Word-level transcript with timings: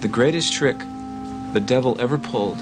The 0.00 0.06
greatest 0.06 0.52
trick 0.52 0.78
the 1.52 1.60
devil 1.60 2.00
ever 2.00 2.18
pulled 2.18 2.58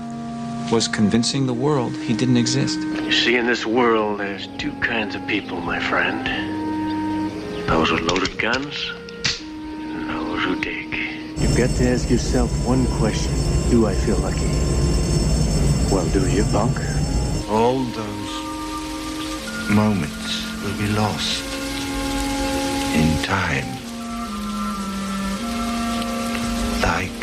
was 0.72 0.88
convincing 0.88 1.44
the 1.44 1.52
world 1.52 1.92
he 1.94 2.14
didn't 2.14 2.38
exist. 2.38 2.78
You 2.78 3.12
see, 3.12 3.36
in 3.36 3.44
this 3.44 3.66
world, 3.66 4.20
there's 4.20 4.46
two 4.56 4.72
kinds 4.80 5.14
of 5.14 5.26
people, 5.26 5.60
my 5.60 5.78
friend. 5.78 6.26
Those 7.68 7.92
with 7.92 8.00
loaded 8.10 8.38
guns, 8.38 8.90
and 9.42 10.08
those 10.08 10.44
who 10.44 10.58
dig. 10.62 10.94
You've 11.36 11.58
got 11.58 11.68
to 11.76 11.88
ask 11.90 12.08
yourself 12.08 12.50
one 12.66 12.86
question. 12.96 13.32
Do 13.70 13.86
I 13.86 13.94
feel 13.94 14.16
lucky? 14.16 14.48
Well, 15.92 16.08
do 16.14 16.26
you, 16.30 16.44
punk? 16.44 16.78
All 17.50 17.84
those 17.84 18.32
moments 19.68 20.42
will 20.62 20.78
be 20.78 20.88
lost 20.94 21.44
in 22.96 23.22
time. 23.24 23.76
Like 26.80 27.15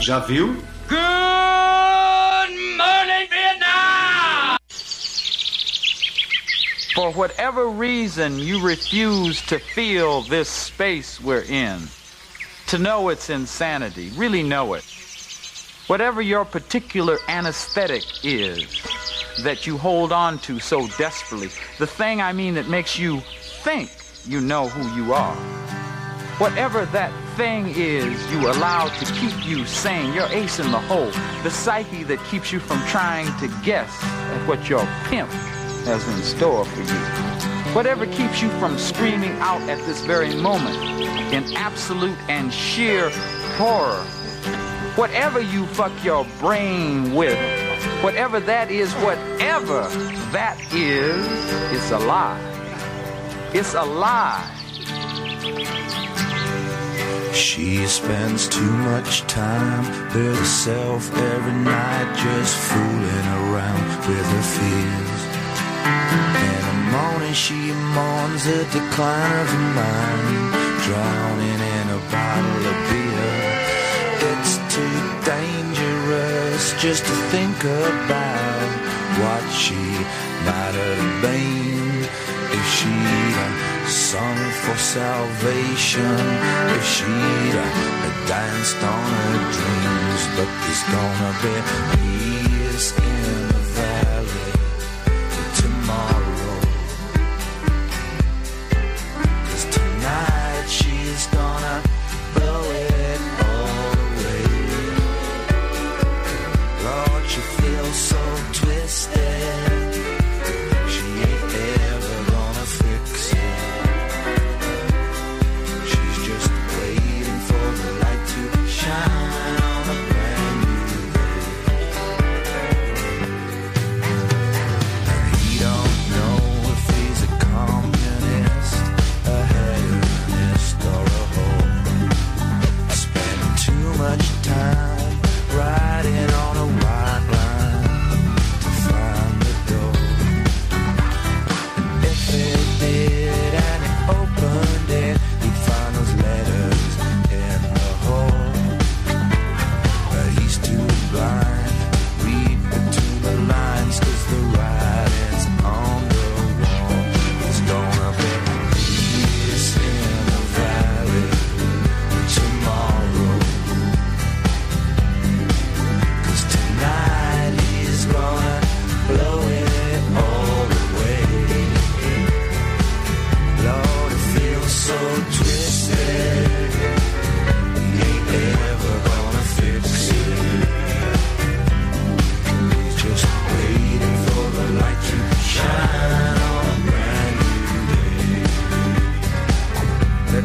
Já 0.00 0.18
viu? 0.18 0.56
Good 0.88 0.98
morning, 2.78 3.28
Vietnam! 3.28 4.56
For 6.94 7.12
whatever 7.12 7.68
reason, 7.68 8.38
you 8.38 8.62
refuse 8.62 9.42
to 9.42 9.58
feel 9.58 10.22
this 10.22 10.48
space 10.48 11.20
we're 11.20 11.42
in, 11.42 11.80
to 12.68 12.78
know 12.78 13.10
it's 13.10 13.28
insanity, 13.28 14.10
really 14.16 14.42
know 14.42 14.72
it. 14.72 14.84
Whatever 15.86 16.22
your 16.22 16.46
particular 16.46 17.18
anesthetic 17.28 18.04
is 18.24 18.82
that 19.44 19.66
you 19.66 19.76
hold 19.76 20.12
on 20.12 20.38
to 20.38 20.58
so 20.58 20.86
desperately, 20.96 21.50
the 21.78 21.86
thing 21.86 22.22
I 22.22 22.32
mean 22.32 22.54
that 22.54 22.68
makes 22.68 22.98
you 22.98 23.20
think 23.64 23.90
you 24.24 24.40
know 24.40 24.66
who 24.66 24.96
you 24.96 25.12
are. 25.12 25.36
Whatever 26.40 26.86
that 26.86 27.12
thing 27.36 27.66
is 27.68 28.32
you 28.32 28.48
allow 28.50 28.88
to 28.88 29.04
keep 29.12 29.46
you 29.46 29.66
sane, 29.66 30.14
your 30.14 30.26
ace 30.28 30.58
in 30.58 30.72
the 30.72 30.78
hole, 30.78 31.10
the 31.42 31.50
psyche 31.50 32.02
that 32.04 32.18
keeps 32.30 32.50
you 32.50 32.58
from 32.58 32.82
trying 32.86 33.26
to 33.40 33.48
guess 33.62 34.02
at 34.02 34.48
what 34.48 34.66
your 34.66 34.80
pimp 35.04 35.28
has 35.84 36.08
in 36.08 36.22
store 36.22 36.64
for 36.64 36.80
you. 36.80 37.74
Whatever 37.74 38.06
keeps 38.06 38.40
you 38.40 38.48
from 38.52 38.78
screaming 38.78 39.32
out 39.40 39.60
at 39.68 39.84
this 39.84 40.00
very 40.00 40.34
moment 40.34 40.76
in 41.30 41.44
absolute 41.58 42.16
and 42.30 42.50
sheer 42.50 43.10
horror. 43.58 44.02
Whatever 44.96 45.42
you 45.42 45.66
fuck 45.66 45.92
your 46.02 46.24
brain 46.38 47.14
with, 47.14 47.38
whatever 48.02 48.40
that 48.40 48.70
is, 48.70 48.90
whatever 48.94 49.88
that 50.32 50.58
is, 50.72 51.22
it's 51.70 51.90
a 51.90 51.98
lie. 51.98 52.40
It's 53.52 53.74
a 53.74 53.84
lie. 53.84 54.56
She 57.32 57.86
spends 57.86 58.48
too 58.48 58.72
much 58.90 59.22
time 59.22 59.84
with 60.14 60.38
herself 60.38 61.14
every 61.14 61.52
night, 61.52 62.08
just 62.16 62.54
fooling 62.70 63.26
around 63.40 63.86
with 64.08 64.26
her 64.36 64.46
fears. 64.56 65.22
In 66.46 66.60
the 66.68 66.78
morning, 66.94 67.34
she 67.34 67.72
mourns 67.94 68.44
the 68.44 68.64
decline 68.72 69.32
of 69.42 69.48
her 69.56 69.68
mind, 69.80 70.52
drowning 70.86 71.60
in 71.76 71.86
a 71.98 72.00
bottle 72.10 72.62
of 72.72 72.76
beer. 72.90 73.60
It's 74.30 74.54
too 74.74 74.98
dangerous 75.24 76.74
just 76.82 77.04
to 77.04 77.14
think 77.32 77.58
about 77.64 78.70
what 79.20 79.44
she 79.52 79.82
might 80.46 80.74
have 80.74 81.22
been 81.22 82.04
if 82.58 82.66
she'd 82.76 83.59
sung 84.10 84.50
for 84.64 84.76
salvation, 84.76 86.16
if 86.74 86.84
she'd 86.84 87.54
uh, 87.54 88.26
danced 88.26 88.82
on 88.82 89.06
her 89.22 89.38
dreams. 89.54 90.22
But 90.34 90.50
there's 90.62 90.84
gonna 90.94 91.32
be 91.44 91.54
peace 91.94 92.90
in 92.98 93.29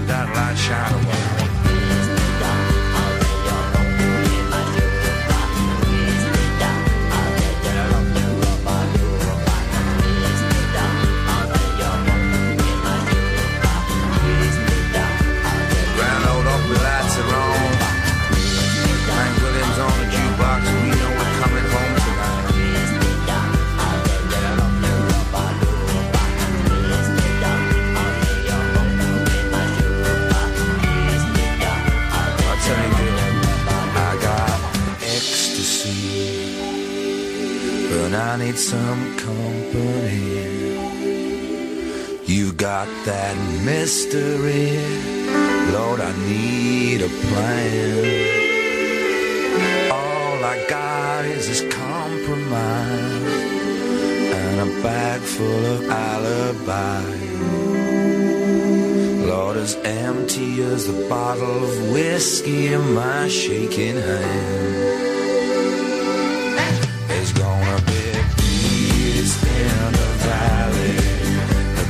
that 0.08 0.28
light 0.36 0.58
shine 0.58 0.94
away. 0.94 1.35
Need 38.56 38.62
some 38.62 39.18
company. 39.18 40.46
You 42.26 42.54
got 42.54 42.88
that 43.06 43.36
mystery, 43.66 44.78
Lord, 45.74 46.00
I 46.00 46.12
need 46.28 47.02
a 47.02 47.10
plan. 47.28 48.06
All 49.92 50.44
I 50.44 50.66
got 50.70 51.26
is 51.26 51.48
this 51.48 51.64
compromise 51.74 53.44
and 54.42 54.70
a 54.70 54.82
bag 54.82 55.22
full 55.22 55.66
of 55.76 55.90
alibis. 55.90 57.26
Lord, 59.28 59.58
as 59.58 59.76
empty 59.84 60.62
as 60.64 60.88
the 60.88 61.10
bottle 61.10 61.64
of 61.64 61.92
whiskey 61.92 62.74
in 62.74 62.94
my 62.94 63.28
shaking 63.28 63.98
hand. 63.98 64.95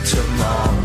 Tomorrow. 0.05 0.84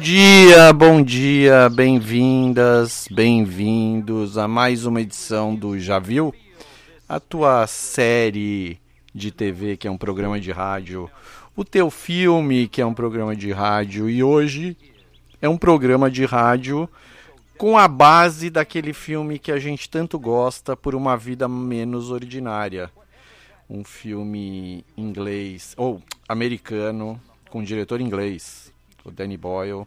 Dia, 0.00 0.72
bom 0.72 1.02
dia, 1.02 1.68
bem-vindas, 1.68 3.06
bem-vindos 3.10 4.38
a 4.38 4.48
mais 4.48 4.86
uma 4.86 5.02
edição 5.02 5.54
do 5.54 5.78
Já 5.78 5.98
Viu? 5.98 6.34
A 7.06 7.20
tua 7.20 7.66
série 7.66 8.80
de 9.14 9.30
TV, 9.30 9.76
que 9.76 9.86
é 9.86 9.90
um 9.90 9.98
programa 9.98 10.40
de 10.40 10.50
rádio, 10.52 11.10
o 11.54 11.66
teu 11.66 11.90
filme, 11.90 12.66
que 12.66 12.80
é 12.80 12.86
um 12.86 12.94
programa 12.94 13.36
de 13.36 13.52
rádio, 13.52 14.08
e 14.08 14.22
hoje 14.22 14.74
é 15.42 15.46
um 15.50 15.58
programa 15.58 16.10
de 16.10 16.24
rádio 16.24 16.88
com 17.58 17.76
a 17.76 17.86
base 17.86 18.48
daquele 18.48 18.94
filme 18.94 19.38
que 19.38 19.52
a 19.52 19.58
gente 19.58 19.90
tanto 19.90 20.18
gosta, 20.18 20.74
Por 20.74 20.94
uma 20.94 21.14
Vida 21.14 21.46
Menos 21.46 22.10
Ordinária. 22.10 22.90
Um 23.68 23.84
filme 23.84 24.82
inglês, 24.96 25.74
ou 25.76 26.02
americano, 26.26 27.20
com 27.50 27.62
diretor 27.62 28.00
inglês, 28.00 28.69
o 29.04 29.10
Danny 29.10 29.36
Boyle, 29.36 29.86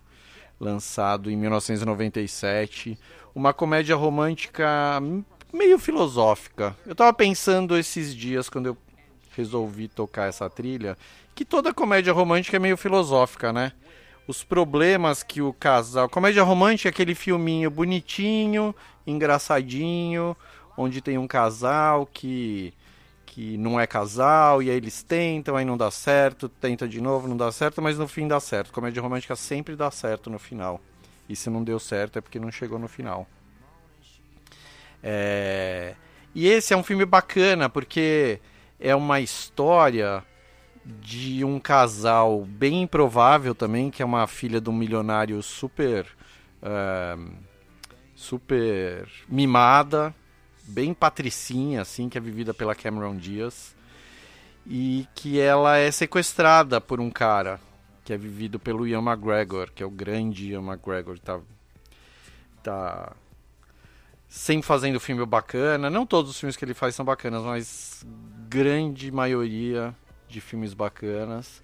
lançado 0.59 1.29
em 1.29 1.35
1997. 1.35 2.97
Uma 3.35 3.53
comédia 3.53 3.95
romântica 3.95 5.01
meio 5.51 5.77
filosófica. 5.77 6.75
Eu 6.85 6.93
estava 6.93 7.13
pensando 7.13 7.77
esses 7.77 8.15
dias, 8.15 8.49
quando 8.49 8.67
eu 8.67 8.77
resolvi 9.35 9.87
tocar 9.87 10.27
essa 10.27 10.49
trilha, 10.49 10.97
que 11.35 11.43
toda 11.43 11.73
comédia 11.73 12.13
romântica 12.13 12.57
é 12.57 12.59
meio 12.59 12.77
filosófica, 12.77 13.51
né? 13.51 13.73
Os 14.27 14.43
problemas 14.43 15.21
que 15.21 15.41
o 15.41 15.51
casal. 15.51 16.07
Comédia 16.07 16.43
romântica 16.43 16.89
é 16.89 16.91
aquele 16.91 17.13
filminho 17.13 17.69
bonitinho, 17.69 18.73
engraçadinho, 19.05 20.35
onde 20.77 21.01
tem 21.01 21.17
um 21.17 21.27
casal 21.27 22.05
que 22.05 22.73
que 23.33 23.57
não 23.57 23.79
é 23.79 23.87
casal, 23.87 24.61
e 24.61 24.69
aí 24.69 24.77
eles 24.77 25.01
tentam, 25.01 25.57
aí 25.57 25.65
não 25.65 25.75
dá 25.75 25.89
certo, 25.89 26.47
tenta 26.47 26.87
de 26.87 27.01
novo, 27.01 27.27
não 27.27 27.35
dá 27.35 27.51
certo, 27.51 27.81
mas 27.81 27.97
no 27.97 28.07
fim 28.07 28.27
dá 28.27 28.39
certo. 28.39 28.71
Comédia 28.71 29.01
romântica 29.01 29.35
sempre 29.35 29.75
dá 29.75 29.89
certo 29.89 30.29
no 30.29 30.37
final. 30.37 30.79
E 31.27 31.35
se 31.35 31.49
não 31.49 31.63
deu 31.63 31.79
certo 31.79 32.19
é 32.19 32.21
porque 32.21 32.37
não 32.37 32.51
chegou 32.51 32.77
no 32.77 32.87
final. 32.87 33.27
É... 35.01 35.95
E 36.35 36.47
esse 36.47 36.75
é 36.75 36.77
um 36.77 36.83
filme 36.83 37.05
bacana, 37.05 37.67
porque 37.67 38.39
é 38.79 38.95
uma 38.95 39.19
história 39.19 40.23
de 40.85 41.43
um 41.43 41.59
casal 41.59 42.45
bem 42.45 42.83
improvável 42.83 43.55
também, 43.55 43.89
que 43.89 44.03
é 44.03 44.05
uma 44.05 44.27
filha 44.27 44.61
de 44.61 44.69
um 44.69 44.73
milionário 44.73 45.41
super. 45.41 46.05
Uh, 46.61 47.33
super 48.15 49.09
mimada, 49.27 50.15
bem 50.67 50.93
patricinha, 50.93 51.81
assim, 51.81 52.09
que 52.09 52.17
é 52.17 52.21
vivida 52.21 52.53
pela 52.53 52.75
Cameron 52.75 53.15
Diaz. 53.15 53.75
E 54.65 55.07
que 55.13 55.39
ela 55.39 55.77
é 55.77 55.91
sequestrada 55.91 56.79
por 56.79 57.01
um 57.01 57.09
cara 57.11 57.59
que 58.03 58.13
é 58.13 58.17
vivido 58.17 58.59
pelo 58.59 58.87
Ian 58.87 59.01
McGregor, 59.01 59.71
que 59.73 59.81
é 59.81 59.85
o 59.85 59.89
grande 59.89 60.51
Ian 60.51 60.61
McGregor. 60.61 61.17
Tá, 61.19 61.39
tá 62.61 63.13
sempre 64.27 64.65
fazendo 64.65 64.99
filme 64.99 65.25
bacana. 65.25 65.89
Não 65.89 66.05
todos 66.05 66.31
os 66.31 66.39
filmes 66.39 66.57
que 66.57 66.65
ele 66.65 66.73
faz 66.73 66.95
são 66.95 67.05
bacanas, 67.05 67.43
mas 67.43 68.05
grande 68.49 69.11
maioria 69.11 69.95
de 70.27 70.41
filmes 70.41 70.73
bacanas. 70.73 71.63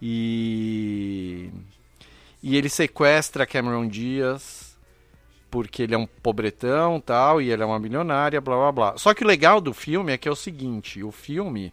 E, 0.00 1.50
e 2.42 2.56
ele 2.56 2.68
sequestra 2.68 3.46
Cameron 3.46 3.86
Diaz 3.86 4.65
porque 5.50 5.82
ele 5.82 5.94
é 5.94 5.98
um 5.98 6.06
pobretão 6.06 7.00
tal, 7.00 7.40
e 7.40 7.50
ele 7.50 7.62
é 7.62 7.66
uma 7.66 7.78
milionária, 7.78 8.40
blá 8.40 8.56
blá 8.56 8.72
blá. 8.72 8.98
Só 8.98 9.14
que 9.14 9.24
o 9.24 9.26
legal 9.26 9.60
do 9.60 9.72
filme 9.72 10.12
é 10.12 10.18
que 10.18 10.28
é 10.28 10.30
o 10.30 10.36
seguinte, 10.36 11.02
o 11.02 11.12
filme, 11.12 11.72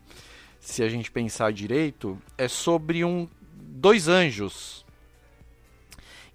se 0.60 0.84
a 0.84 0.90
gente 0.90 1.12
pensar 1.12 1.52
direito, 1.52 2.18
é 2.38 2.48
sobre 2.48 3.04
um 3.04 3.28
dois 3.52 4.08
anjos 4.08 4.84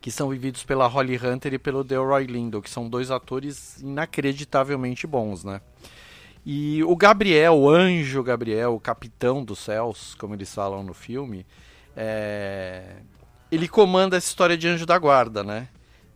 que 0.01 0.11
são 0.11 0.29
vividos 0.29 0.63
pela 0.65 0.87
Holly 0.87 1.17
Hunter 1.17 1.55
e 1.55 1.59
pelo 1.59 1.83
Delroy 1.83 2.25
Lindo, 2.25 2.63
que 2.63 2.71
são 2.71 2.89
dois 2.89 3.11
atores 3.11 3.81
inacreditavelmente 3.81 5.07
bons, 5.07 5.43
né? 5.43 5.61
E 6.47 6.83
o 6.85 6.97
Gabriel, 6.97 7.55
o 7.55 7.69
anjo 7.69 8.23
Gabriel, 8.23 8.75
o 8.75 8.81
capitão 8.81 9.45
dos 9.45 9.59
céus, 9.59 10.15
como 10.15 10.35
eles 10.35 10.55
falam 10.55 10.83
no 10.83 10.95
filme, 10.95 11.45
é... 11.97 12.97
ele 13.51 13.69
comanda 13.69 14.17
essa 14.17 14.29
história 14.29 14.57
de 14.57 14.69
anjo 14.69 14.87
da 14.87 14.97
guarda, 14.99 15.43
né? 15.43 15.69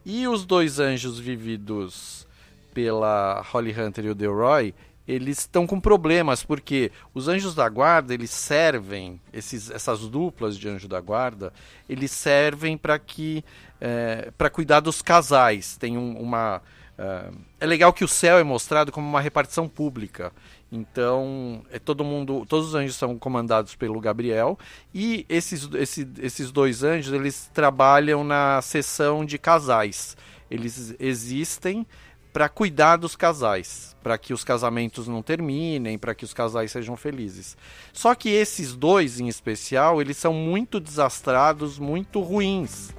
E 0.04 0.26
os 0.26 0.44
dois 0.44 0.80
anjos 0.80 1.18
vividos 1.18 2.26
pela 2.74 3.42
Holly 3.50 3.78
Hunter 3.78 4.06
e 4.06 4.10
o 4.10 4.14
Delroy, 4.14 4.74
eles 5.06 5.40
estão 5.40 5.66
com 5.66 5.80
problemas, 5.80 6.42
porque 6.42 6.90
os 7.12 7.28
anjos 7.28 7.54
da 7.54 7.68
guarda, 7.68 8.14
eles 8.14 8.30
servem, 8.30 9.20
esses, 9.32 9.70
essas 9.70 10.00
duplas 10.08 10.56
de 10.56 10.68
anjo 10.68 10.88
da 10.88 11.00
guarda, 11.00 11.52
eles 11.88 12.10
servem 12.10 12.76
para 12.76 12.98
que 12.98 13.44
é, 13.80 14.30
para 14.38 14.48
cuidar 14.48 14.80
dos 14.80 15.02
casais. 15.02 15.76
Tem 15.76 15.98
um, 15.98 16.16
uma. 16.18 16.62
É, 16.96 17.30
é 17.60 17.66
legal 17.66 17.92
que 17.92 18.04
o 18.04 18.08
céu 18.08 18.38
é 18.38 18.44
mostrado 18.44 18.92
como 18.92 19.08
uma 19.08 19.20
repartição 19.20 19.68
pública. 19.68 20.32
Então, 20.74 21.62
é 21.70 21.78
todo 21.78 22.02
mundo, 22.02 22.46
todos 22.48 22.68
os 22.68 22.74
anjos 22.74 22.96
são 22.96 23.18
comandados 23.18 23.74
pelo 23.74 24.00
Gabriel 24.00 24.58
e 24.94 25.26
esses, 25.28 25.68
esses, 25.74 26.06
esses 26.18 26.50
dois 26.50 26.82
anjos, 26.82 27.12
eles 27.12 27.50
trabalham 27.52 28.24
na 28.24 28.62
seção 28.62 29.22
de 29.22 29.36
casais. 29.36 30.16
Eles 30.50 30.94
existem 30.98 31.86
para 32.32 32.48
cuidar 32.48 32.96
dos 32.96 33.14
casais, 33.14 33.94
para 34.02 34.16
que 34.16 34.32
os 34.32 34.42
casamentos 34.42 35.06
não 35.06 35.20
terminem, 35.20 35.98
para 35.98 36.14
que 36.14 36.24
os 36.24 36.32
casais 36.32 36.72
sejam 36.72 36.96
felizes. 36.96 37.54
Só 37.92 38.14
que 38.14 38.30
esses 38.30 38.74
dois 38.74 39.20
em 39.20 39.28
especial, 39.28 40.00
eles 40.00 40.16
são 40.16 40.32
muito 40.32 40.80
desastrados, 40.80 41.78
muito 41.78 42.22
ruins 42.22 42.94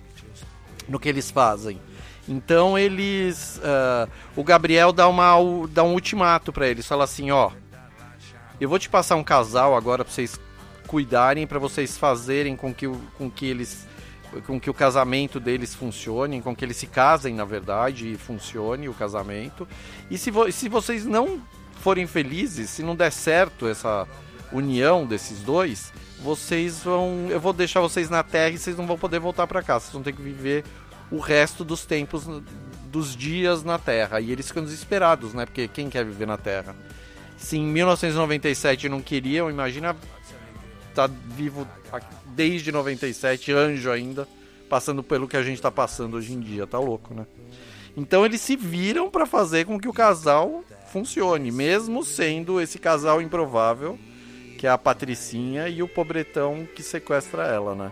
no 0.88 1.00
que 1.00 1.10
eles 1.10 1.32
fazem. 1.32 1.82
Então 2.28 2.78
eles, 2.78 3.58
uh, 3.58 4.10
o 4.36 4.44
Gabriel 4.44 4.94
dá 4.94 5.08
uma 5.08 5.34
dá 5.72 5.84
um 5.84 5.94
ultimato 5.94 6.54
para 6.54 6.68
eles, 6.68 6.86
fala 6.86 7.04
assim, 7.04 7.32
ó, 7.32 7.52
eu 8.64 8.70
vou 8.70 8.80
te 8.80 8.90
passar 8.90 9.18
um 9.18 9.24
casal 9.24 9.76
agora 9.76 10.06
para 10.06 10.14
vocês 10.14 10.40
cuidarem, 10.88 11.46
para 11.46 11.60
vocês 11.60 11.98
fazerem 11.98 12.56
com 12.56 12.74
que, 12.74 12.88
com 13.18 13.30
que 13.30 13.46
eles 13.46 13.88
com 14.48 14.60
que 14.60 14.68
o 14.68 14.74
casamento 14.74 15.40
deles 15.40 15.76
funcione, 15.76 16.42
com 16.42 16.56
que 16.56 16.66
eles 16.66 16.78
se 16.78 16.88
casem, 16.88 17.36
na 17.36 17.46
verdade, 17.46 18.14
e 18.14 18.18
funcione 18.18 18.90
o 18.90 18.94
casamento. 18.94 19.68
E 20.10 20.18
se, 20.18 20.32
vo 20.32 20.52
se 20.52 20.68
vocês 20.68 21.06
não 21.06 21.40
forem 21.82 22.08
felizes, 22.08 22.72
se 22.72 22.82
não 22.82 22.96
der 22.96 23.12
certo 23.12 23.68
essa 23.68 24.08
união 24.52 25.06
desses 25.06 25.40
dois, 25.42 25.94
vocês 26.20 26.82
vão. 26.84 27.28
Eu 27.30 27.40
vou 27.40 27.54
deixar 27.54 27.82
vocês 27.82 28.10
na 28.10 28.24
Terra 28.24 28.56
e 28.56 28.58
vocês 28.58 28.76
não 28.76 28.88
vão 28.88 28.98
poder 28.98 29.20
voltar 29.20 29.46
para 29.46 29.62
cá. 29.62 29.80
Vocês 29.80 29.94
vão 29.94 30.02
ter 30.02 30.14
que 30.14 30.22
viver 30.22 30.64
o 31.12 31.20
resto 31.20 31.64
dos 31.64 31.86
tempos, 31.86 32.28
dos 32.86 33.16
dias 33.16 33.64
na 33.64 33.78
Terra. 33.78 34.20
E 34.20 34.32
eles 34.32 34.48
ficam 34.48 34.64
desesperados, 34.64 35.34
né? 35.34 35.46
Porque 35.46 35.68
quem 35.68 35.90
quer 35.90 36.04
viver 36.06 36.26
na 36.26 36.38
Terra? 36.38 36.76
Se 37.44 37.58
em 37.58 37.66
1997 37.66 38.88
não 38.88 39.02
queriam, 39.02 39.50
imagina 39.50 39.98
tá 40.96 41.08
vivo 41.08 41.68
desde 42.28 42.72
97, 42.72 43.52
anjo 43.52 43.92
ainda, 43.92 44.28
passando 44.70 45.04
pelo 45.04 45.28
que 45.28 45.36
a 45.36 45.44
gente 45.44 45.62
tá 45.62 45.70
passando 45.70 46.16
hoje 46.16 46.34
em 46.34 46.40
dia, 46.40 46.66
tá 46.66 46.80
louco, 46.80 47.14
né? 47.14 47.28
Então 47.98 48.26
eles 48.26 48.40
se 48.40 48.56
viram 48.56 49.10
para 49.10 49.26
fazer 49.26 49.66
com 49.66 49.78
que 49.78 49.90
o 49.90 49.94
casal 49.94 50.64
funcione, 50.92 51.52
mesmo 51.52 52.04
sendo 52.04 52.62
esse 52.62 52.80
casal 52.80 53.22
improvável, 53.22 54.00
que 54.58 54.66
é 54.66 54.70
a 54.70 54.78
Patricinha 54.78 55.68
e 55.68 55.84
o 55.84 55.88
pobretão 55.88 56.66
que 56.74 56.82
sequestra 56.82 57.44
ela, 57.44 57.76
né? 57.76 57.92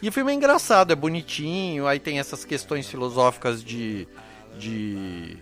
E 0.00 0.08
o 0.08 0.12
filme 0.12 0.30
é 0.30 0.34
engraçado, 0.34 0.92
é 0.92 0.96
bonitinho, 0.96 1.88
aí 1.88 1.98
tem 1.98 2.20
essas 2.20 2.44
questões 2.44 2.88
filosóficas 2.88 3.64
de, 3.64 4.06
de 4.56 5.38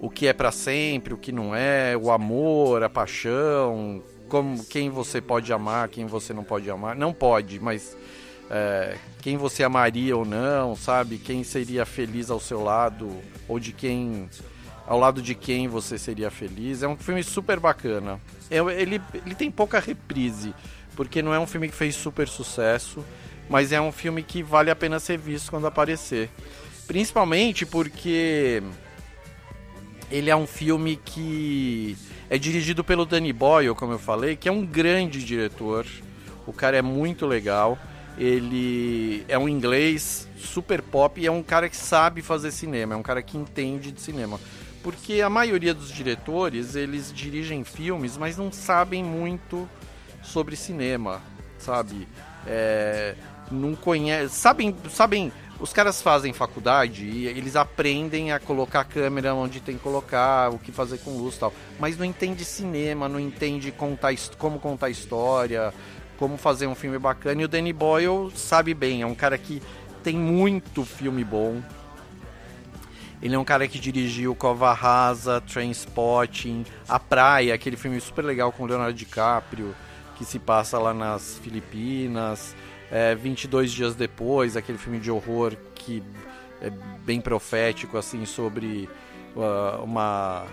o 0.00 0.10
que 0.10 0.26
é 0.26 0.32
para 0.32 0.52
sempre, 0.52 1.14
o 1.14 1.18
que 1.18 1.32
não 1.32 1.54
é, 1.54 1.96
o 1.96 2.10
amor, 2.10 2.82
a 2.82 2.88
paixão, 2.88 4.02
como 4.28 4.64
quem 4.64 4.90
você 4.90 5.20
pode 5.20 5.52
amar, 5.52 5.88
quem 5.88 6.06
você 6.06 6.32
não 6.32 6.44
pode 6.44 6.70
amar. 6.70 6.94
Não 6.96 7.12
pode, 7.12 7.60
mas 7.60 7.96
é, 8.50 8.96
quem 9.22 9.36
você 9.36 9.64
amaria 9.64 10.16
ou 10.16 10.24
não, 10.24 10.76
sabe? 10.76 11.18
Quem 11.18 11.42
seria 11.42 11.86
feliz 11.86 12.30
ao 12.30 12.40
seu 12.40 12.62
lado 12.62 13.10
ou 13.48 13.58
de 13.58 13.72
quem 13.72 14.28
ao 14.86 15.00
lado 15.00 15.20
de 15.20 15.34
quem 15.34 15.66
você 15.66 15.98
seria 15.98 16.30
feliz. 16.30 16.82
É 16.82 16.88
um 16.88 16.96
filme 16.96 17.22
super 17.22 17.58
bacana. 17.58 18.20
É, 18.50 18.58
ele, 18.58 19.00
ele 19.14 19.34
tem 19.34 19.50
pouca 19.50 19.80
reprise, 19.80 20.54
porque 20.94 21.20
não 21.22 21.34
é 21.34 21.40
um 21.40 21.46
filme 21.46 21.68
que 21.68 21.74
fez 21.74 21.96
super 21.96 22.28
sucesso, 22.28 23.04
mas 23.48 23.72
é 23.72 23.80
um 23.80 23.90
filme 23.90 24.22
que 24.22 24.42
vale 24.42 24.70
a 24.70 24.76
pena 24.76 25.00
ser 25.00 25.18
visto 25.18 25.50
quando 25.50 25.66
aparecer. 25.66 26.30
Principalmente 26.86 27.66
porque 27.66 28.62
ele 30.10 30.30
é 30.30 30.36
um 30.36 30.46
filme 30.46 30.96
que 30.96 31.96
é 32.30 32.38
dirigido 32.38 32.84
pelo 32.84 33.04
Danny 33.04 33.32
Boyle, 33.32 33.74
como 33.74 33.92
eu 33.92 33.98
falei, 33.98 34.36
que 34.36 34.48
é 34.48 34.52
um 34.52 34.64
grande 34.64 35.24
diretor. 35.24 35.86
O 36.46 36.52
cara 36.52 36.76
é 36.76 36.82
muito 36.82 37.26
legal. 37.26 37.78
Ele 38.18 39.24
é 39.28 39.38
um 39.38 39.48
inglês 39.48 40.26
super 40.38 40.80
pop 40.80 41.20
e 41.20 41.26
é 41.26 41.30
um 41.30 41.42
cara 41.42 41.68
que 41.68 41.76
sabe 41.76 42.22
fazer 42.22 42.50
cinema, 42.50 42.94
é 42.94 42.96
um 42.96 43.02
cara 43.02 43.20
que 43.20 43.36
entende 43.36 43.92
de 43.92 44.00
cinema. 44.00 44.40
Porque 44.82 45.20
a 45.20 45.28
maioria 45.28 45.74
dos 45.74 45.90
diretores, 45.90 46.76
eles 46.76 47.12
dirigem 47.12 47.64
filmes, 47.64 48.16
mas 48.16 48.38
não 48.38 48.50
sabem 48.50 49.04
muito 49.04 49.68
sobre 50.22 50.56
cinema, 50.56 51.20
sabe? 51.58 52.08
É, 52.46 53.14
não 53.50 53.74
conhece. 53.74 54.34
Sabem, 54.34 54.74
sabem, 54.88 55.32
os 55.58 55.72
caras 55.72 56.02
fazem 56.02 56.32
faculdade 56.32 57.04
e 57.04 57.26
eles 57.26 57.56
aprendem 57.56 58.30
a 58.30 58.38
colocar 58.38 58.80
a 58.80 58.84
câmera 58.84 59.34
onde 59.34 59.60
tem 59.60 59.76
que 59.76 59.82
colocar, 59.82 60.50
o 60.50 60.58
que 60.58 60.70
fazer 60.70 60.98
com 60.98 61.16
luz 61.16 61.36
e 61.36 61.40
tal. 61.40 61.52
Mas 61.78 61.96
não 61.96 62.04
entende 62.04 62.44
cinema, 62.44 63.08
não 63.08 63.18
entende 63.18 63.72
contar, 63.72 64.14
como 64.38 64.58
contar 64.58 64.90
história, 64.90 65.72
como 66.18 66.36
fazer 66.36 66.66
um 66.66 66.74
filme 66.74 66.98
bacana. 66.98 67.42
E 67.42 67.44
o 67.44 67.48
Danny 67.48 67.72
Boyle 67.72 68.30
sabe 68.34 68.74
bem, 68.74 69.02
é 69.02 69.06
um 69.06 69.14
cara 69.14 69.38
que 69.38 69.62
tem 70.02 70.16
muito 70.16 70.84
filme 70.84 71.24
bom. 71.24 71.62
Ele 73.22 73.34
é 73.34 73.38
um 73.38 73.44
cara 73.44 73.66
que 73.66 73.78
dirigiu 73.78 74.34
Cova 74.34 74.74
Rasa, 74.74 75.40
Trainspotting, 75.40 76.66
A 76.86 77.00
Praia, 77.00 77.54
aquele 77.54 77.76
filme 77.76 77.98
super 77.98 78.22
legal 78.22 78.52
com 78.52 78.66
Leonardo 78.66 78.92
DiCaprio, 78.92 79.74
que 80.16 80.24
se 80.24 80.38
passa 80.38 80.78
lá 80.78 80.92
nas 80.92 81.38
Filipinas. 81.38 82.54
É, 82.90 83.14
22 83.14 83.72
dias 83.72 83.94
depois, 83.94 84.56
aquele 84.56 84.78
filme 84.78 84.98
de 84.98 85.10
horror 85.10 85.56
que 85.74 86.02
é 86.60 86.70
bem 87.04 87.20
profético 87.20 87.98
assim 87.98 88.24
sobre 88.24 88.88
uh, 89.34 89.82
uma 89.82 90.46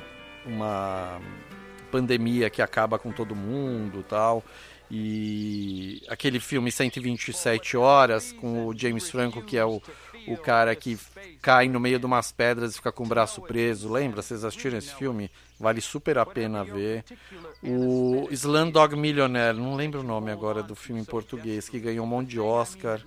uma 0.46 1.22
pandemia 1.92 2.50
que 2.50 2.62
acaba 2.62 2.98
com 3.00 3.12
todo 3.12 3.36
mundo, 3.36 4.04
tal. 4.08 4.44
E 4.92 6.02
aquele 6.08 6.40
filme 6.40 6.72
127 6.72 7.78
horas 7.78 8.32
com 8.32 8.68
o 8.68 8.78
James 8.78 9.10
Franco, 9.10 9.42
que 9.42 9.58
é 9.58 9.66
o, 9.66 9.82
o 10.28 10.38
cara 10.38 10.76
que 10.76 10.98
cai 11.42 11.68
no 11.68 11.80
meio 11.80 12.00
de 12.00 12.06
umas 12.06 12.32
pedras 12.32 12.74
e 12.74 12.76
fica 12.76 12.92
com 12.92 13.04
o 13.04 13.08
braço 13.08 13.42
preso. 13.42 13.92
Lembra? 13.92 14.22
Vocês 14.22 14.44
assistiram 14.44 14.78
esse 14.78 14.94
filme? 14.96 15.30
Vale 15.60 15.82
super 15.82 16.18
a 16.18 16.26
pena 16.26 16.64
ver. 16.64 17.04
O 17.62 18.28
Slumdog 18.32 18.96
Millionaire, 18.96 19.58
não 19.58 19.76
lembro 19.76 20.02
o 20.02 20.04
nome 20.04 20.32
agora 20.32 20.62
do 20.62 20.76
filme 20.76 21.02
em 21.02 21.06
português, 21.06 21.70
que 21.70 21.80
ganhou 21.80 22.06
um 22.06 22.10
monte 22.10 22.30
de 22.30 22.40
Oscar. 22.40 23.02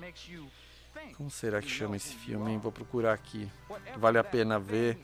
Como 1.16 1.30
será 1.30 1.62
que 1.62 1.70
chama 1.70 1.96
esse 1.96 2.14
filme? 2.14 2.56
Vou 2.58 2.72
procurar 2.72 3.12
aqui. 3.12 3.48
Vale 3.96 4.18
a 4.18 4.24
pena 4.24 4.58
ver. 4.58 4.98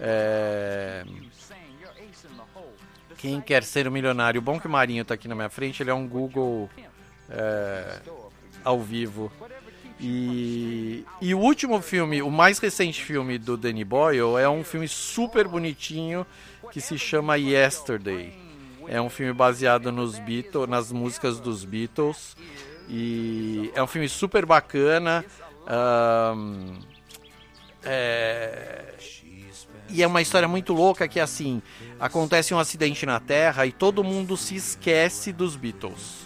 É... 0.00 1.04
Quem 3.18 3.40
quer 3.40 3.62
ser 3.62 3.86
um 3.86 3.90
milionário? 3.90 4.40
Bom 4.40 4.58
que 4.58 4.66
o 4.66 4.70
Marinho 4.70 5.02
está 5.02 5.14
aqui 5.14 5.28
na 5.28 5.34
minha 5.34 5.48
frente, 5.48 5.82
ele 5.82 5.90
é 5.90 5.94
um 5.94 6.08
Google 6.08 6.68
é, 7.30 8.00
ao 8.64 8.80
vivo. 8.80 9.30
E, 10.04 11.04
e 11.20 11.32
o 11.32 11.38
último 11.38 11.80
filme, 11.80 12.20
o 12.22 12.30
mais 12.30 12.58
recente 12.58 13.04
filme 13.04 13.38
do 13.38 13.56
Danny 13.56 13.84
Boyle, 13.84 14.36
é 14.36 14.48
um 14.48 14.64
filme 14.64 14.88
super 14.88 15.46
bonitinho 15.46 16.26
que 16.72 16.80
se 16.80 16.98
chama 16.98 17.36
Yesterday. 17.36 18.36
É 18.88 19.00
um 19.00 19.08
filme 19.08 19.32
baseado 19.32 19.92
nos 19.92 20.18
Beatles, 20.18 20.68
nas 20.68 20.90
músicas 20.90 21.38
dos 21.38 21.64
Beatles. 21.64 22.36
E 22.88 23.70
é 23.76 23.82
um 23.82 23.86
filme 23.86 24.08
super 24.08 24.44
bacana. 24.44 25.24
Um, 25.68 26.80
é, 27.84 28.94
e 29.88 30.02
é 30.02 30.06
uma 30.06 30.20
história 30.20 30.48
muito 30.48 30.72
louca 30.72 31.06
que 31.06 31.20
assim, 31.20 31.62
acontece 32.00 32.52
um 32.52 32.58
acidente 32.58 33.06
na 33.06 33.20
Terra 33.20 33.66
e 33.66 33.70
todo 33.70 34.02
mundo 34.02 34.36
se 34.36 34.56
esquece 34.56 35.32
dos 35.32 35.54
Beatles. 35.54 36.22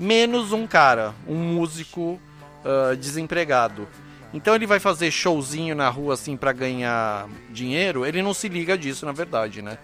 Menos 0.00 0.50
um 0.50 0.66
cara, 0.66 1.14
um 1.28 1.36
músico 1.36 2.20
uh, 2.64 2.96
desempregado. 2.96 3.88
Então 4.34 4.54
ele 4.54 4.66
vai 4.66 4.80
fazer 4.80 5.10
showzinho 5.10 5.74
na 5.74 5.88
rua 5.88 6.14
assim 6.14 6.36
para 6.36 6.52
ganhar 6.52 7.28
dinheiro, 7.50 8.06
ele 8.06 8.22
não 8.22 8.32
se 8.32 8.48
liga 8.48 8.78
disso, 8.78 9.04
na 9.04 9.12
verdade, 9.12 9.60
né? 9.60 9.78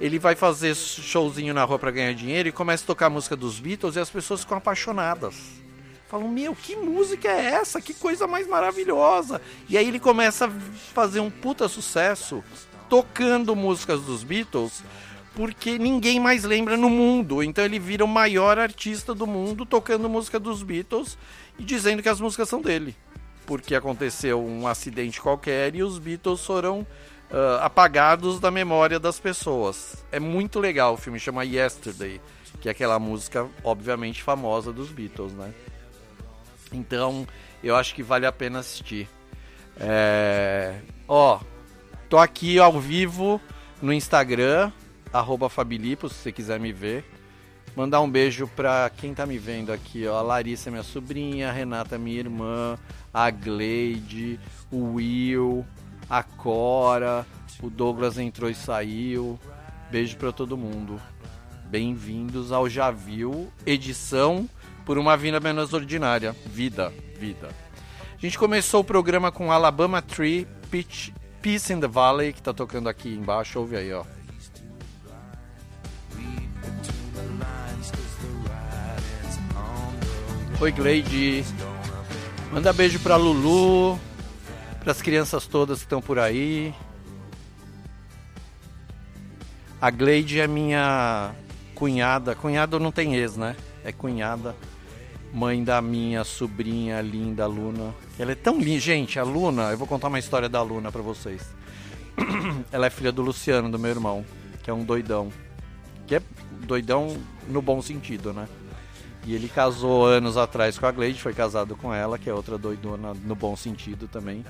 Ele 0.00 0.18
vai 0.18 0.34
fazer 0.34 0.74
showzinho 0.74 1.54
na 1.54 1.64
rua 1.64 1.78
para 1.78 1.90
ganhar 1.90 2.12
dinheiro 2.14 2.48
e 2.48 2.52
começa 2.52 2.84
a 2.84 2.86
tocar 2.86 3.06
a 3.06 3.10
música 3.10 3.36
dos 3.36 3.58
Beatles 3.58 3.96
e 3.96 4.00
as 4.00 4.10
pessoas 4.10 4.40
ficam 4.40 4.58
apaixonadas. 4.58 5.34
Falam, 6.08 6.28
meu, 6.28 6.54
que 6.54 6.74
música 6.74 7.28
é 7.28 7.44
essa? 7.54 7.80
Que 7.80 7.92
coisa 7.92 8.26
mais 8.26 8.48
maravilhosa! 8.48 9.40
E 9.68 9.76
aí 9.76 9.86
ele 9.86 10.00
começa 10.00 10.46
a 10.46 10.50
fazer 10.94 11.20
um 11.20 11.30
puta 11.30 11.68
sucesso 11.68 12.42
tocando 12.88 13.54
músicas 13.54 14.00
dos 14.00 14.24
Beatles, 14.24 14.82
porque 15.34 15.78
ninguém 15.78 16.18
mais 16.18 16.44
lembra 16.44 16.76
no 16.76 16.88
mundo. 16.88 17.42
Então 17.42 17.64
ele 17.64 17.78
vira 17.78 18.04
o 18.04 18.08
maior 18.08 18.58
artista 18.58 19.14
do 19.14 19.26
mundo 19.26 19.66
tocando 19.66 20.08
música 20.08 20.40
dos 20.40 20.62
Beatles 20.62 21.18
e 21.58 21.64
dizendo 21.64 22.02
que 22.02 22.08
as 22.08 22.20
músicas 22.20 22.48
são 22.48 22.62
dele. 22.62 22.94
Porque 23.46 23.74
aconteceu 23.74 24.44
um 24.44 24.66
acidente 24.66 25.20
qualquer 25.20 25.74
e 25.74 25.82
os 25.82 25.98
Beatles 25.98 26.44
foram 26.44 26.80
uh, 26.80 27.60
apagados 27.60 28.38
da 28.38 28.50
memória 28.50 28.98
das 28.98 29.18
pessoas. 29.18 30.04
É 30.12 30.20
muito 30.20 30.60
legal 30.60 30.94
o 30.94 30.96
filme, 30.96 31.18
chama 31.18 31.44
Yesterday, 31.44 32.20
que 32.60 32.68
é 32.68 32.72
aquela 32.72 32.98
música, 32.98 33.48
obviamente, 33.64 34.22
famosa 34.22 34.72
dos 34.72 34.90
Beatles, 34.90 35.32
né? 35.32 35.52
Então, 36.72 37.26
eu 37.62 37.74
acho 37.74 37.94
que 37.94 38.02
vale 38.02 38.26
a 38.26 38.32
pena 38.32 38.58
assistir. 38.58 39.08
É... 39.80 40.80
Ó, 41.06 41.40
tô 42.08 42.18
aqui 42.18 42.58
ao 42.58 42.78
vivo 42.78 43.40
no 43.80 43.92
Instagram, 43.92 44.70
arroba 45.12 45.48
Fabilipo, 45.48 46.08
se 46.08 46.16
você 46.16 46.32
quiser 46.32 46.60
me 46.60 46.72
ver. 46.72 47.04
Mandar 47.78 48.00
um 48.00 48.10
beijo 48.10 48.48
pra 48.56 48.90
quem 48.90 49.14
tá 49.14 49.24
me 49.24 49.38
vendo 49.38 49.72
aqui, 49.72 50.04
ó. 50.04 50.18
A 50.18 50.20
Larissa, 50.20 50.68
minha 50.68 50.82
sobrinha, 50.82 51.48
a 51.48 51.52
Renata, 51.52 51.96
minha 51.96 52.18
irmã, 52.18 52.76
a 53.14 53.30
Gleide, 53.30 54.40
o 54.68 54.94
Will, 54.94 55.64
a 56.10 56.24
Cora, 56.24 57.24
o 57.62 57.70
Douglas 57.70 58.18
entrou 58.18 58.50
e 58.50 58.54
saiu. 58.54 59.38
Beijo 59.92 60.16
pra 60.16 60.32
todo 60.32 60.56
mundo. 60.56 61.00
Bem-vindos 61.66 62.50
ao 62.50 62.68
Já 62.68 62.90
Viu, 62.90 63.48
edição 63.64 64.50
por 64.84 64.98
uma 64.98 65.16
vida 65.16 65.38
menos 65.38 65.72
ordinária. 65.72 66.34
Vida, 66.46 66.92
vida. 67.16 67.48
A 68.12 68.20
gente 68.20 68.36
começou 68.36 68.80
o 68.80 68.84
programa 68.84 69.30
com 69.30 69.52
Alabama 69.52 70.02
Tree, 70.02 70.48
Peach, 70.68 71.14
Peace 71.40 71.72
in 71.72 71.78
the 71.78 71.86
Valley, 71.86 72.32
que 72.32 72.42
tá 72.42 72.52
tocando 72.52 72.88
aqui 72.88 73.14
embaixo. 73.14 73.60
Ouve 73.60 73.76
aí, 73.76 73.92
ó. 73.92 74.04
Oi, 80.60 80.72
Gleide. 80.72 81.44
Manda 82.52 82.72
beijo 82.72 82.98
pra 82.98 83.14
Lulu, 83.14 83.98
pras 84.80 85.00
crianças 85.00 85.46
todas 85.46 85.78
que 85.78 85.84
estão 85.84 86.02
por 86.02 86.18
aí. 86.18 86.74
A 89.80 89.88
Gleide 89.90 90.40
é 90.40 90.48
minha 90.48 91.32
cunhada. 91.76 92.34
Cunhada 92.34 92.78
não 92.80 92.90
tem 92.90 93.14
ex, 93.14 93.36
né? 93.36 93.54
É 93.84 93.92
cunhada 93.92 94.56
mãe 95.32 95.62
da 95.62 95.80
minha 95.80 96.24
sobrinha 96.24 97.00
linda, 97.00 97.46
Luna. 97.46 97.94
Ela 98.18 98.32
é 98.32 98.34
tão 98.34 98.58
linda, 98.58 98.80
gente, 98.80 99.18
a 99.18 99.22
Luna, 99.22 99.70
eu 99.70 99.78
vou 99.78 99.86
contar 99.86 100.08
uma 100.08 100.18
história 100.18 100.48
da 100.48 100.60
Luna 100.62 100.90
para 100.90 101.02
vocês. 101.02 101.42
Ela 102.72 102.86
é 102.86 102.90
filha 102.90 103.12
do 103.12 103.22
Luciano, 103.22 103.70
do 103.70 103.78
meu 103.78 103.90
irmão, 103.90 104.24
que 104.62 104.70
é 104.70 104.74
um 104.74 104.84
doidão. 104.84 105.30
Que 106.06 106.16
é 106.16 106.22
doidão 106.66 107.16
no 107.46 107.62
bom 107.62 107.80
sentido, 107.80 108.32
né? 108.32 108.48
E 109.24 109.34
ele 109.34 109.48
casou 109.48 110.06
anos 110.06 110.36
atrás 110.36 110.78
com 110.78 110.86
a 110.86 110.92
Gleide, 110.92 111.20
foi 111.20 111.34
casado 111.34 111.76
com 111.76 111.92
ela, 111.92 112.18
que 112.18 112.30
é 112.30 112.34
outra 112.34 112.56
doidona 112.56 113.12
no 113.14 113.34
bom 113.34 113.54
sentido 113.56 114.08
também. 114.08 114.44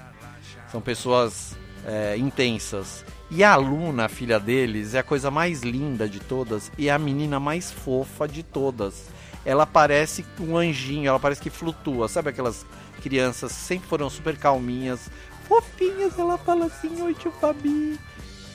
São 0.70 0.80
pessoas 0.80 1.56
é, 1.84 2.16
intensas. 2.16 3.04
E 3.30 3.42
a 3.42 3.56
Luna, 3.56 4.04
a 4.04 4.08
filha 4.08 4.38
deles, 4.38 4.94
é 4.94 5.00
a 5.00 5.02
coisa 5.02 5.30
mais 5.30 5.62
linda 5.62 6.08
de 6.08 6.20
todas 6.20 6.70
e 6.78 6.88
a 6.88 6.98
menina 6.98 7.40
mais 7.40 7.72
fofa 7.72 8.28
de 8.28 8.42
todas 8.42 9.08
ela 9.48 9.64
parece 9.64 10.26
um 10.38 10.58
anjinho, 10.58 11.08
ela 11.08 11.18
parece 11.18 11.40
que 11.40 11.48
flutua. 11.48 12.06
Sabe 12.06 12.28
aquelas 12.28 12.66
crianças 13.02 13.50
que 13.50 13.58
sempre 13.58 13.88
foram 13.88 14.10
super 14.10 14.36
calminhas, 14.36 15.10
fofinhas? 15.44 16.18
Ela 16.18 16.36
fala 16.36 16.66
assim: 16.66 17.00
Oi, 17.00 17.14
tio 17.14 17.32
Fabi. 17.32 17.98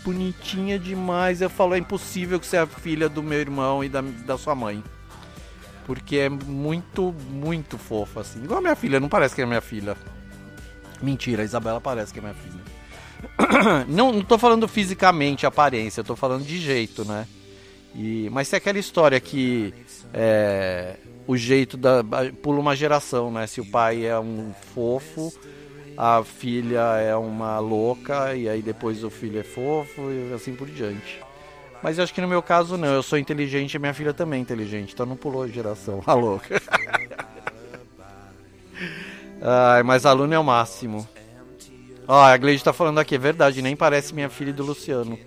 Bonitinha 0.03 0.77
demais. 0.77 1.41
Eu 1.41 1.49
falo: 1.49 1.73
É 1.73 1.79
impossível 1.79 2.39
que 2.39 2.45
você 2.45 2.57
é 2.57 2.59
a 2.59 2.67
filha 2.67 3.09
do 3.09 3.23
meu 3.23 3.39
irmão 3.39 3.83
e 3.83 3.89
da, 3.89 4.01
da 4.01 4.37
sua 4.37 4.53
mãe. 4.53 4.83
Porque 5.85 6.17
é 6.17 6.29
muito, 6.29 7.13
muito 7.29 7.77
fofa, 7.77 8.21
assim. 8.21 8.43
Igual 8.43 8.59
a 8.59 8.61
minha 8.61 8.75
filha, 8.75 8.99
não 8.99 9.09
parece 9.09 9.35
que 9.35 9.41
é 9.41 9.45
minha 9.45 9.61
filha. 9.61 9.97
Mentira, 11.01 11.41
a 11.41 11.45
Isabela 11.45 11.81
parece 11.81 12.13
que 12.13 12.19
é 12.19 12.21
minha 12.21 12.33
filha. 12.33 12.63
Não, 13.87 14.11
não 14.11 14.21
tô 14.21 14.37
falando 14.37 14.67
fisicamente, 14.67 15.45
aparência, 15.45 16.01
eu 16.01 16.05
tô 16.05 16.13
falando 16.13 16.43
de 16.43 16.59
jeito, 16.59 17.05
né? 17.05 17.25
E, 17.95 18.29
mas 18.31 18.49
tem 18.49 18.57
aquela 18.57 18.77
história 18.77 19.17
que 19.17 19.73
é, 20.13 20.97
o 21.25 21.37
jeito 21.37 21.77
da. 21.77 22.03
pula 22.41 22.59
uma 22.59 22.75
geração, 22.75 23.31
né? 23.31 23.47
Se 23.47 23.61
o 23.61 23.65
pai 23.65 24.05
é 24.05 24.19
um 24.19 24.53
fofo, 24.73 25.31
a 25.97 26.23
filha 26.23 26.97
é 26.97 27.15
uma 27.15 27.59
louca, 27.59 28.35
e 28.35 28.49
aí 28.49 28.61
depois 28.61 29.03
o 29.03 29.09
filho 29.09 29.39
é 29.39 29.43
fofo 29.43 30.11
e 30.11 30.33
assim 30.33 30.53
por 30.53 30.67
diante. 30.67 31.22
Mas 31.83 31.97
eu 31.97 32.05
acho 32.05 32.13
que 32.13 32.21
no 32.21 32.27
meu 32.29 32.41
caso 32.41 32.77
não, 32.77 32.87
eu 32.87 33.03
sou 33.03 33.19
inteligente 33.19 33.73
e 33.73 33.79
minha 33.79 33.93
filha 33.93 34.13
também 34.13 34.39
é 34.39 34.41
inteligente, 34.41 34.93
então 34.93 35.05
não 35.05 35.17
pulou 35.17 35.45
geração, 35.49 36.01
a 36.07 36.13
louca. 36.15 36.61
Ai, 39.41 39.83
mas 39.83 40.05
aluno 40.05 40.33
é 40.33 40.39
o 40.39 40.43
máximo. 40.43 41.05
Ó, 42.07 42.21
a 42.21 42.37
Gleide 42.37 42.63
tá 42.63 42.71
falando 42.71 42.99
aqui, 42.99 43.15
é 43.15 43.17
verdade, 43.17 43.61
nem 43.61 43.75
parece 43.75 44.13
minha 44.13 44.29
filha 44.29 44.53
do 44.53 44.63
Luciano. 44.63 45.19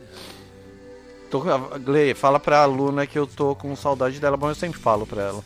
Tô, 1.30 1.42
Glei, 1.78 2.14
fala 2.14 2.40
pra 2.40 2.62
aluna 2.62 3.06
que 3.06 3.18
eu 3.18 3.26
tô 3.26 3.54
com 3.54 3.76
saudade 3.76 4.18
dela, 4.18 4.38
bom, 4.38 4.48
eu 4.48 4.54
sempre 4.54 4.80
falo 4.80 5.06
pra 5.06 5.22
ela. 5.22 5.44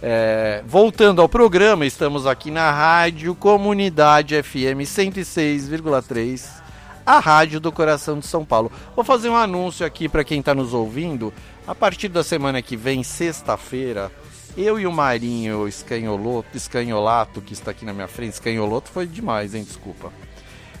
É, 0.00 0.62
voltando 0.66 1.20
ao 1.20 1.28
programa, 1.28 1.84
estamos 1.84 2.26
aqui 2.26 2.50
na 2.50 2.70
Rádio 2.70 3.34
Comunidade 3.34 4.40
FM 4.42 4.80
106,3, 4.84 6.62
a 7.08 7.20
rádio 7.20 7.58
do 7.58 7.72
coração 7.72 8.18
de 8.18 8.26
São 8.26 8.44
Paulo. 8.44 8.70
Vou 8.94 9.02
fazer 9.02 9.30
um 9.30 9.34
anúncio 9.34 9.86
aqui 9.86 10.10
para 10.10 10.22
quem 10.22 10.40
está 10.40 10.54
nos 10.54 10.74
ouvindo. 10.74 11.32
A 11.66 11.74
partir 11.74 12.08
da 12.08 12.22
semana 12.22 12.60
que 12.60 12.76
vem, 12.76 13.02
sexta-feira, 13.02 14.12
eu 14.54 14.78
e 14.78 14.86
o 14.86 14.92
Marinho 14.92 15.66
Escanholoto, 15.66 16.54
Escanholato, 16.54 17.40
que 17.40 17.54
está 17.54 17.70
aqui 17.70 17.86
na 17.86 17.94
minha 17.94 18.08
frente, 18.08 18.34
Escanholoto 18.34 18.90
foi 18.90 19.06
demais, 19.06 19.54
hein? 19.54 19.64
Desculpa. 19.64 20.12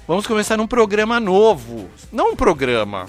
Vamos 0.06 0.26
começar 0.26 0.60
um 0.60 0.66
programa 0.66 1.18
novo. 1.18 1.88
Não 2.12 2.32
um 2.32 2.36
programa, 2.36 3.06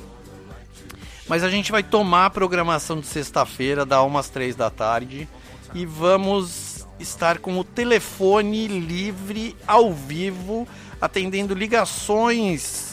mas 1.27 1.43
a 1.43 1.49
gente 1.49 1.73
vai 1.73 1.83
tomar 1.83 2.27
a 2.27 2.29
programação 2.29 3.01
de 3.01 3.05
sexta-feira, 3.07 3.85
da 3.85 4.01
umas 4.01 4.29
três 4.29 4.55
da 4.55 4.69
tarde, 4.69 5.27
e 5.73 5.85
vamos 5.85 6.87
estar 6.97 7.39
com 7.39 7.59
o 7.59 7.65
telefone 7.65 8.65
livre 8.69 9.57
ao 9.67 9.93
vivo, 9.93 10.65
atendendo 11.01 11.53
ligações 11.53 12.88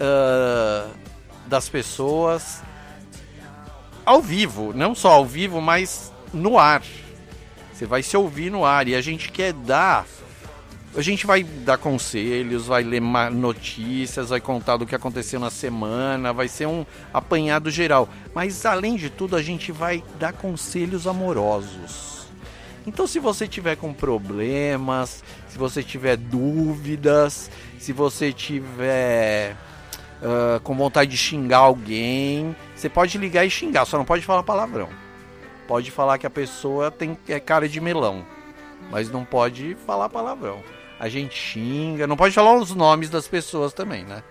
uh, 0.00 0.90
das 1.46 1.68
pessoas 1.68 2.62
ao 4.04 4.22
vivo, 4.22 4.72
não 4.74 4.94
só 4.94 5.12
ao 5.12 5.26
vivo, 5.26 5.60
mas 5.60 6.12
no 6.32 6.58
ar. 6.58 6.82
Você 7.72 7.86
vai 7.86 8.02
se 8.02 8.16
ouvir 8.16 8.50
no 8.50 8.64
ar 8.64 8.88
e 8.88 8.94
a 8.94 9.00
gente 9.00 9.30
quer 9.30 9.52
dar 9.52 10.06
a 10.96 11.02
gente 11.02 11.26
vai 11.26 11.44
dar 11.44 11.76
conselhos, 11.78 12.66
vai 12.66 12.82
ler 12.82 13.00
notícias, 13.00 14.30
vai 14.30 14.40
contar 14.40 14.78
do 14.78 14.86
que 14.86 14.94
aconteceu 14.94 15.38
na 15.38 15.50
semana, 15.50 16.32
vai 16.32 16.48
ser 16.48 16.66
um 16.66 16.84
apanhado 17.12 17.70
geral. 17.70 18.08
Mas 18.34 18.64
além 18.64 18.96
de 18.96 19.10
tudo, 19.10 19.36
a 19.36 19.42
gente 19.42 19.70
vai 19.70 20.02
dar 20.18 20.32
conselhos 20.32 21.06
amorosos. 21.06 22.26
Então, 22.86 23.06
se 23.06 23.18
você 23.18 23.46
tiver 23.46 23.76
com 23.76 23.92
problemas, 23.92 25.22
se 25.48 25.58
você 25.58 25.82
tiver 25.82 26.16
dúvidas, 26.16 27.50
se 27.78 27.92
você 27.92 28.32
tiver 28.32 29.56
uh, 30.22 30.60
com 30.60 30.74
vontade 30.74 31.10
de 31.10 31.16
xingar 31.16 31.58
alguém, 31.58 32.54
você 32.74 32.88
pode 32.88 33.18
ligar 33.18 33.44
e 33.44 33.50
xingar, 33.50 33.84
só 33.84 33.98
não 33.98 34.04
pode 34.04 34.24
falar 34.24 34.42
palavrão. 34.42 34.88
Pode 35.66 35.90
falar 35.90 36.18
que 36.18 36.26
a 36.26 36.30
pessoa 36.30 36.90
tem 36.90 37.16
é 37.28 37.38
cara 37.38 37.68
de 37.68 37.80
melão, 37.80 38.24
mas 38.90 39.10
não 39.10 39.24
pode 39.24 39.76
falar 39.86 40.08
palavrão 40.08 40.62
a 40.98 41.08
gente 41.08 41.34
xinga. 41.34 42.06
Não 42.06 42.16
pode 42.16 42.34
falar 42.34 42.54
os 42.56 42.74
nomes 42.74 43.08
das 43.08 43.26
pessoas 43.28 43.72
também, 43.72 44.04
né? 44.04 44.22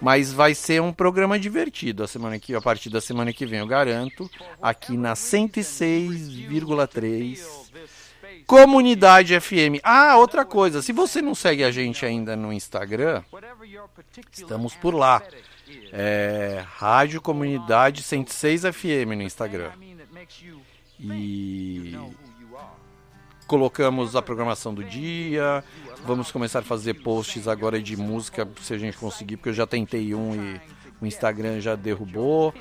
Mas 0.00 0.32
vai 0.32 0.54
ser 0.54 0.80
um 0.82 0.92
programa 0.92 1.38
divertido 1.38 2.02
a 2.04 2.08
semana 2.08 2.38
que 2.38 2.54
a 2.54 2.60
partir 2.60 2.90
da 2.90 3.00
semana 3.00 3.32
que 3.32 3.46
vem, 3.46 3.60
eu 3.60 3.66
garanto, 3.66 4.30
aqui 4.60 4.94
na 4.96 5.14
106,3 5.14 7.65
Comunidade 8.46 9.38
FM. 9.38 9.80
Ah, 9.82 10.16
outra 10.16 10.44
coisa, 10.44 10.80
se 10.80 10.92
você 10.92 11.20
não 11.20 11.34
segue 11.34 11.64
a 11.64 11.70
gente 11.70 12.06
ainda 12.06 12.36
no 12.36 12.52
Instagram, 12.52 13.22
estamos 14.32 14.74
por 14.74 14.94
lá. 14.94 15.22
É, 15.92 16.64
Rádio 16.76 17.20
Comunidade 17.20 18.02
106 18.02 18.62
FM 18.62 19.16
no 19.16 19.22
Instagram. 19.22 19.72
E 21.00 21.98
colocamos 23.46 24.16
a 24.16 24.22
programação 24.22 24.72
do 24.72 24.82
dia, 24.84 25.62
Vamos 26.06 26.30
começar 26.30 26.60
a 26.60 26.62
fazer 26.62 26.94
posts 26.94 27.48
agora 27.48 27.82
de 27.82 27.96
música, 27.96 28.48
se 28.62 28.72
a 28.72 28.78
gente 28.78 28.96
conseguir, 28.96 29.36
porque 29.36 29.48
eu 29.48 29.54
já 29.54 29.66
tentei 29.66 30.14
um 30.14 30.34
e 30.36 30.60
o 31.00 31.06
Instagram 31.06 31.60
já 31.60 31.74
derrubou. 31.74 32.54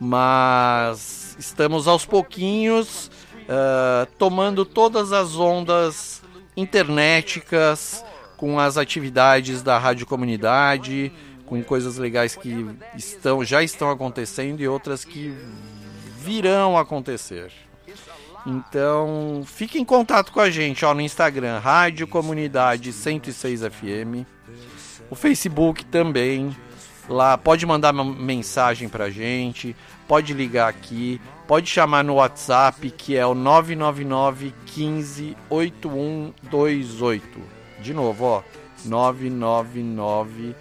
Mas 0.00 1.36
estamos 1.38 1.86
aos 1.86 2.06
pouquinhos 2.06 3.10
uh, 3.48 4.06
tomando 4.18 4.64
todas 4.64 5.12
as 5.12 5.36
ondas 5.36 6.22
internéticas 6.56 8.04
com 8.36 8.58
as 8.58 8.76
atividades 8.76 9.62
da 9.62 9.78
Rádio 9.78 10.06
Comunidade, 10.06 11.12
com 11.46 11.62
coisas 11.62 11.96
legais 11.96 12.36
que 12.36 12.66
estão, 12.96 13.44
já 13.44 13.62
estão 13.62 13.90
acontecendo 13.90 14.60
e 14.60 14.68
outras 14.68 15.04
que 15.04 15.34
virão 16.18 16.76
acontecer. 16.76 17.52
Então, 18.46 19.42
fique 19.44 19.78
em 19.78 19.84
contato 19.84 20.30
com 20.30 20.40
a 20.40 20.50
gente 20.50 20.84
ó, 20.84 20.94
no 20.94 21.00
Instagram, 21.00 21.58
Rádio 21.58 22.06
Comunidade 22.06 22.92
106 22.92 23.62
FM. 23.62 24.26
O 25.10 25.14
Facebook 25.14 25.84
também. 25.84 26.56
Lá 27.08 27.38
pode 27.38 27.64
mandar 27.64 27.92
mensagem 27.92 28.88
pra 28.88 29.08
gente, 29.10 29.76
pode 30.08 30.32
ligar 30.32 30.68
aqui, 30.68 31.20
pode 31.46 31.68
chamar 31.68 32.02
no 32.02 32.14
WhatsApp 32.14 32.90
que 32.90 33.16
é 33.16 33.24
o 33.24 33.32
999 33.34 34.52
15 34.66 35.36
8128. 35.48 37.40
De 37.80 37.94
novo, 37.94 38.24
ó, 38.24 38.42
999 38.84 40.56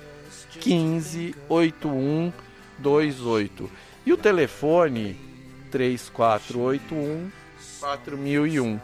15 0.59 1.35
8128. 1.49 3.71
E 4.05 4.13
o 4.13 4.17
telefone 4.17 5.17
3481 5.71 7.31
4001. 7.79 8.69
Vou 8.69 8.79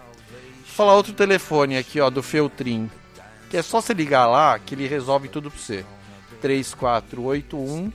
falar 0.65 0.95
outro 0.95 1.13
telefone 1.13 1.77
aqui, 1.77 1.99
ó, 1.99 2.09
do 2.09 2.23
Feltrin. 2.23 2.89
Que 3.49 3.57
é 3.57 3.61
só 3.61 3.81
você 3.81 3.93
ligar 3.93 4.25
lá 4.27 4.57
que 4.57 4.73
ele 4.73 4.87
resolve 4.87 5.27
tudo 5.27 5.51
pra 5.51 5.59
você. 5.59 5.85
3481 6.41 7.91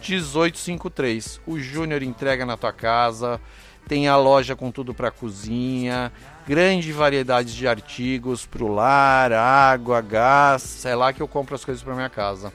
1853. 0.00 1.40
O 1.46 1.58
Júnior 1.58 2.02
entrega 2.02 2.44
na 2.44 2.56
tua 2.56 2.72
casa. 2.72 3.40
Tem 3.88 4.06
a 4.08 4.16
loja 4.16 4.54
com 4.54 4.70
tudo 4.70 4.94
para 4.94 5.10
cozinha, 5.10 6.12
grande 6.46 6.92
variedade 6.92 7.54
de 7.54 7.66
artigos 7.66 8.46
pro 8.46 8.68
lar, 8.68 9.32
água, 9.32 10.00
gás. 10.00 10.84
É 10.84 10.94
lá 10.94 11.12
que 11.12 11.20
eu 11.20 11.26
compro 11.26 11.54
as 11.54 11.64
coisas 11.64 11.82
para 11.82 11.94
minha 11.94 12.08
casa. 12.08 12.52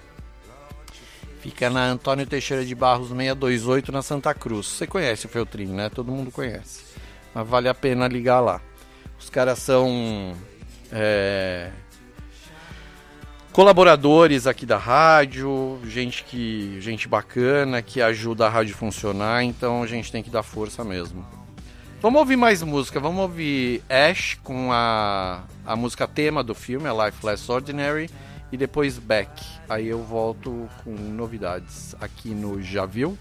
Fica 1.42 1.70
na 1.70 1.84
Antônio 1.86 2.26
Teixeira 2.26 2.66
de 2.66 2.74
Barros 2.74 3.10
628 3.10 3.92
na 3.92 4.02
Santa 4.02 4.34
Cruz. 4.34 4.68
Você 4.68 4.88
conhece 4.88 5.26
o 5.26 5.30
Feltrin, 5.30 5.68
né? 5.68 5.90
Todo 5.90 6.12
mundo 6.12 6.32
conhece 6.32 6.88
mas 7.38 7.48
vale 7.48 7.70
a 7.70 7.74
pena 7.74 8.08
ligar 8.08 8.40
lá. 8.40 8.60
Os 9.20 9.30
caras 9.30 9.60
são 9.60 10.36
é, 10.92 11.70
colaboradores 13.58 14.46
aqui 14.46 14.68
da 14.68 14.78
rádio, 14.78 15.80
gente 15.84 16.24
que 16.24 16.80
gente 16.80 17.08
bacana 17.08 17.82
que 17.82 18.00
ajuda 18.00 18.46
a 18.46 18.50
rádio 18.50 18.76
funcionar, 18.76 19.44
então 19.44 19.82
a 19.82 19.88
gente 19.88 20.12
tem 20.12 20.22
que 20.22 20.30
dar 20.30 20.44
força 20.44 20.84
mesmo. 20.84 21.26
Vamos 22.00 22.20
ouvir 22.20 22.36
mais 22.36 22.62
música, 22.62 23.00
vamos 23.00 23.20
ouvir 23.20 23.82
Ash 23.90 24.38
com 24.44 24.72
a, 24.72 25.42
a 25.66 25.76
música 25.76 26.08
tema 26.08 26.44
do 26.44 26.54
filme, 26.54 26.88
a 26.88 27.06
Life 27.08 27.26
Less 27.26 27.52
Ordinary, 27.52 28.12
e 28.52 28.58
depois 28.58 29.00
Beck. 29.00 29.32
Aí 29.68 29.88
eu 29.88 30.04
volto 30.04 30.70
com 30.84 30.92
novidades 30.92 31.96
aqui 32.00 32.30
no 32.36 32.62
Já 32.62 32.86
Viu? 32.86 33.18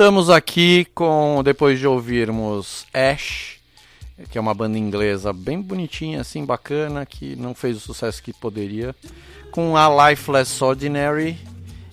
Voltamos 0.00 0.30
aqui 0.30 0.86
com 0.94 1.42
depois 1.44 1.78
de 1.78 1.86
ouvirmos 1.86 2.86
Ash, 2.90 3.58
que 4.30 4.38
é 4.38 4.40
uma 4.40 4.54
banda 4.54 4.78
inglesa 4.78 5.30
bem 5.30 5.60
bonitinha, 5.60 6.22
assim, 6.22 6.42
bacana, 6.42 7.04
que 7.04 7.36
não 7.36 7.54
fez 7.54 7.76
o 7.76 7.80
sucesso 7.80 8.22
que 8.22 8.32
poderia, 8.32 8.96
com 9.50 9.76
a 9.76 10.08
Life 10.08 10.30
Less 10.30 10.64
Ordinary, 10.64 11.38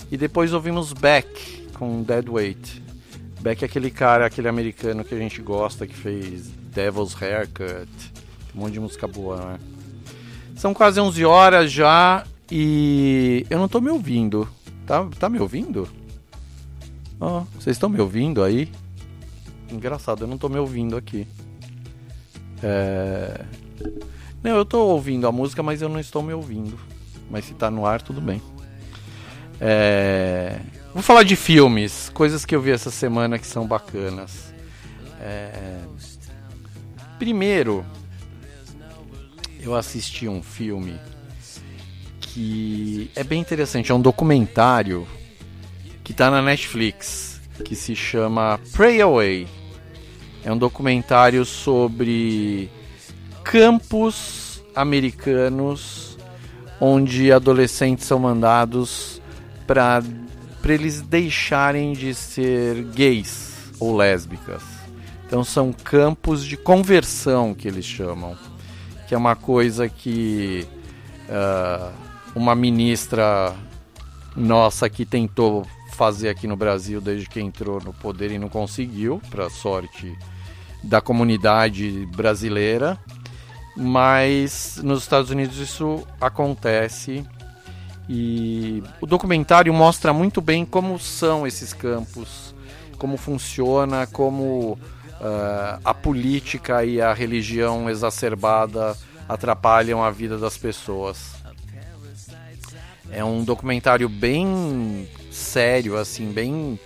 e 0.10 0.16
depois 0.16 0.54
ouvimos 0.54 0.94
Beck 0.94 1.68
com 1.74 2.02
Dead 2.02 2.30
Weight. 2.30 2.82
Beck 3.42 3.64
é 3.64 3.66
aquele 3.66 3.92
cara, 3.92 4.26
aquele 4.26 4.48
americano 4.48 5.04
que 5.04 5.14
a 5.14 5.20
gente 5.20 5.42
gosta, 5.42 5.86
que 5.86 5.94
fez 5.94 6.48
Devil's 6.48 7.14
Haircut, 7.22 7.92
um 8.56 8.62
monte 8.62 8.72
de 8.72 8.80
música 8.80 9.06
boa, 9.06 9.36
né? 9.36 9.60
São 10.56 10.74
quase 10.74 10.98
11 10.98 11.26
horas 11.26 11.70
já 11.70 12.24
e 12.50 13.46
eu 13.50 13.60
não 13.60 13.68
tô 13.68 13.82
me 13.82 13.90
ouvindo. 13.90 14.48
Tá, 14.86 15.06
tá 15.20 15.28
me 15.28 15.42
ouvindo? 15.42 15.97
Ó, 17.20 17.42
vocês 17.60 17.76
estão 17.76 17.90
me 17.90 18.00
ouvindo 18.00 18.44
aí? 18.44 18.72
Engraçado, 19.72 20.24
eu 20.24 20.28
não 20.28 20.38
tô 20.38 20.50
me 20.50 20.58
ouvindo 20.58 20.96
aqui. 20.96 21.28
É... 22.64 23.46
Não, 24.44 24.56
eu 24.56 24.66
tô 24.66 24.86
ouvindo 24.88 25.28
a 25.28 25.32
música, 25.32 25.62
mas 25.62 25.82
eu 25.82 25.90
não 25.90 26.00
estou 26.00 26.22
me 26.22 26.34
ouvindo. 26.34 26.78
Mas 27.30 27.46
se 27.46 27.54
tá 27.54 27.70
no 27.70 27.86
ar, 27.86 28.02
tudo 28.02 28.22
bem. 28.22 28.42
É... 29.60 30.60
Vou 30.94 31.04
falar 31.04 31.24
de 31.24 31.36
filmes, 31.36 32.10
coisas 32.10 32.46
que 32.46 32.56
eu 32.56 32.62
vi 32.62 32.72
essa 32.72 32.90
semana 32.90 33.38
que 33.38 33.48
são 33.48 33.68
bacanas. 33.68 34.54
É... 35.20 35.82
Primeiro, 37.20 37.86
eu 39.60 39.76
assisti 39.76 40.28
um 40.28 40.42
filme 40.42 41.00
que 42.22 43.10
é 43.16 43.24
bem 43.24 43.42
interessante, 43.42 43.92
é 43.92 43.96
um 43.96 44.02
documentário 44.02 45.08
que 46.08 46.14
tá 46.14 46.32
na 46.32 46.42
Netflix, 46.42 47.42
que 47.66 47.76
se 47.76 47.94
chama 47.94 48.58
Pray 48.72 49.02
Away. 49.02 49.46
É 50.42 50.50
um 50.50 50.58
documentário 50.58 51.44
sobre 51.44 52.70
campos 53.44 54.64
americanos 54.74 56.18
onde 56.80 57.30
adolescentes 57.30 58.06
são 58.06 58.20
mandados 58.20 59.22
para 59.68 60.02
eles 60.64 61.02
deixarem 61.02 61.92
de 61.92 62.16
ser 62.16 62.84
gays 62.84 63.74
ou 63.78 63.94
lésbicas. 63.94 64.64
Então 65.26 65.44
são 65.44 65.74
campos 65.74 66.46
de 66.46 66.56
conversão 66.56 67.54
que 67.54 67.68
eles 67.68 67.84
chamam, 67.84 68.38
que 69.10 69.14
é 69.14 69.18
uma 69.18 69.36
coisa 69.36 69.90
que 69.90 70.66
uh, 71.28 71.92
uma 72.34 72.56
ministra 72.56 73.54
nossa 74.38 74.90
que 74.90 75.06
tentou 75.06 75.68
fazer 75.98 76.30
aqui 76.30 76.46
no 76.46 76.56
Brasil 76.56 77.02
desde 77.02 77.28
que 77.28 77.42
entrou 77.42 77.82
no 77.82 77.92
poder 77.92 78.32
e 78.32 78.38
não 78.38 78.48
conseguiu, 78.48 79.20
para 79.32 79.50
sorte 79.50 80.16
da 80.84 81.02
comunidade 81.02 82.06
brasileira. 82.16 83.00
Mas 83.76 84.80
nos 84.84 85.02
Estados 85.02 85.32
Unidos 85.32 85.58
isso 85.58 86.08
acontece 86.22 87.26
e 88.08 88.84
o 89.02 89.08
documentário 89.08 89.74
mostra 89.74 90.14
muito 90.14 90.40
bem 90.40 90.66
como 90.66 91.00
são 91.00 91.48
esses 91.48 91.74
campos, 91.74 92.54
como 93.00 93.18
funciona, 93.18 94.06
como 94.06 94.74
uh, 94.74 95.82
a 95.84 95.94
política 95.96 96.86
e 96.86 97.02
a 97.02 97.12
religião 97.12 97.90
exacerbada 97.90 98.96
atrapalham 99.28 100.04
a 100.04 100.12
vida 100.12 100.38
das 100.38 100.58
pessoas. 100.58 101.36
É 103.12 103.24
um 103.24 103.44
documentário 103.44 104.08
bem 104.08 105.08
sério, 105.38 105.98
assim, 105.98 106.32
bem. 106.32 106.80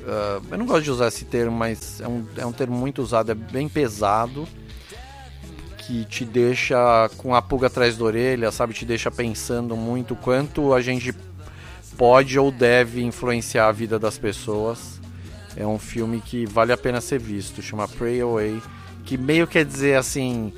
Uh, 0.00 0.42
eu 0.50 0.58
não 0.58 0.64
gosto 0.64 0.84
de 0.84 0.90
usar 0.90 1.08
esse 1.08 1.24
termo, 1.24 1.56
mas 1.56 2.00
é 2.00 2.08
um, 2.08 2.24
é 2.36 2.46
um 2.46 2.52
termo 2.52 2.76
muito 2.76 3.02
usado, 3.02 3.30
é 3.30 3.34
bem 3.34 3.68
pesado, 3.68 4.48
que 5.78 6.04
te 6.04 6.24
deixa 6.24 7.10
com 7.18 7.34
a 7.34 7.42
pulga 7.42 7.66
atrás 7.66 7.96
da 7.96 8.04
orelha, 8.04 8.50
sabe? 8.50 8.72
Te 8.72 8.84
deixa 8.86 9.10
pensando 9.10 9.76
muito 9.76 10.16
quanto 10.16 10.72
a 10.72 10.80
gente 10.80 11.14
pode 11.96 12.38
ou 12.38 12.50
deve 12.50 13.02
influenciar 13.02 13.68
a 13.68 13.72
vida 13.72 13.98
das 13.98 14.16
pessoas. 14.16 15.00
É 15.56 15.66
um 15.66 15.78
filme 15.78 16.20
que 16.20 16.46
vale 16.46 16.72
a 16.72 16.76
pena 16.76 17.00
ser 17.00 17.18
visto, 17.18 17.60
chama 17.60 17.88
Pray 17.88 18.20
Away, 18.20 18.62
que 19.04 19.18
meio 19.18 19.46
quer 19.46 19.64
dizer 19.64 19.96
assim, 19.96 20.52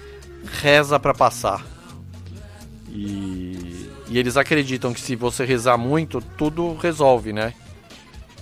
reza 0.61 1.01
para 1.01 1.15
passar. 1.15 1.65
E, 2.89 3.90
e 4.11 4.19
eles 4.19 4.37
acreditam 4.37 4.93
que 4.93 5.01
se 5.01 5.15
você 5.15 5.45
rezar 5.45 5.79
muito, 5.79 6.21
tudo 6.37 6.75
resolve, 6.75 7.33
né? 7.33 7.55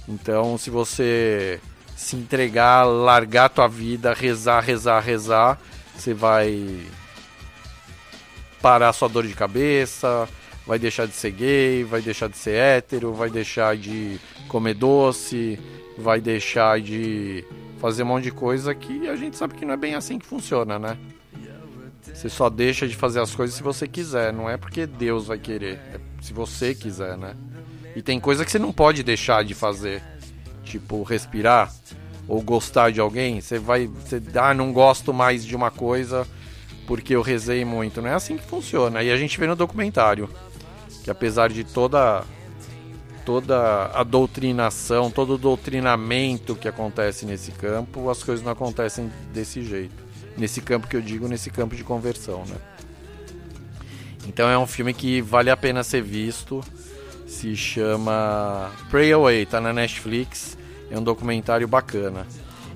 Então, 0.08 0.56
se 0.56 0.70
você 0.70 1.60
se 1.94 2.16
entregar, 2.16 2.84
largar 2.84 3.50
tua 3.50 3.68
vida, 3.68 4.14
rezar, 4.14 4.60
rezar, 4.60 5.00
rezar, 5.00 5.60
você 5.94 6.14
vai 6.14 6.80
parar 8.62 8.94
sua 8.94 9.10
dor 9.10 9.26
de 9.26 9.34
cabeça, 9.34 10.26
vai 10.66 10.78
deixar 10.78 11.06
de 11.06 11.12
ser 11.12 11.32
gay, 11.32 11.84
vai 11.84 12.00
deixar 12.00 12.28
de 12.28 12.38
ser 12.38 12.54
hétero, 12.54 13.12
vai 13.12 13.28
deixar 13.28 13.76
de 13.76 14.18
comer 14.48 14.72
doce, 14.72 15.58
vai 15.98 16.18
deixar 16.18 16.80
de 16.80 17.44
fazer 17.78 18.04
um 18.04 18.06
monte 18.06 18.24
de 18.24 18.30
coisa 18.30 18.74
que 18.74 19.06
a 19.06 19.16
gente 19.16 19.36
sabe 19.36 19.54
que 19.54 19.66
não 19.66 19.74
é 19.74 19.76
bem 19.76 19.94
assim 19.94 20.18
que 20.18 20.24
funciona, 20.26 20.78
né? 20.78 20.96
Você 22.18 22.28
só 22.28 22.50
deixa 22.50 22.88
de 22.88 22.96
fazer 22.96 23.20
as 23.20 23.32
coisas 23.32 23.54
se 23.54 23.62
você 23.62 23.86
quiser, 23.86 24.32
não 24.32 24.50
é 24.50 24.56
porque 24.56 24.86
Deus 24.86 25.28
vai 25.28 25.38
querer, 25.38 25.78
é 25.94 26.00
se 26.20 26.32
você 26.32 26.74
quiser, 26.74 27.16
né? 27.16 27.36
E 27.94 28.02
tem 28.02 28.18
coisa 28.18 28.44
que 28.44 28.50
você 28.50 28.58
não 28.58 28.72
pode 28.72 29.04
deixar 29.04 29.44
de 29.44 29.54
fazer, 29.54 30.02
tipo 30.64 31.04
respirar 31.04 31.72
ou 32.26 32.42
gostar 32.42 32.90
de 32.90 32.98
alguém. 32.98 33.40
Você 33.40 33.60
vai, 33.60 33.86
você, 33.86 34.20
ah, 34.34 34.52
não 34.52 34.72
gosto 34.72 35.14
mais 35.14 35.44
de 35.44 35.54
uma 35.54 35.70
coisa 35.70 36.26
porque 36.88 37.14
eu 37.14 37.22
rezei 37.22 37.64
muito. 37.64 38.02
Não 38.02 38.08
é 38.08 38.14
assim 38.14 38.36
que 38.36 38.44
funciona. 38.44 39.00
E 39.00 39.12
a 39.12 39.16
gente 39.16 39.38
vê 39.38 39.46
no 39.46 39.54
documentário 39.54 40.28
que 41.04 41.12
apesar 41.12 41.50
de 41.50 41.62
toda 41.62 42.24
toda 43.24 43.92
a 43.94 44.02
doutrinação, 44.02 45.08
todo 45.08 45.34
o 45.34 45.38
doutrinamento 45.38 46.56
que 46.56 46.66
acontece 46.66 47.24
nesse 47.24 47.52
campo, 47.52 48.10
as 48.10 48.24
coisas 48.24 48.44
não 48.44 48.50
acontecem 48.50 49.08
desse 49.32 49.62
jeito. 49.62 50.07
Nesse 50.38 50.60
campo 50.60 50.86
que 50.86 50.96
eu 50.96 51.02
digo, 51.02 51.26
nesse 51.26 51.50
campo 51.50 51.74
de 51.74 51.82
conversão, 51.82 52.44
né? 52.46 52.56
Então 54.26 54.48
é 54.48 54.58
um 54.58 54.66
filme 54.66 54.94
que 54.94 55.20
vale 55.20 55.50
a 55.50 55.56
pena 55.56 55.82
ser 55.82 56.02
visto. 56.02 56.62
Se 57.26 57.56
chama 57.56 58.70
Pray 58.90 59.12
Away, 59.12 59.44
tá 59.46 59.60
na 59.60 59.72
Netflix. 59.72 60.56
É 60.90 60.98
um 60.98 61.02
documentário 61.02 61.66
bacana. 61.66 62.26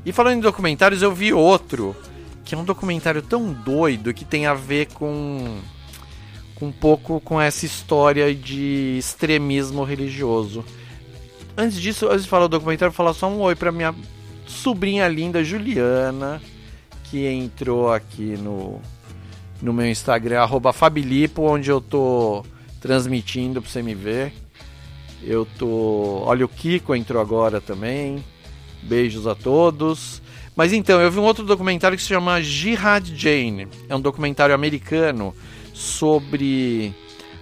E 0.05 0.12
falando 0.12 0.38
em 0.38 0.40
documentários, 0.40 1.01
eu 1.03 1.14
vi 1.14 1.33
outro, 1.33 1.96
que 2.44 2.55
é 2.55 2.59
um 2.59 2.64
documentário 2.64 3.22
tão 3.22 3.53
doido 3.53 4.12
que 4.12 4.25
tem 4.25 4.46
a 4.46 4.55
ver 4.55 4.88
com 4.92 5.61
um 6.61 6.70
pouco 6.70 7.20
com 7.20 7.40
essa 7.40 7.66
história 7.66 8.33
de 8.33 8.96
extremismo 8.98 9.83
religioso. 9.83 10.64
Antes 11.57 11.81
disso, 11.81 12.09
antes 12.09 12.22
de 12.22 12.29
falar 12.29 12.46
do 12.46 12.51
documentário, 12.51 12.92
vou 12.92 12.96
falar 12.96 13.14
só 13.14 13.29
um 13.29 13.40
oi 13.40 13.57
para 13.57 13.72
minha 13.72 13.92
sobrinha 14.46 15.09
linda 15.09 15.42
Juliana, 15.42 16.40
que 17.12 17.27
entrou 17.27 17.92
aqui 17.92 18.38
no, 18.38 18.81
no 19.61 19.70
meu 19.70 19.87
Instagram, 19.87 20.48
Fabilipo, 20.72 21.42
onde 21.42 21.70
eu 21.70 21.79
tô 21.79 22.42
transmitindo 22.81 23.61
pra 23.61 23.70
você 23.70 23.83
me 23.83 23.94
ver. 23.94 24.33
Eu 25.22 25.46
tô. 25.59 26.22
Olha, 26.25 26.46
o 26.46 26.48
Kiko 26.48 26.94
entrou 26.94 27.20
agora 27.20 27.61
também. 27.61 28.25
Beijos 28.83 29.27
a 29.27 29.35
todos. 29.35 30.22
Mas 30.57 30.72
então, 30.72 31.03
eu 31.03 31.11
vi 31.11 31.18
um 31.18 31.25
outro 31.25 31.44
documentário 31.44 31.98
que 31.98 32.03
se 32.03 32.09
chama 32.09 32.40
Jihad 32.40 33.07
Jane. 33.14 33.68
É 33.90 33.94
um 33.94 34.01
documentário 34.01 34.55
americano 34.55 35.35
sobre 35.75 36.94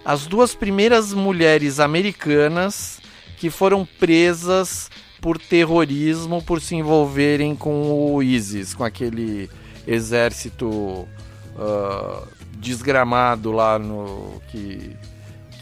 as 0.04 0.26
duas 0.26 0.52
primeiras 0.52 1.14
mulheres 1.14 1.78
americanas 1.78 3.00
que 3.38 3.50
foram 3.50 3.86
presas 4.00 4.90
por 5.20 5.38
terrorismo 5.38 6.42
por 6.42 6.60
se 6.60 6.74
envolverem 6.74 7.54
com 7.54 8.14
o 8.14 8.22
ISIS, 8.22 8.74
com 8.74 8.84
aquele 8.84 9.50
exército 9.86 10.68
uh, 10.68 12.26
desgramado 12.56 13.52
lá 13.52 13.78
no 13.78 14.40
que 14.50 14.96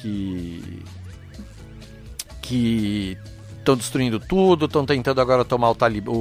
que 0.01 0.83
que 2.41 3.19
estão 3.59 3.77
destruindo 3.77 4.19
tudo, 4.19 4.65
estão 4.65 4.87
tentando 4.87 5.21
agora 5.21 5.45
tomar 5.45 5.71
o 5.71 5.75
Talibã, 5.75 6.13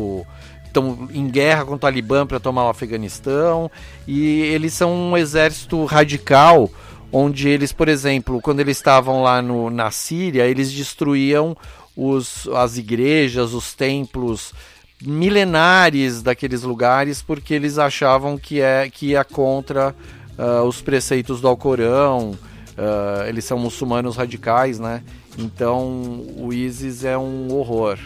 estão 0.66 1.08
em 1.14 1.30
guerra 1.30 1.66
com 1.66 1.76
o 1.76 1.80
Talibã 1.80 2.28
para 2.28 2.40
tomar 2.40 2.66
o 2.66 2.70
Afeganistão. 2.70 3.72
E 4.06 4.42
eles 4.42 4.74
são 4.74 4.94
um 4.94 5.18
exército 5.18 5.86
radical 5.86 6.70
onde 7.12 7.48
eles, 7.48 7.72
por 7.72 7.88
exemplo, 7.88 8.42
quando 8.42 8.60
eles 8.60 8.78
estavam 8.78 9.24
lá 9.24 9.42
no, 9.42 9.70
na 9.70 9.90
Síria, 9.92 10.46
eles 10.46 10.72
destruíam 10.72 11.56
os, 11.98 12.48
as 12.50 12.78
igrejas, 12.78 13.54
os 13.54 13.74
templos 13.74 14.54
milenares 15.02 16.22
daqueles 16.22 16.62
lugares 16.62 17.22
porque 17.22 17.54
eles 17.54 17.78
achavam 17.78 18.38
que 18.38 18.62
é 18.62 18.90
que 18.90 19.08
ia 19.08 19.24
contra 19.24 19.96
uh, 20.38 20.64
os 20.64 20.80
preceitos 20.80 21.42
do 21.42 21.48
Alcorão. 21.48 22.32
Uh, 22.32 23.28
eles 23.28 23.44
são 23.44 23.58
muçulmanos 23.58 24.16
radicais, 24.16 24.80
né? 24.80 25.02
Então 25.38 26.24
o 26.38 26.54
ISIS 26.54 27.04
é 27.04 27.18
um 27.18 27.52
horror. 27.52 27.98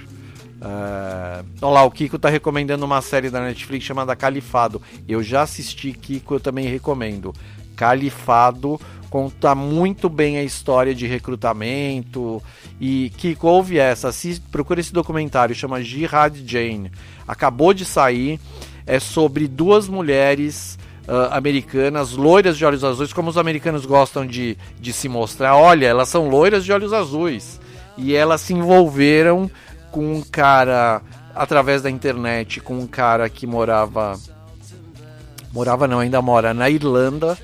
Uh, 0.61 1.45
olha 1.61 1.73
lá, 1.73 1.83
o 1.83 1.91
Kiko 1.91 2.19
tá 2.19 2.29
recomendando 2.29 2.85
uma 2.85 3.01
série 3.01 3.29
da 3.29 3.41
Netflix 3.41 3.83
chamada 3.83 4.15
Califado. 4.15 4.81
Eu 5.07 5.21
já 5.21 5.41
assisti, 5.41 5.91
Kiko, 5.91 6.35
eu 6.35 6.39
também 6.39 6.67
recomendo. 6.67 7.33
Califado 7.75 8.79
conta 9.11 9.53
muito 9.53 10.07
bem 10.07 10.37
a 10.37 10.43
história 10.43 10.95
de 10.95 11.05
recrutamento. 11.05 12.41
E 12.79 13.11
Kiko, 13.17 13.45
ouve 13.45 13.77
essa, 13.77 14.07
assiste, 14.07 14.41
procura 14.49 14.79
esse 14.79 14.93
documentário, 14.93 15.53
chama 15.53 15.83
Jihad 15.83 16.33
Jane. 16.47 16.89
Acabou 17.27 17.73
de 17.73 17.83
sair, 17.83 18.39
é 18.87 18.99
sobre 19.01 19.49
duas 19.49 19.89
mulheres 19.89 20.79
uh, 21.09 21.33
americanas, 21.33 22.13
loiras 22.13 22.57
de 22.57 22.63
olhos 22.63 22.85
azuis, 22.85 23.11
como 23.11 23.29
os 23.29 23.37
americanos 23.37 23.85
gostam 23.85 24.25
de, 24.25 24.57
de 24.79 24.93
se 24.93 25.09
mostrar. 25.09 25.57
Olha, 25.57 25.87
elas 25.87 26.07
são 26.07 26.29
loiras 26.29 26.63
de 26.63 26.71
olhos 26.71 26.93
azuis. 26.93 27.59
E 27.97 28.15
elas 28.15 28.39
se 28.39 28.53
envolveram 28.53 29.51
com 29.91 30.15
um 30.15 30.21
cara, 30.21 31.01
através 31.35 31.81
da 31.81 31.89
internet, 31.89 32.61
com 32.61 32.79
um 32.79 32.87
cara 32.87 33.29
que 33.29 33.45
morava. 33.45 34.17
Morava 35.51 35.85
não, 35.85 35.99
ainda 35.99 36.21
mora 36.21 36.53
na 36.53 36.69
Irlanda 36.69 37.37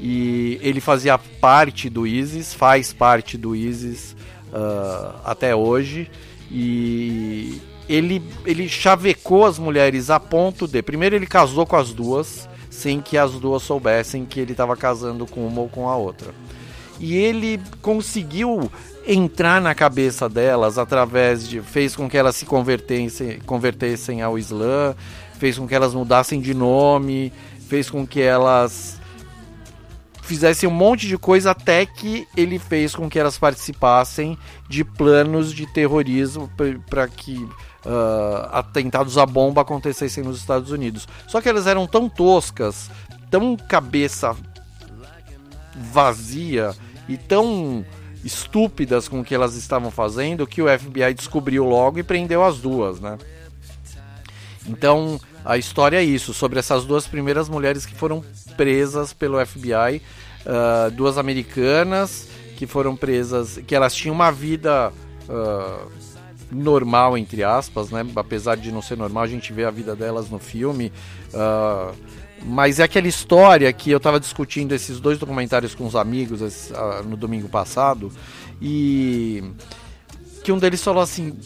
e 0.00 0.58
ele 0.62 0.80
fazia 0.80 1.18
parte 1.18 1.88
do 1.88 2.06
ISIS, 2.06 2.52
faz 2.52 2.92
parte 2.92 3.38
do 3.38 3.56
ISIS 3.56 4.14
uh, 4.52 5.18
até 5.24 5.54
hoje. 5.54 6.10
E 6.50 7.60
ele, 7.88 8.22
ele 8.44 8.68
chavecou 8.68 9.44
as 9.44 9.58
mulheres 9.58 10.10
a 10.10 10.20
ponto 10.20 10.66
de. 10.66 10.82
Primeiro, 10.82 11.16
ele 11.16 11.26
casou 11.26 11.66
com 11.66 11.76
as 11.76 11.92
duas, 11.92 12.48
sem 12.68 13.00
que 13.00 13.16
as 13.16 13.32
duas 13.32 13.62
soubessem 13.62 14.24
que 14.24 14.38
ele 14.38 14.52
estava 14.52 14.76
casando 14.76 15.26
com 15.26 15.46
uma 15.46 15.62
ou 15.62 15.68
com 15.68 15.88
a 15.88 15.96
outra. 15.96 16.34
E 16.98 17.16
ele 17.16 17.60
conseguiu 17.82 18.70
entrar 19.06 19.60
na 19.60 19.74
cabeça 19.74 20.28
delas 20.28 20.78
através 20.78 21.48
de. 21.48 21.60
fez 21.62 21.96
com 21.96 22.08
que 22.08 22.18
elas 22.18 22.36
se 22.36 22.44
convertessem, 22.44 23.40
convertessem 23.46 24.20
ao 24.20 24.38
Islã, 24.38 24.94
fez 25.38 25.58
com 25.58 25.66
que 25.66 25.74
elas 25.74 25.94
mudassem 25.94 26.40
de 26.40 26.52
nome, 26.52 27.32
fez 27.66 27.88
com 27.88 28.06
que 28.06 28.20
elas 28.20 28.98
fizessem 30.26 30.68
um 30.68 30.72
monte 30.72 31.06
de 31.06 31.16
coisa 31.16 31.52
até 31.52 31.86
que 31.86 32.26
ele 32.36 32.58
fez 32.58 32.94
com 32.94 33.08
que 33.08 33.18
elas 33.18 33.38
participassem 33.38 34.36
de 34.68 34.84
planos 34.84 35.52
de 35.52 35.66
terrorismo 35.72 36.50
para 36.90 37.06
que 37.06 37.36
uh, 37.36 38.48
atentados 38.50 39.16
à 39.16 39.24
bomba 39.24 39.62
acontecessem 39.62 40.24
nos 40.24 40.38
Estados 40.38 40.70
Unidos. 40.70 41.06
Só 41.28 41.40
que 41.40 41.48
elas 41.48 41.66
eram 41.66 41.86
tão 41.86 42.08
toscas, 42.08 42.90
tão 43.30 43.56
cabeça 43.56 44.36
vazia 45.92 46.74
e 47.08 47.16
tão 47.16 47.84
estúpidas 48.24 49.06
com 49.06 49.20
o 49.20 49.24
que 49.24 49.34
elas 49.34 49.54
estavam 49.54 49.90
fazendo 49.90 50.46
que 50.46 50.60
o 50.60 50.66
FBI 50.66 51.14
descobriu 51.14 51.64
logo 51.64 51.98
e 51.98 52.02
prendeu 52.02 52.44
as 52.44 52.58
duas, 52.58 52.98
né? 52.98 53.16
Então 54.66 55.20
a 55.46 55.56
história 55.56 55.98
é 55.98 56.02
isso, 56.02 56.34
sobre 56.34 56.58
essas 56.58 56.84
duas 56.84 57.06
primeiras 57.06 57.48
mulheres 57.48 57.86
que 57.86 57.94
foram 57.94 58.22
presas 58.56 59.12
pelo 59.12 59.44
FBI, 59.44 60.02
uh, 60.44 60.90
duas 60.90 61.16
americanas 61.16 62.28
que 62.56 62.66
foram 62.66 62.96
presas, 62.96 63.58
que 63.66 63.74
elas 63.74 63.94
tinham 63.94 64.14
uma 64.14 64.32
vida 64.32 64.92
uh, 65.28 65.90
normal 66.50 67.16
entre 67.16 67.44
aspas, 67.44 67.90
né? 67.90 68.04
Apesar 68.16 68.56
de 68.56 68.72
não 68.72 68.82
ser 68.82 68.96
normal, 68.96 69.22
a 69.22 69.28
gente 69.28 69.52
vê 69.52 69.64
a 69.64 69.70
vida 69.70 69.94
delas 69.94 70.28
no 70.30 70.38
filme. 70.38 70.92
Uh, 71.32 71.94
mas 72.44 72.80
é 72.80 72.84
aquela 72.84 73.08
história 73.08 73.72
que 73.72 73.90
eu 73.90 73.96
estava 73.96 74.18
discutindo 74.20 74.72
esses 74.72 75.00
dois 75.00 75.18
documentários 75.18 75.74
com 75.74 75.86
os 75.86 75.96
amigos 75.96 76.42
esse, 76.42 76.72
uh, 76.72 77.02
no 77.04 77.16
domingo 77.16 77.48
passado 77.48 78.12
e 78.60 79.42
que 80.42 80.52
um 80.52 80.58
deles 80.58 80.82
falou 80.82 81.02
assim: 81.02 81.36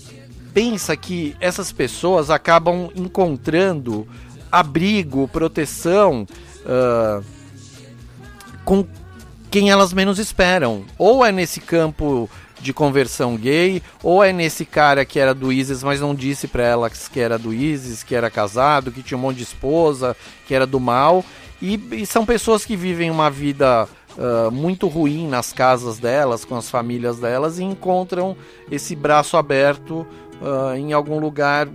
pensa 0.53 0.97
que 0.97 1.37
essas 1.41 1.73
pessoas 1.73 2.31
acabam 2.31 2.91
encontrando 2.95 4.07
abrigo, 4.51 5.29
proteção 5.29 6.27
uh, 6.65 7.25
com 8.65 8.87
quem 9.51 9.71
elas 9.71 9.93
menos 9.93 10.19
esperam. 10.19 10.85
Ou 10.99 11.25
é 11.25 11.33
nesse 11.33 11.61
campo 11.61 12.29
de 12.61 12.73
conversão 12.73 13.37
gay, 13.37 13.83
ou 14.03 14.23
é 14.23 14.33
nesse 14.33 14.65
cara 14.65 15.05
que 15.05 15.19
era 15.19 15.35
do 15.35 15.53
ISIS, 15.53 15.83
mas 15.83 16.01
não 16.01 16.15
disse 16.15 16.47
para 16.47 16.63
elas 16.63 17.09
que 17.09 17.19
era 17.19 17.39
do 17.39 17.55
ISIS, 17.55 18.03
que 18.03 18.15
era 18.15 18.31
casado, 18.31 18.93
que 18.93 19.03
tinha 19.03 19.17
um 19.17 19.21
monte 19.21 19.39
de 19.39 19.45
esposa, 19.45 20.17
que 20.47 20.55
era 20.55 20.67
do 20.67 20.79
mal. 20.79 21.25
E, 21.61 21.81
e 21.93 22.07
são 22.07 22.27
pessoas 22.27 22.65
que 22.65 22.77
vivem 22.77 23.11
uma 23.11 23.31
vida 23.31 23.89
uh, 24.17 24.51
muito 24.51 24.89
ruim 24.89 25.27
nas 25.27 25.53
casas 25.53 25.99
delas, 25.99 26.45
com 26.45 26.57
as 26.57 26.71
famílias 26.71 27.19
delas, 27.19 27.59
e 27.59 27.65
encontram 27.65 28.37
esse 28.71 28.95
braço 28.95 29.37
aberto 29.37 30.07
uh, 30.41 30.75
em 30.77 30.93
algum 30.93 31.19
lugar 31.19 31.69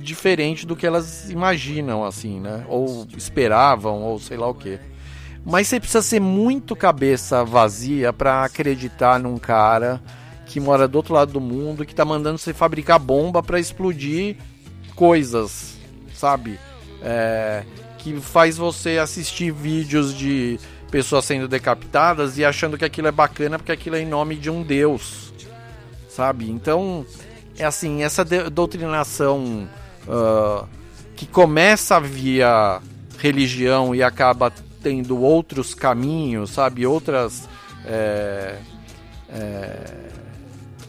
diferente 0.00 0.66
do 0.66 0.76
que 0.76 0.86
elas 0.86 1.30
imaginam, 1.30 2.04
assim, 2.04 2.38
né? 2.38 2.64
Ou 2.68 3.06
esperavam, 3.16 4.02
ou 4.02 4.18
sei 4.18 4.36
lá 4.36 4.46
o 4.46 4.54
que. 4.54 4.78
Mas 5.44 5.68
você 5.68 5.78
precisa 5.78 6.02
ser 6.02 6.20
muito 6.20 6.74
cabeça 6.74 7.44
vazia 7.44 8.12
para 8.12 8.44
acreditar 8.44 9.18
num 9.18 9.36
cara 9.36 10.00
que 10.46 10.60
mora 10.60 10.86
do 10.86 10.96
outro 10.96 11.14
lado 11.14 11.32
do 11.32 11.40
mundo, 11.40 11.84
que 11.84 11.94
tá 11.94 12.04
mandando 12.04 12.38
você 12.38 12.54
fabricar 12.54 12.98
bomba 12.98 13.42
para 13.42 13.58
explodir 13.58 14.36
coisas, 14.94 15.76
sabe? 16.14 16.58
É, 17.02 17.64
que 17.98 18.20
faz 18.20 18.56
você 18.56 18.98
assistir 18.98 19.50
vídeos 19.50 20.14
de 20.14 20.58
pessoas 20.90 21.24
sendo 21.24 21.48
decapitadas 21.48 22.38
e 22.38 22.44
achando 22.44 22.78
que 22.78 22.84
aquilo 22.84 23.08
é 23.08 23.12
bacana 23.12 23.58
porque 23.58 23.72
aquilo 23.72 23.96
é 23.96 24.00
em 24.00 24.06
nome 24.06 24.36
de 24.36 24.48
um 24.48 24.62
deus, 24.62 25.32
sabe? 26.08 26.48
Então, 26.48 27.04
é 27.58 27.64
assim, 27.64 28.02
essa 28.02 28.24
doutrinação 28.24 29.68
uh, 30.06 30.66
que 31.16 31.26
começa 31.26 32.00
via 32.00 32.80
religião 33.18 33.94
e 33.94 34.02
acaba 34.02 34.52
tendo 34.82 35.18
outros 35.20 35.74
caminhos, 35.74 36.50
sabe? 36.50 36.86
Outras. 36.86 37.48
É, 37.86 38.58
é, 39.30 40.04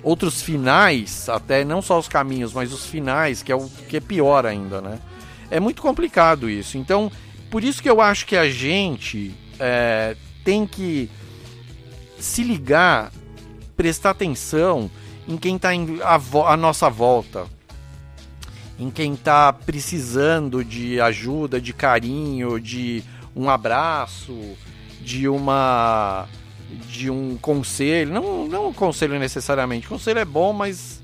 outros 0.02 0.42
finais, 0.42 1.28
até 1.28 1.66
não 1.66 1.82
só 1.82 1.98
os 1.98 2.08
caminhos, 2.08 2.54
mas 2.54 2.72
os 2.72 2.86
finais, 2.86 3.42
que 3.42 3.52
é 3.52 3.56
o 3.56 3.68
que 3.90 3.98
é 3.98 4.00
pior 4.00 4.46
ainda, 4.46 4.80
né? 4.80 5.00
É 5.50 5.60
muito 5.60 5.82
complicado 5.82 6.48
isso. 6.48 6.78
Então, 6.78 7.12
por 7.50 7.64
isso 7.64 7.82
que 7.82 7.90
eu 7.90 8.00
acho 8.00 8.26
que 8.26 8.38
a 8.38 8.48
gente 8.48 9.34
é, 9.60 10.16
tem 10.44 10.68
que 10.68 11.10
se 12.20 12.44
ligar, 12.44 13.12
prestar 13.76 14.12
atenção 14.12 14.92
em 15.28 15.38
quem 15.38 15.56
está 15.56 15.70
à 15.72 16.58
nossa 16.58 16.90
volta, 16.90 17.46
em 18.78 18.90
quem 18.90 19.14
está 19.14 19.52
precisando 19.52 20.64
de 20.64 21.00
ajuda, 21.00 21.60
de 21.60 21.74
carinho, 21.74 22.60
de 22.60 23.04
um 23.36 23.50
abraço, 23.50 24.56
de 25.02 25.28
uma 25.28 26.28
de 26.90 27.10
um 27.10 27.38
conselho, 27.38 28.12
não, 28.12 28.48
não 28.48 28.70
um 28.70 28.74
conselho 28.74 29.20
necessariamente. 29.20 29.88
Conselho 29.88 30.20
é 30.20 30.26
bom, 30.26 30.52
mas 30.52 31.02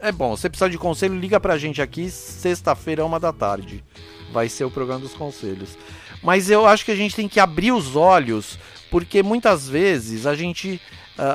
é 0.00 0.10
bom. 0.10 0.36
Você 0.36 0.48
precisar 0.48 0.68
de 0.68 0.78
conselho, 0.78 1.18
liga 1.18 1.38
pra 1.38 1.58
gente 1.58 1.80
aqui 1.80 2.10
sexta-feira, 2.10 3.04
uma 3.04 3.20
da 3.20 3.32
tarde. 3.32 3.84
Vai 4.32 4.48
ser 4.48 4.64
o 4.64 4.70
programa 4.70 5.00
dos 5.00 5.14
conselhos. 5.14 5.76
Mas 6.22 6.50
eu 6.50 6.66
acho 6.66 6.84
que 6.84 6.90
a 6.90 6.96
gente 6.96 7.14
tem 7.14 7.28
que 7.28 7.40
abrir 7.40 7.72
os 7.72 7.96
olhos, 7.96 8.58
porque 8.90 9.22
muitas 9.22 9.68
vezes 9.68 10.26
a 10.26 10.34
gente 10.34 10.80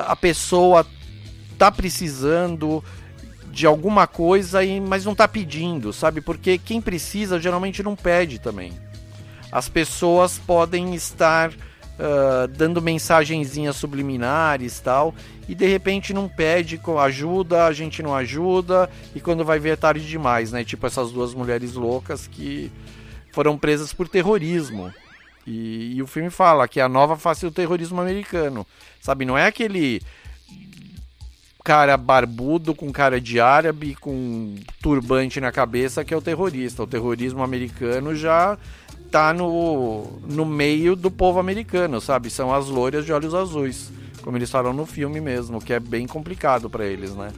a 0.06 0.16
pessoa 0.16 0.86
tá 1.58 1.70
precisando 1.70 2.82
de 3.50 3.66
alguma 3.66 4.06
coisa 4.06 4.62
e 4.62 4.80
mas 4.80 5.04
não 5.04 5.14
tá 5.14 5.26
pedindo, 5.26 5.92
sabe? 5.92 6.20
Porque 6.20 6.58
quem 6.58 6.80
precisa 6.80 7.40
geralmente 7.40 7.82
não 7.82 7.96
pede 7.96 8.38
também. 8.38 8.72
As 9.50 9.68
pessoas 9.68 10.38
podem 10.38 10.94
estar 10.94 11.50
uh, 11.50 12.48
dando 12.48 12.82
mensagenzinhas 12.82 13.76
subliminares 13.76 14.80
tal 14.80 15.14
e 15.48 15.54
de 15.54 15.66
repente 15.66 16.12
não 16.12 16.28
pede 16.28 16.80
ajuda, 17.00 17.64
a 17.64 17.72
gente 17.72 18.02
não 18.02 18.14
ajuda 18.14 18.90
e 19.14 19.20
quando 19.20 19.44
vai 19.44 19.58
ver 19.58 19.70
é 19.70 19.76
tarde 19.76 20.06
demais, 20.06 20.52
né? 20.52 20.64
Tipo 20.64 20.86
essas 20.86 21.10
duas 21.12 21.32
mulheres 21.32 21.74
loucas 21.74 22.26
que 22.26 22.70
foram 23.32 23.56
presas 23.56 23.92
por 23.92 24.08
terrorismo. 24.08 24.92
E, 25.46 25.94
e, 25.96 26.02
o 26.02 26.06
filme 26.06 26.28
fala 26.28 26.66
que 26.66 26.80
a 26.80 26.88
nova 26.88 27.16
face 27.16 27.46
do 27.46 27.52
terrorismo 27.52 28.00
americano. 28.00 28.66
Sabe, 29.00 29.24
não 29.24 29.38
é 29.38 29.46
aquele 29.46 30.02
cara 31.62 31.96
barbudo 31.96 32.74
com 32.74 32.92
cara 32.92 33.20
de 33.20 33.40
árabe, 33.40 33.94
com 33.96 34.56
turbante 34.82 35.40
na 35.40 35.52
cabeça 35.52 36.04
que 36.04 36.12
é 36.12 36.16
o 36.16 36.22
terrorista. 36.22 36.82
O 36.82 36.86
terrorismo 36.86 37.42
americano 37.42 38.14
já 38.14 38.58
tá 39.10 39.32
no, 39.32 40.20
no 40.28 40.44
meio 40.44 40.96
do 40.96 41.10
povo 41.10 41.38
americano, 41.38 42.00
sabe? 42.00 42.28
São 42.28 42.52
as 42.52 42.66
loiras 42.66 43.04
de 43.04 43.12
olhos 43.12 43.34
azuis, 43.34 43.90
como 44.22 44.36
eles 44.36 44.50
falam 44.50 44.72
no 44.72 44.84
filme 44.84 45.20
mesmo, 45.20 45.60
que 45.60 45.72
é 45.72 45.80
bem 45.80 46.06
complicado 46.06 46.68
para 46.68 46.84
eles, 46.84 47.14
né? 47.14 47.32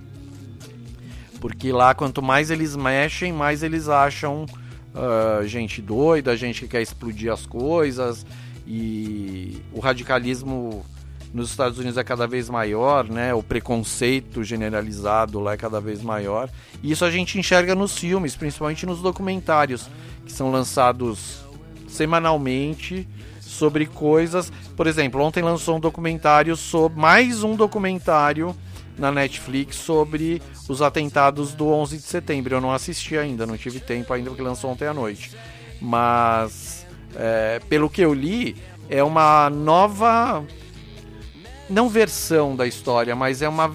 Porque 1.40 1.70
lá, 1.72 1.94
quanto 1.94 2.20
mais 2.20 2.50
eles 2.50 2.74
mexem, 2.74 3.32
mais 3.32 3.62
eles 3.62 3.88
acham 3.88 4.46
uh, 4.99 5.46
gente 5.46 5.80
doida, 5.80 6.36
gente 6.36 6.62
que 6.62 6.68
quer 6.68 6.82
explodir 6.82 7.32
as 7.32 7.46
coisas. 7.46 8.26
E 8.66 9.62
o 9.72 9.80
radicalismo 9.80 10.84
nos 11.32 11.51
Estados 11.51 11.78
Unidos 11.78 11.96
é 11.96 12.05
cada 12.05 12.26
vez 12.26 12.51
maior, 12.51 13.09
né? 13.09 13.32
O 13.32 13.42
preconceito 13.42 14.42
generalizado 14.42 15.40
lá 15.40 15.53
é 15.53 15.57
cada 15.57 15.80
vez 15.80 16.03
maior. 16.03 16.51
E 16.82 16.90
isso 16.90 17.05
a 17.05 17.11
gente 17.11 17.38
enxerga 17.38 17.74
nos 17.74 17.96
filmes, 17.96 18.36
principalmente 18.36 18.84
nos 18.84 19.01
documentários 19.01 19.88
que 20.24 20.32
são 20.32 20.51
lançados 20.51 21.40
semanalmente 21.86 23.09
sobre 23.40 23.86
coisas. 23.86 24.53
Por 24.76 24.86
exemplo, 24.86 25.22
ontem 25.22 25.42
lançou 25.42 25.76
um 25.76 25.80
documentário 25.80 26.57
sobre 26.57 27.01
mais 27.01 27.42
um 27.42 27.57
documentário 27.57 28.55
na 28.99 29.12
Netflix 29.12 29.76
sobre 29.76 30.42
os 30.68 30.82
atentados 30.82 31.55
do 31.55 31.68
11 31.68 31.96
de 31.96 32.03
setembro. 32.03 32.57
Eu 32.57 32.61
não 32.61 32.72
assisti 32.72 33.16
ainda, 33.16 33.46
não 33.46 33.57
tive 33.57 33.80
tempo 33.80 34.12
ainda 34.12 34.30
porque 34.30 34.42
lançou 34.42 34.70
ontem 34.70 34.86
à 34.86 34.92
noite. 34.92 35.30
Mas 35.80 36.86
é, 37.14 37.61
pelo 37.68 37.88
que 37.88 38.03
eu 38.03 38.12
li, 38.12 38.57
é 38.90 39.03
uma 39.03 39.49
nova 39.49 40.44
não 41.68 41.88
versão 41.88 42.57
da 42.57 42.66
história, 42.66 43.14
mas 43.14 43.42
é 43.42 43.49
uma 43.49 43.74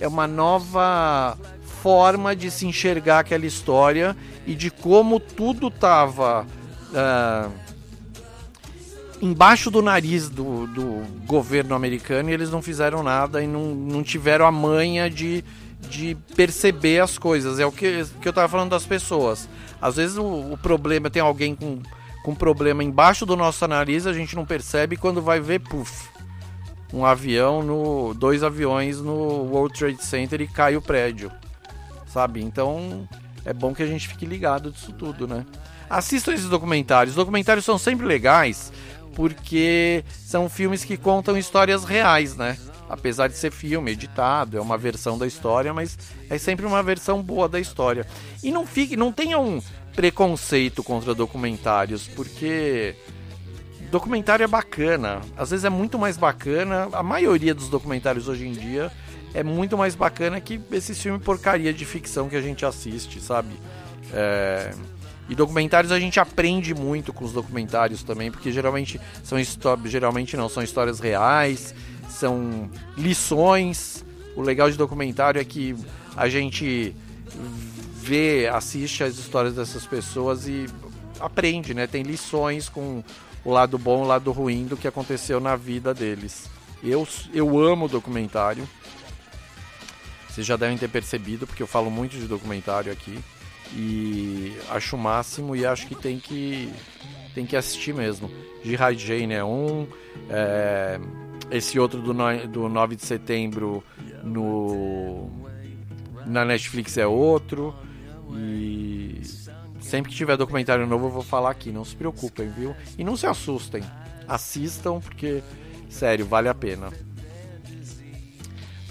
é 0.00 0.08
uma 0.08 0.26
nova 0.26 1.38
forma 1.82 2.34
de 2.34 2.50
se 2.50 2.66
enxergar 2.66 3.20
aquela 3.20 3.46
história 3.46 4.16
e 4.46 4.54
de 4.54 4.70
como 4.70 5.20
tudo 5.20 5.68
estava 5.68 6.46
uh, 6.90 7.63
embaixo 9.24 9.70
do 9.70 9.80
nariz 9.80 10.28
do, 10.28 10.66
do 10.66 11.02
governo 11.26 11.74
americano 11.74 12.28
e 12.28 12.32
eles 12.34 12.50
não 12.50 12.60
fizeram 12.60 13.02
nada 13.02 13.42
e 13.42 13.46
não, 13.46 13.74
não 13.74 14.02
tiveram 14.02 14.46
a 14.46 14.52
manha 14.52 15.08
de, 15.08 15.42
de 15.88 16.14
perceber 16.36 17.00
as 17.00 17.16
coisas. 17.16 17.58
É 17.58 17.64
o 17.64 17.72
que, 17.72 18.04
que 18.20 18.28
eu 18.28 18.30
estava 18.30 18.48
falando 18.48 18.70
das 18.70 18.84
pessoas. 18.84 19.48
Às 19.80 19.96
vezes 19.96 20.18
o, 20.18 20.52
o, 20.52 20.58
problema 20.58 21.08
tem 21.08 21.22
alguém 21.22 21.54
com, 21.54 21.80
com 22.22 22.34
problema 22.34 22.84
embaixo 22.84 23.24
do 23.24 23.34
nosso 23.34 23.66
nariz, 23.66 24.06
a 24.06 24.12
gente 24.12 24.36
não 24.36 24.44
percebe 24.44 24.96
quando 24.96 25.22
vai 25.22 25.40
ver, 25.40 25.60
puf, 25.60 26.06
um 26.92 27.06
avião 27.06 27.62
no. 27.62 28.12
dois 28.12 28.42
aviões 28.42 29.00
no 29.00 29.14
World 29.14 29.78
Trade 29.78 30.04
Center 30.04 30.40
e 30.42 30.46
cai 30.46 30.76
o 30.76 30.82
prédio. 30.82 31.32
Sabe? 32.06 32.42
Então 32.42 33.08
é 33.42 33.54
bom 33.54 33.74
que 33.74 33.82
a 33.82 33.86
gente 33.86 34.06
fique 34.06 34.26
ligado 34.26 34.70
disso 34.70 34.92
tudo, 34.92 35.26
né? 35.26 35.46
Assistam 35.88 36.32
esses 36.32 36.48
documentários. 36.48 37.12
Os 37.12 37.16
documentários 37.16 37.64
são 37.64 37.78
sempre 37.78 38.06
legais 38.06 38.72
porque 39.14 40.04
são 40.08 40.48
filmes 40.48 40.84
que 40.84 40.96
contam 40.96 41.36
histórias 41.36 41.84
reais, 41.84 42.36
né? 42.36 42.56
Apesar 42.88 43.28
de 43.28 43.36
ser 43.36 43.50
filme, 43.50 43.92
editado, 43.92 44.58
é 44.58 44.60
uma 44.60 44.76
versão 44.76 45.16
da 45.16 45.26
história, 45.26 45.72
mas 45.72 45.96
é 46.28 46.36
sempre 46.36 46.66
uma 46.66 46.82
versão 46.82 47.22
boa 47.22 47.48
da 47.48 47.58
história. 47.58 48.06
E 48.42 48.50
não 48.50 48.66
fique, 48.66 48.96
não 48.96 49.10
tenha 49.10 49.38
um 49.38 49.62
preconceito 49.94 50.82
contra 50.82 51.14
documentários, 51.14 52.06
porque 52.08 52.94
documentário 53.90 54.44
é 54.44 54.48
bacana. 54.48 55.20
Às 55.36 55.50
vezes 55.50 55.64
é 55.64 55.70
muito 55.70 55.98
mais 55.98 56.16
bacana. 56.16 56.88
A 56.92 57.02
maioria 57.02 57.54
dos 57.54 57.68
documentários 57.68 58.28
hoje 58.28 58.46
em 58.46 58.52
dia 58.52 58.90
é 59.32 59.42
muito 59.42 59.78
mais 59.78 59.94
bacana 59.94 60.40
que 60.40 60.60
esse 60.72 60.94
filme 60.94 61.18
porcaria 61.18 61.72
de 61.72 61.84
ficção 61.84 62.28
que 62.28 62.36
a 62.36 62.40
gente 62.40 62.66
assiste, 62.66 63.20
sabe? 63.20 63.54
É... 64.12 64.72
E 65.28 65.34
documentários 65.34 65.90
a 65.90 65.98
gente 65.98 66.20
aprende 66.20 66.74
muito 66.74 67.12
com 67.12 67.24
os 67.24 67.32
documentários 67.32 68.02
também, 68.02 68.30
porque 68.30 68.52
geralmente 68.52 69.00
são 69.22 69.38
histórias, 69.38 69.90
geralmente 69.90 70.36
não, 70.36 70.48
são 70.48 70.62
histórias 70.62 71.00
reais, 71.00 71.74
são 72.08 72.70
lições. 72.96 74.04
O 74.36 74.42
legal 74.42 74.70
de 74.70 74.76
documentário 74.76 75.40
é 75.40 75.44
que 75.44 75.74
a 76.16 76.28
gente 76.28 76.94
vê, 77.94 78.48
assiste 78.52 79.02
as 79.02 79.16
histórias 79.16 79.54
dessas 79.54 79.86
pessoas 79.86 80.46
e 80.46 80.66
aprende, 81.18 81.72
né? 81.72 81.86
Tem 81.86 82.02
lições 82.02 82.68
com 82.68 83.02
o 83.44 83.50
lado 83.50 83.78
bom, 83.78 84.02
o 84.02 84.06
lado 84.06 84.30
ruim 84.30 84.66
do 84.66 84.76
que 84.76 84.86
aconteceu 84.86 85.40
na 85.40 85.56
vida 85.56 85.94
deles. 85.94 86.50
Eu, 86.82 87.08
eu 87.32 87.58
amo 87.58 87.88
documentário. 87.88 88.68
Vocês 90.28 90.46
já 90.46 90.56
devem 90.56 90.76
ter 90.76 90.88
percebido, 90.88 91.46
porque 91.46 91.62
eu 91.62 91.66
falo 91.66 91.90
muito 91.90 92.16
de 92.16 92.26
documentário 92.26 92.92
aqui. 92.92 93.18
E 93.76 94.56
acho 94.70 94.96
o 94.96 94.98
máximo 94.98 95.56
e 95.56 95.66
acho 95.66 95.86
que 95.86 95.94
tem 95.94 96.18
que, 96.18 96.72
tem 97.34 97.44
que 97.44 97.56
assistir 97.56 97.92
mesmo. 97.92 98.30
Jihad 98.62 98.96
Jane 98.96 99.34
é 99.34 99.44
um. 99.44 99.86
É, 100.30 101.00
esse 101.50 101.78
outro 101.78 102.00
do, 102.00 102.14
no, 102.14 102.48
do 102.48 102.68
9 102.68 102.96
de 102.96 103.04
setembro 103.04 103.82
no, 104.22 105.28
na 106.26 106.44
Netflix 106.44 106.96
é 106.96 107.06
outro. 107.06 107.74
E 108.32 109.20
sempre 109.80 110.10
que 110.10 110.16
tiver 110.16 110.36
documentário 110.36 110.86
novo 110.86 111.06
eu 111.06 111.10
vou 111.10 111.22
falar 111.22 111.50
aqui, 111.50 111.70
não 111.70 111.84
se 111.84 111.94
preocupem, 111.94 112.48
viu? 112.48 112.74
E 112.96 113.04
não 113.04 113.16
se 113.16 113.26
assustem, 113.26 113.82
assistam 114.26 114.98
porque, 115.00 115.42
sério, 115.88 116.26
vale 116.26 116.48
a 116.48 116.54
pena. 116.54 116.90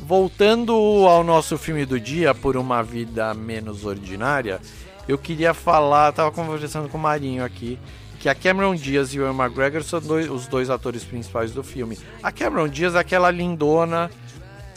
Voltando 0.05 0.73
ao 1.07 1.23
nosso 1.23 1.57
filme 1.57 1.85
do 1.85 1.97
dia, 1.97 2.35
Por 2.35 2.57
uma 2.57 2.83
Vida 2.83 3.33
Menos 3.33 3.85
Ordinária, 3.85 4.59
eu 5.07 5.17
queria 5.17 5.53
falar, 5.53 6.11
tava 6.11 6.29
conversando 6.29 6.89
com 6.89 6.97
o 6.97 7.01
Marinho 7.01 7.41
aqui, 7.41 7.79
que 8.19 8.27
a 8.27 8.35
Cameron 8.35 8.75
Diaz 8.75 9.13
e 9.13 9.19
o 9.19 9.23
Ewan 9.23 9.45
McGregor 9.45 9.81
são 9.81 10.01
dois, 10.01 10.29
os 10.29 10.45
dois 10.45 10.69
atores 10.69 11.05
principais 11.05 11.53
do 11.53 11.63
filme. 11.63 11.97
A 12.21 12.33
Cameron 12.33 12.67
Diaz 12.67 12.95
é 12.95 12.99
aquela 12.99 13.31
lindona, 13.31 14.11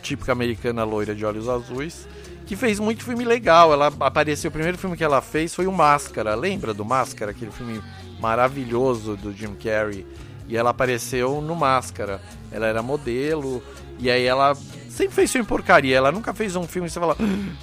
típica 0.01 0.31
americana 0.31 0.85
loira 0.85 1.13
de 1.13 1.27
olhos 1.27 1.49
azuis, 1.49 2.07
que 2.47 2.55
fez 2.55 2.79
muito 2.79 3.03
filme 3.03 3.25
legal. 3.25 3.73
Ela 3.73 3.93
apareceu, 3.99 4.49
o 4.49 4.53
primeiro 4.53 4.79
filme 4.79 4.97
que 4.97 5.03
ela 5.03 5.21
fez 5.21 5.53
foi 5.53 5.67
o 5.67 5.73
Máscara. 5.73 6.37
Lembra 6.37 6.73
do 6.73 6.85
Máscara, 6.85 7.33
aquele 7.33 7.51
filme 7.51 7.83
maravilhoso 8.21 9.17
do 9.17 9.33
Jim 9.33 9.55
Carrey? 9.55 10.07
E 10.49 10.57
ela 10.57 10.71
apareceu 10.71 11.41
no 11.41 11.57
Máscara. 11.57 12.21
Ela 12.51 12.67
era 12.67 12.83
modelo 12.83 13.63
e 13.99 14.11
aí 14.11 14.25
ela 14.25 14.55
sempre 14.89 15.15
fez 15.15 15.33
filme 15.33 15.47
porcaria. 15.47 15.97
Ela 15.97 16.13
nunca 16.13 16.33
fez 16.33 16.55
um 16.57 16.67
filme 16.67 16.89
e 16.89 16.91
você 16.91 17.01
fala, 17.01 17.17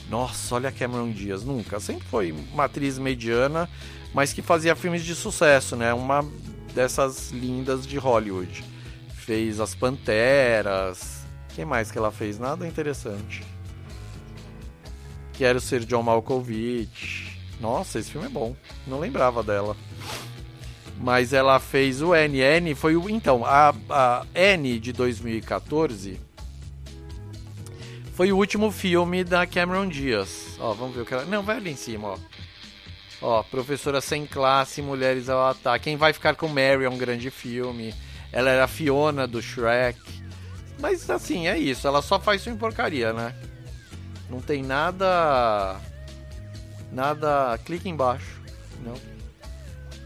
nossa, 0.10 0.56
olha 0.56 0.70
a 0.70 0.72
Cameron 0.72 1.12
Diaz. 1.12 1.44
Nunca. 1.44 1.80
Sempre 1.80 2.08
foi 2.08 2.32
uma 2.54 2.66
atriz 2.66 2.98
mediana, 2.98 3.70
mas 4.14 4.34
que 4.34 4.42
fazia 4.42 4.76
filmes 4.76 5.04
de 5.04 5.16
sucesso, 5.16 5.76
né? 5.76 5.94
Uma 5.94 6.26
dessas 6.74 7.32
lindas 7.32 7.88
de 7.88 7.98
Hollywood. 7.98 8.64
Fez 9.16 9.60
As 9.60 9.74
Panteras. 9.74 11.24
Quem 11.56 11.64
mais 11.64 11.92
que 11.92 11.98
ela 11.98 12.12
fez? 12.12 12.38
Nada 12.38 12.68
interessante. 12.68 13.46
Quero 15.34 15.62
ser 15.62 15.86
John 15.86 16.04
Malkovich. 16.04 17.40
Nossa, 17.62 18.00
esse 18.00 18.12
filme 18.12 18.28
é 18.28 18.30
bom. 18.30 18.56
Não 18.86 19.00
lembrava 19.00 19.42
dela. 19.42 19.78
Mas 21.00 21.34
ela 21.34 21.60
fez 21.60 22.02
o 22.02 22.16
N. 22.16 22.40
N 22.40 22.76
foi 22.76 22.96
o. 22.96 23.10
Então, 23.10 23.46
a, 23.46 23.74
a 23.90 24.26
N 24.34 24.80
de 24.80 24.94
2014 24.94 26.20
foi 28.14 28.32
o 28.32 28.38
último 28.38 28.72
filme 28.72 29.24
da 29.24 29.46
Cameron 29.48 29.88
Diaz. 29.88 30.56
Ó, 30.60 30.74
vamos 30.74 30.96
ver 30.96 31.02
o 31.02 31.06
que 31.06 31.14
ela. 31.14 31.26
Não, 31.26 31.42
vai 31.42 31.58
ali 31.58 31.72
em 31.72 31.76
cima, 31.76 32.10
ó. 32.10 32.18
Ó, 33.22 33.42
Professora 33.44 34.02
Sem 34.02 34.26
Classe, 34.26 34.82
Mulheres 34.82 35.30
ao 35.30 35.48
Ataque. 35.48 35.86
Quem 35.86 35.98
vai 35.98 36.14
ficar 36.14 36.36
com 36.36 36.48
Mary 36.48 36.84
é 36.84 36.90
um 36.90 36.98
grande 36.98 37.32
filme. 37.32 37.94
Ela 38.32 38.50
era 38.50 38.66
a 38.66 38.68
Fiona 38.68 39.26
do 39.26 39.42
Shrek. 39.42 40.00
Mas 40.80 41.10
assim, 41.10 41.48
é 41.48 41.58
isso. 41.58 41.88
Ela 41.88 42.02
só 42.02 42.20
faz 42.20 42.44
filme 42.44 42.60
porcaria, 42.60 43.14
né? 43.14 43.34
Não 44.30 44.42
tem 44.42 44.62
nada. 44.62 45.80
Nada. 46.92 47.58
Clique 47.66 47.90
embaixo. 47.90 48.42
Não. 48.84 49.13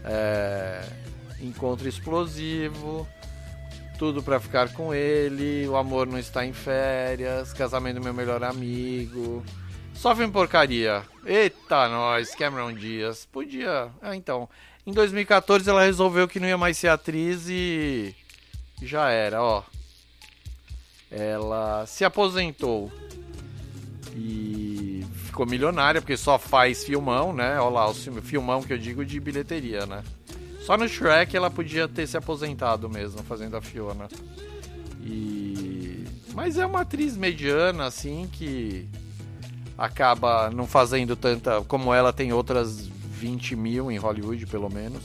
É... 0.08 0.82
Encontro 1.40 1.88
explosivo. 1.88 3.06
Tudo 3.98 4.22
para 4.22 4.40
ficar 4.40 4.72
com 4.72 4.94
ele. 4.94 5.68
O 5.68 5.76
amor 5.76 6.06
não 6.06 6.18
está 6.18 6.44
em 6.44 6.52
férias. 6.52 7.52
Casamento 7.52 7.96
do 7.96 8.02
meu 8.02 8.14
melhor 8.14 8.42
amigo. 8.42 9.44
Só 9.94 10.14
filme 10.16 10.32
porcaria. 10.32 11.02
Eita, 11.26 11.88
nós, 11.88 12.34
Cameron 12.34 12.72
Dias. 12.72 13.26
Podia. 13.26 13.90
Ah, 14.00 14.16
então. 14.16 14.48
Em 14.86 14.92
2014 14.92 15.68
ela 15.68 15.84
resolveu 15.84 16.26
que 16.26 16.40
não 16.40 16.48
ia 16.48 16.56
mais 16.56 16.78
ser 16.78 16.88
atriz 16.88 17.46
e. 17.48 18.14
Já 18.80 19.10
era, 19.10 19.42
ó. 19.42 19.62
Ela 21.10 21.84
se 21.86 22.04
aposentou 22.04 22.92
e 24.14 24.77
ficou 25.38 25.46
milionária, 25.46 26.00
porque 26.00 26.16
só 26.16 26.36
faz 26.36 26.82
filmão, 26.82 27.32
né? 27.32 27.60
Olha 27.60 27.70
lá, 27.70 27.88
o 27.88 27.94
filmão 27.94 28.60
que 28.60 28.72
eu 28.72 28.78
digo 28.78 29.04
de 29.04 29.20
bilheteria, 29.20 29.86
né? 29.86 30.02
Só 30.62 30.76
no 30.76 30.88
Shrek 30.88 31.36
ela 31.36 31.48
podia 31.48 31.86
ter 31.86 32.08
se 32.08 32.16
aposentado 32.16 32.90
mesmo, 32.90 33.22
fazendo 33.22 33.56
a 33.56 33.62
Fiona. 33.62 34.08
E... 35.00 36.04
Mas 36.34 36.58
é 36.58 36.66
uma 36.66 36.80
atriz 36.80 37.16
mediana, 37.16 37.86
assim, 37.86 38.28
que 38.32 38.88
acaba 39.76 40.50
não 40.50 40.66
fazendo 40.66 41.14
tanta. 41.14 41.62
Como 41.62 41.94
ela 41.94 42.12
tem 42.12 42.32
outras 42.32 42.88
20 42.88 43.54
mil 43.54 43.92
em 43.92 43.96
Hollywood, 43.96 44.44
pelo 44.46 44.68
menos. 44.68 45.02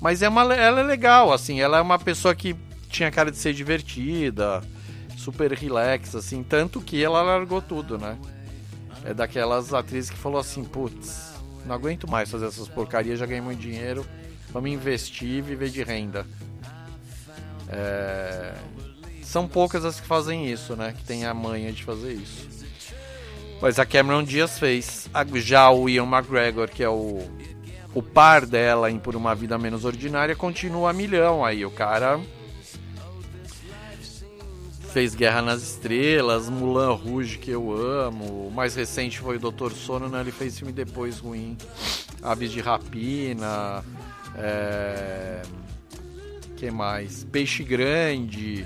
Mas 0.00 0.20
é 0.20 0.28
uma, 0.28 0.52
ela 0.52 0.80
é 0.80 0.82
legal, 0.82 1.32
assim, 1.32 1.60
ela 1.60 1.78
é 1.78 1.80
uma 1.80 1.98
pessoa 1.98 2.34
que 2.34 2.56
tinha 2.88 3.10
cara 3.10 3.30
de 3.30 3.38
ser 3.38 3.54
divertida, 3.54 4.62
super 5.16 5.52
relax, 5.52 6.16
assim, 6.16 6.42
tanto 6.42 6.80
que 6.80 7.02
ela 7.02 7.22
largou 7.22 7.62
tudo, 7.62 7.96
né? 7.96 8.18
É 9.04 9.12
daquelas 9.12 9.74
atrizes 9.74 10.10
que 10.10 10.16
falou 10.16 10.40
assim, 10.40 10.64
putz, 10.64 11.34
não 11.66 11.74
aguento 11.74 12.10
mais 12.10 12.30
fazer 12.30 12.46
essas 12.46 12.68
porcarias, 12.68 13.18
já 13.18 13.26
ganhei 13.26 13.42
muito 13.42 13.60
dinheiro, 13.60 14.04
vamos 14.50 14.70
investir 14.70 15.28
e 15.28 15.40
viver 15.42 15.68
de 15.68 15.82
renda. 15.82 16.26
É... 17.68 18.54
São 19.22 19.46
poucas 19.46 19.84
as 19.84 20.00
que 20.00 20.06
fazem 20.06 20.50
isso, 20.50 20.76
né? 20.76 20.94
Que 20.96 21.04
tem 21.04 21.24
a 21.26 21.34
manha 21.34 21.72
de 21.72 21.84
fazer 21.84 22.12
isso. 22.12 22.48
Mas 23.60 23.78
a 23.78 23.86
Cameron 23.86 24.22
Diaz 24.22 24.58
fez. 24.58 25.08
Já 25.36 25.70
o 25.70 25.88
Ian 25.88 26.04
McGregor, 26.04 26.68
que 26.68 26.82
é 26.82 26.88
o, 26.88 27.22
o 27.94 28.02
par 28.02 28.46
dela 28.46 28.90
em 28.90 28.98
Por 28.98 29.16
Uma 29.16 29.34
Vida 29.34 29.58
Menos 29.58 29.84
Ordinária, 29.84 30.36
continua 30.36 30.90
a 30.90 30.92
milhão 30.92 31.44
aí. 31.44 31.64
O 31.64 31.70
cara 31.70 32.20
fez 34.94 35.12
Guerra 35.12 35.42
nas 35.42 35.60
Estrelas, 35.60 36.48
Mulan 36.48 36.92
Rouge, 36.92 37.36
que 37.36 37.50
eu 37.50 37.72
amo. 37.72 38.46
O 38.46 38.52
mais 38.54 38.76
recente 38.76 39.18
foi 39.18 39.38
o 39.38 39.40
Doutor 39.40 39.72
Sono, 39.72 40.08
né? 40.08 40.20
Ele 40.20 40.30
fez 40.30 40.56
filme 40.56 40.72
depois 40.72 41.18
ruim. 41.18 41.58
Aves 42.22 42.52
de 42.52 42.60
Rapina. 42.60 43.84
É... 44.36 45.42
que 46.56 46.70
mais? 46.70 47.24
Peixe 47.24 47.64
Grande. 47.64 48.64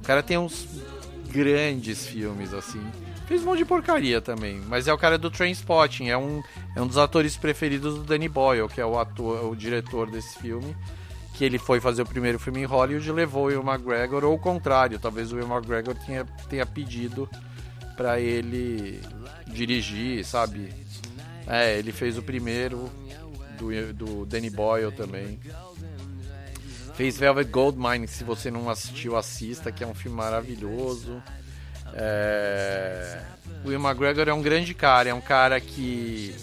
O 0.00 0.04
cara 0.04 0.24
tem 0.24 0.36
uns 0.36 0.66
grandes 1.30 2.04
filmes, 2.04 2.52
assim. 2.52 2.84
Fez 3.28 3.42
um 3.42 3.44
monte 3.44 3.58
de 3.58 3.64
porcaria 3.64 4.20
também. 4.20 4.60
Mas 4.66 4.88
é 4.88 4.92
o 4.92 4.98
cara 4.98 5.16
do 5.16 5.30
Trainspotting. 5.30 6.08
É 6.08 6.18
um, 6.18 6.42
é 6.74 6.82
um 6.82 6.86
dos 6.88 6.98
atores 6.98 7.36
preferidos 7.36 7.94
do 7.94 8.02
Danny 8.02 8.28
Boyle, 8.28 8.68
que 8.68 8.80
é 8.80 8.84
o, 8.84 8.98
ator, 8.98 9.48
o 9.48 9.54
diretor 9.54 10.10
desse 10.10 10.36
filme 10.40 10.74
que 11.40 11.44
ele 11.46 11.58
foi 11.58 11.80
fazer 11.80 12.02
o 12.02 12.06
primeiro 12.06 12.38
filme 12.38 12.60
em 12.60 12.64
Hollywood 12.66 13.08
e 13.08 13.12
levou 13.12 13.44
o 13.44 13.46
Will 13.46 13.62
McGregor, 13.62 14.24
ou 14.24 14.34
o 14.34 14.38
contrário, 14.38 14.98
talvez 14.98 15.32
o 15.32 15.36
Will 15.36 15.48
McGregor 15.48 15.94
tenha, 15.94 16.26
tenha 16.50 16.66
pedido 16.66 17.26
para 17.96 18.20
ele 18.20 19.00
dirigir, 19.46 20.22
sabe? 20.22 20.70
É, 21.46 21.78
ele 21.78 21.92
fez 21.92 22.18
o 22.18 22.22
primeiro 22.22 22.90
do, 23.56 23.94
do 23.94 24.26
Danny 24.26 24.50
Boyle 24.50 24.92
também. 24.92 25.40
Fez 26.94 27.16
Velvet 27.16 27.48
Goldmine, 27.48 28.06
se 28.06 28.22
você 28.22 28.50
não 28.50 28.68
assistiu, 28.68 29.16
assista, 29.16 29.72
que 29.72 29.82
é 29.82 29.86
um 29.86 29.94
filme 29.94 30.18
maravilhoso. 30.18 31.22
É... 31.94 33.18
O 33.64 33.68
Will 33.68 33.80
McGregor 33.80 34.28
é 34.28 34.34
um 34.34 34.42
grande 34.42 34.74
cara, 34.74 35.08
é 35.08 35.14
um 35.14 35.22
cara 35.22 35.58
que 35.58 36.34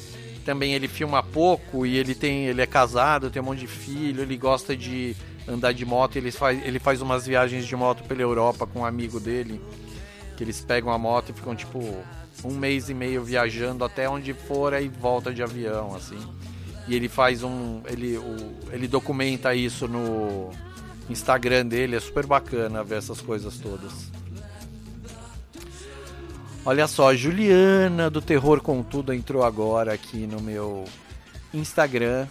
também 0.47 0.73
ele 0.73 0.87
filma 0.87 1.21
pouco 1.21 1.85
e 1.85 1.97
ele 1.97 2.15
tem 2.15 2.45
ele 2.45 2.61
é 2.61 2.65
casado, 2.65 3.29
tem 3.29 3.41
um 3.41 3.45
monte 3.45 3.59
de 3.59 3.67
filho, 3.67 4.21
ele 4.21 4.37
gosta 4.37 4.77
de 4.77 5.13
andar 5.45 5.73
de 5.73 5.85
moto. 5.85 6.15
Ele 6.15 6.31
faz, 6.31 6.65
ele 6.65 6.79
faz 6.79 7.01
umas 7.01 7.27
viagens 7.27 7.65
de 7.65 7.75
moto 7.75 8.05
pela 8.05 8.21
Europa 8.21 8.65
com 8.65 8.79
um 8.79 8.85
amigo 8.85 9.19
dele. 9.19 9.59
Que 10.37 10.45
eles 10.45 10.61
pegam 10.61 10.89
a 10.89 10.97
moto 10.97 11.31
e 11.31 11.33
ficam 11.33 11.53
tipo 11.53 11.79
um 12.45 12.51
mês 12.51 12.87
e 12.87 12.93
meio 12.93 13.21
viajando 13.25 13.83
até 13.83 14.07
onde 14.07 14.33
for 14.33 14.73
e 14.73 14.87
volta 14.87 15.33
de 15.33 15.43
avião, 15.43 15.93
assim. 15.93 16.19
E 16.87 16.95
ele 16.95 17.09
faz 17.09 17.43
um. 17.43 17.81
Ele, 17.85 18.17
o, 18.17 18.55
ele 18.71 18.87
documenta 18.87 19.53
isso 19.53 19.85
no 19.85 20.49
Instagram 21.09 21.65
dele, 21.65 21.97
é 21.97 21.99
super 21.99 22.25
bacana 22.25 22.85
ver 22.85 22.99
essas 22.99 23.19
coisas 23.19 23.57
todas. 23.57 24.16
Olha 26.67 26.85
só, 26.85 27.15
Juliana 27.15 28.09
do 28.09 28.21
Terror 28.21 28.59
com 28.59 28.83
Tudo 28.83 29.13
entrou 29.13 29.45
agora 29.45 29.93
aqui 29.93 30.27
no 30.27 30.41
meu 30.41 30.83
Instagram. 31.53 32.27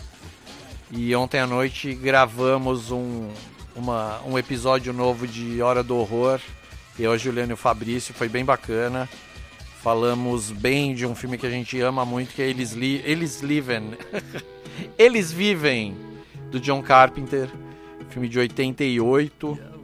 E 0.90 1.16
ontem 1.16 1.40
à 1.40 1.46
noite 1.46 1.94
gravamos 1.94 2.90
um, 2.90 3.30
uma, 3.74 4.20
um 4.26 4.38
episódio 4.38 4.92
novo 4.92 5.26
de 5.26 5.62
Hora 5.62 5.82
do 5.82 5.96
Horror. 5.96 6.38
Eu, 6.98 7.12
a 7.12 7.16
Juliana 7.16 7.52
e 7.52 7.54
o 7.54 7.56
Fabrício, 7.56 8.12
foi 8.12 8.28
bem 8.28 8.44
bacana. 8.44 9.08
Falamos 9.82 10.50
bem 10.50 10.94
de 10.94 11.06
um 11.06 11.14
filme 11.14 11.38
que 11.38 11.46
a 11.46 11.50
gente 11.50 11.80
ama 11.80 12.04
muito, 12.04 12.34
que 12.34 12.42
é 12.42 12.50
Eles, 12.50 12.72
Li 12.72 13.00
Eles 13.06 13.40
Livem. 13.40 13.92
Eles 14.98 15.32
Vivem, 15.32 15.96
do 16.50 16.60
John 16.60 16.82
Carpenter. 16.82 17.48
Filme 18.10 18.28
de 18.28 18.38
88. 18.38 19.75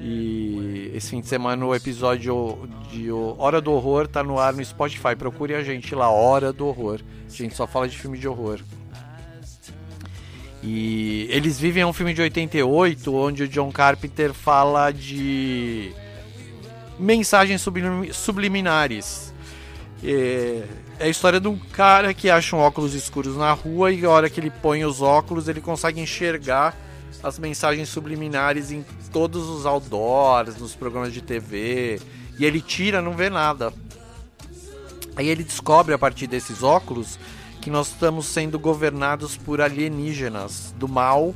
E 0.00 0.90
esse 0.94 1.10
fim 1.10 1.20
de 1.20 1.26
semana 1.28 1.64
o 1.64 1.74
episódio 1.74 2.68
de 2.90 3.10
Hora 3.10 3.60
do 3.60 3.72
Horror 3.72 4.06
tá 4.06 4.22
no 4.22 4.38
ar 4.38 4.52
no 4.52 4.64
Spotify. 4.64 5.14
Procure 5.16 5.54
a 5.54 5.62
gente 5.62 5.94
lá, 5.94 6.10
Hora 6.10 6.52
do 6.52 6.66
Horror. 6.66 7.00
A 7.26 7.32
gente 7.32 7.54
só 7.54 7.66
fala 7.66 7.88
de 7.88 7.98
filme 7.98 8.18
de 8.18 8.28
horror. 8.28 8.60
E 10.62 11.26
Eles 11.30 11.58
Vivem 11.58 11.84
um 11.84 11.92
filme 11.92 12.14
de 12.14 12.22
88, 12.22 13.14
onde 13.14 13.42
o 13.44 13.48
John 13.48 13.72
Carpenter 13.72 14.32
fala 14.32 14.92
de 14.92 15.92
mensagens 16.98 17.64
subliminares. 18.12 19.32
É 20.04 20.62
a 21.00 21.08
história 21.08 21.40
de 21.40 21.48
um 21.48 21.58
cara 21.58 22.14
que 22.14 22.30
acha 22.30 22.54
um 22.54 22.60
óculos 22.60 22.94
escuros 22.94 23.36
na 23.36 23.52
rua 23.52 23.90
e 23.90 24.04
a 24.04 24.10
hora 24.10 24.30
que 24.30 24.38
ele 24.38 24.50
põe 24.50 24.84
os 24.84 25.00
óculos 25.00 25.48
ele 25.48 25.60
consegue 25.60 26.00
enxergar 26.00 26.76
as 27.22 27.38
mensagens 27.38 27.88
subliminares 27.88 28.70
em 28.70 28.84
todos 29.12 29.48
os 29.48 29.64
outdoors, 29.64 30.56
nos 30.56 30.74
programas 30.74 31.12
de 31.12 31.22
TV. 31.22 32.00
E 32.38 32.44
ele 32.44 32.60
tira, 32.60 33.00
não 33.00 33.14
vê 33.14 33.30
nada. 33.30 33.72
Aí 35.14 35.28
ele 35.28 35.44
descobre 35.44 35.94
a 35.94 35.98
partir 35.98 36.26
desses 36.26 36.62
óculos 36.62 37.18
que 37.60 37.70
nós 37.70 37.88
estamos 37.88 38.26
sendo 38.26 38.58
governados 38.58 39.36
por 39.36 39.60
alienígenas 39.60 40.74
do 40.76 40.88
mal. 40.88 41.34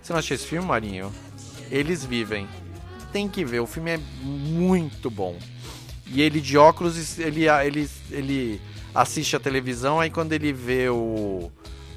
Você 0.00 0.12
não 0.12 0.20
achou 0.20 0.34
esse 0.34 0.46
filme, 0.46 0.66
Marinho? 0.66 1.12
Eles 1.70 2.04
vivem. 2.04 2.46
Tem 3.12 3.28
que 3.28 3.44
ver, 3.44 3.60
o 3.60 3.66
filme 3.66 3.90
é 3.90 4.00
muito 4.22 5.10
bom. 5.10 5.36
E 6.06 6.22
ele 6.22 6.40
de 6.40 6.56
óculos, 6.56 7.18
ele, 7.18 7.48
ele, 7.48 7.90
ele 8.10 8.60
assiste 8.94 9.34
a 9.34 9.40
televisão, 9.40 9.98
aí 9.98 10.10
quando 10.10 10.32
ele 10.32 10.52
vê 10.52 10.88
o, 10.88 11.50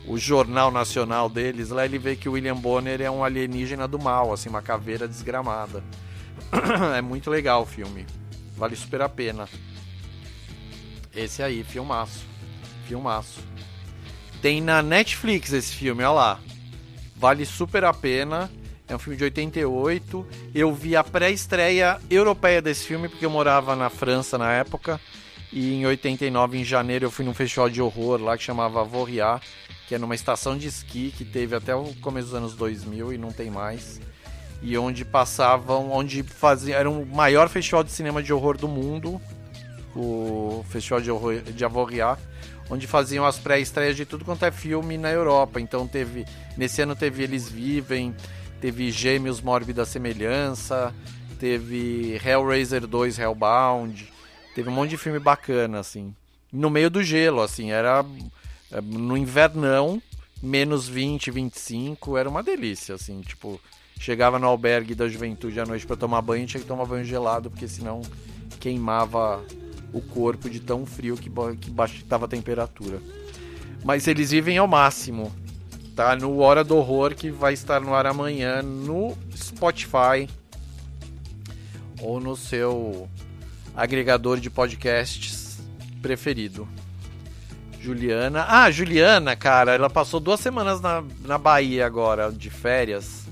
o 0.07 0.17
jornal 0.17 0.71
nacional 0.71 1.29
deles, 1.29 1.69
lá 1.69 1.85
ele 1.85 1.97
vê 1.97 2.15
que 2.15 2.27
o 2.27 2.33
William 2.33 2.55
Bonner 2.55 3.01
é 3.01 3.11
um 3.11 3.23
alienígena 3.23 3.87
do 3.87 3.99
mal, 3.99 4.33
assim, 4.33 4.49
uma 4.49 4.61
caveira 4.61 5.07
desgramada. 5.07 5.83
é 6.97 7.01
muito 7.01 7.29
legal 7.29 7.63
o 7.63 7.65
filme. 7.65 8.05
Vale 8.55 8.75
super 8.75 9.01
a 9.01 9.09
pena. 9.09 9.47
Esse 11.15 11.43
aí, 11.43 11.63
filmaço. 11.63 12.25
Filmaço. 12.87 13.39
Tem 14.41 14.61
na 14.61 14.81
Netflix 14.81 15.53
esse 15.53 15.73
filme, 15.75 16.03
olha 16.03 16.11
lá. 16.11 16.39
Vale 17.15 17.45
super 17.45 17.83
a 17.83 17.93
pena. 17.93 18.49
É 18.87 18.95
um 18.95 18.99
filme 18.99 19.17
de 19.17 19.25
88. 19.25 20.27
Eu 20.55 20.73
vi 20.73 20.95
a 20.95 21.03
pré-estreia 21.03 21.99
europeia 22.09 22.61
desse 22.61 22.85
filme, 22.85 23.07
porque 23.07 23.25
eu 23.25 23.29
morava 23.29 23.75
na 23.75 23.89
França 23.89 24.37
na 24.37 24.51
época. 24.51 24.99
E 25.51 25.75
em 25.75 25.85
89, 25.85 26.57
em 26.57 26.63
janeiro, 26.63 27.05
eu 27.05 27.11
fui 27.11 27.25
num 27.25 27.33
festival 27.33 27.69
de 27.69 27.81
horror 27.81 28.21
lá 28.21 28.37
que 28.37 28.43
chamava 28.43 28.83
Vorriat 28.83 29.41
que 29.89 29.95
é 29.95 29.97
numa 29.97 30.13
estação 30.13 30.55
de 30.55 30.67
esqui 30.67 31.11
que 31.17 31.25
teve 31.25 31.55
até 31.55 31.73
o 31.73 31.95
começo 31.95 32.27
dos 32.27 32.35
anos 32.35 32.53
2000 32.53 33.11
e 33.11 33.17
não 33.17 33.31
tem 33.31 33.49
mais. 33.49 33.99
E 34.61 34.77
onde 34.77 35.03
passavam, 35.03 35.91
onde 35.91 36.21
faziam, 36.21 36.77
era 36.77 36.87
o 36.87 37.03
maior 37.07 37.49
festival 37.49 37.83
de 37.83 37.91
cinema 37.91 38.21
de 38.21 38.31
horror 38.31 38.55
do 38.55 38.67
mundo, 38.67 39.19
o 39.95 40.63
Festival 40.69 41.01
de 41.01 41.09
Horror 41.09 41.41
de 41.41 41.65
Avoriat, 41.65 42.21
onde 42.69 42.85
faziam 42.85 43.25
as 43.25 43.39
pré-estreias 43.39 43.95
de 43.95 44.05
tudo 44.05 44.23
quanto 44.23 44.45
é 44.45 44.51
filme 44.51 44.95
na 44.95 45.09
Europa. 45.09 45.59
Então 45.59 45.87
teve, 45.87 46.23
nesse 46.55 46.83
ano 46.83 46.95
teve 46.95 47.23
Eles 47.23 47.49
Vivem, 47.49 48.15
teve 48.61 48.91
Gêmeos 48.91 49.41
Mórbida 49.41 49.85
Semelhança, 49.85 50.93
teve 51.39 52.21
Hellraiser 52.23 52.85
2 52.85 53.17
Hellbound, 53.17 54.13
teve 54.53 54.69
um 54.69 54.73
monte 54.73 54.91
de 54.91 54.97
filme 54.97 55.17
bacana 55.17 55.79
assim. 55.79 56.13
No 56.53 56.69
meio 56.69 56.91
do 56.91 57.01
gelo, 57.01 57.41
assim, 57.41 57.71
era 57.71 58.05
no 58.83 59.17
invernão, 59.17 60.01
menos 60.41 60.87
20, 60.87 61.31
25, 61.31 62.17
era 62.17 62.29
uma 62.29 62.43
delícia, 62.43 62.95
assim, 62.95 63.21
tipo, 63.21 63.59
chegava 63.99 64.39
no 64.39 64.47
albergue 64.47 64.95
da 64.95 65.07
juventude 65.07 65.59
à 65.59 65.65
noite 65.65 65.85
para 65.85 65.97
tomar 65.97 66.21
banho, 66.21 66.47
tinha 66.47 66.61
que 66.61 66.67
tomar 66.67 66.85
banho 66.85 67.03
gelado, 67.03 67.49
porque 67.49 67.67
senão 67.67 68.01
queimava 68.59 69.43
o 69.91 70.01
corpo 70.01 70.49
de 70.49 70.59
tão 70.59 70.85
frio 70.85 71.17
que, 71.17 71.29
que 71.59 71.71
baixava 71.71 72.25
a 72.25 72.27
temperatura. 72.27 73.01
Mas 73.83 74.07
eles 74.07 74.31
vivem 74.31 74.57
ao 74.57 74.67
máximo. 74.67 75.33
Tá 75.95 76.15
no 76.15 76.39
Hora 76.39 76.63
do 76.63 76.77
Horror 76.77 77.15
que 77.15 77.29
vai 77.29 77.53
estar 77.53 77.81
no 77.81 77.93
ar 77.93 78.05
amanhã 78.05 78.61
no 78.61 79.17
Spotify 79.35 80.29
ou 82.01 82.19
no 82.19 82.35
seu 82.37 83.09
agregador 83.75 84.39
de 84.39 84.49
podcasts 84.49 85.59
preferido. 86.01 86.67
Juliana. 87.79 88.45
Ah, 88.47 88.69
Juliana, 88.69 89.35
cara, 89.35 89.73
ela 89.73 89.89
passou 89.89 90.19
duas 90.19 90.39
semanas 90.39 90.81
na, 90.81 91.03
na 91.25 91.37
Bahia 91.37 91.85
agora, 91.85 92.31
de 92.31 92.49
férias. 92.49 93.25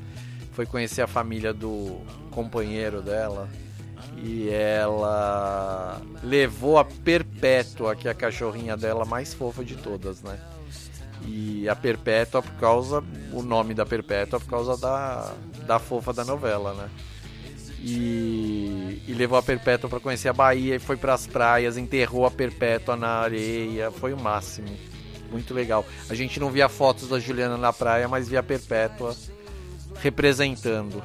Foi 0.53 0.65
conhecer 0.65 1.01
a 1.01 1.07
família 1.07 1.53
do 1.53 2.01
companheiro 2.31 3.01
dela. 3.01 3.49
E 4.23 4.49
ela 4.49 6.01
levou 6.23 6.79
a 6.79 6.85
Perpétua, 6.85 7.95
que 7.95 8.07
é 8.07 8.11
a 8.11 8.15
cachorrinha 8.15 8.75
dela 8.75 9.05
mais 9.05 9.33
fofa 9.33 9.63
de 9.63 9.75
todas, 9.75 10.23
né? 10.23 10.39
E 11.25 11.67
a 11.69 11.75
Perpétua 11.75 12.41
por 12.41 12.53
causa. 12.53 13.03
O 13.31 13.43
nome 13.43 13.73
da 13.73 13.85
Perpétua 13.85 14.39
por 14.39 14.49
causa 14.49 14.77
da, 14.77 15.33
da 15.67 15.77
fofa 15.77 16.13
da 16.13 16.25
novela, 16.25 16.73
né? 16.73 16.89
E, 17.89 19.01
e, 19.07 19.13
levou 19.13 19.37
a 19.37 19.41
Perpétua 19.43 19.89
para 19.89 19.99
conhecer 20.01 20.27
a 20.27 20.33
Bahia 20.33 20.75
e 20.75 20.79
foi 20.79 20.97
para 20.97 21.13
as 21.13 21.25
praias, 21.25 21.77
enterrou 21.77 22.25
a 22.25 22.31
Perpétua 22.31 22.97
na 22.97 23.19
areia, 23.19 23.89
foi 23.91 24.11
o 24.11 24.19
máximo. 24.19 24.67
Muito 25.31 25.53
legal. 25.53 25.85
A 26.09 26.13
gente 26.13 26.37
não 26.37 26.51
via 26.51 26.67
fotos 26.67 27.07
da 27.07 27.17
Juliana 27.17 27.55
na 27.55 27.71
praia, 27.71 28.07
mas 28.07 28.27
via 28.27 28.41
a 28.41 28.43
Perpétua 28.43 29.15
representando. 30.01 31.01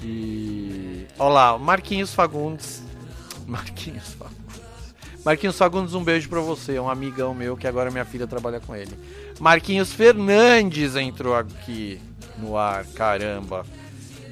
E 0.00 1.06
olha 1.18 1.32
lá, 1.32 1.58
Marquinhos 1.58 2.14
Fagundes. 2.14 2.80
Marquinhos 3.44 4.14
Fagundes. 4.14 4.94
Marquinhos 5.24 5.58
Fagundes, 5.58 5.94
um 5.94 6.04
beijo 6.04 6.28
para 6.28 6.40
você, 6.40 6.78
um 6.78 6.88
amigão 6.88 7.34
meu 7.34 7.56
que 7.56 7.66
agora 7.66 7.90
minha 7.90 8.04
filha 8.04 8.28
trabalha 8.28 8.60
com 8.60 8.76
ele. 8.76 8.96
Marquinhos 9.40 9.92
Fernandes 9.92 10.94
entrou 10.94 11.34
aqui 11.34 12.00
no 12.38 12.56
ar, 12.56 12.84
caramba 12.86 13.66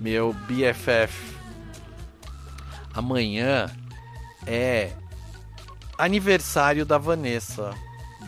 meu 0.03 0.35
BFF. 0.49 1.32
Amanhã 2.95 3.71
é 4.47 4.93
aniversário 5.97 6.85
da 6.85 6.99
Vanessa, 6.99 7.75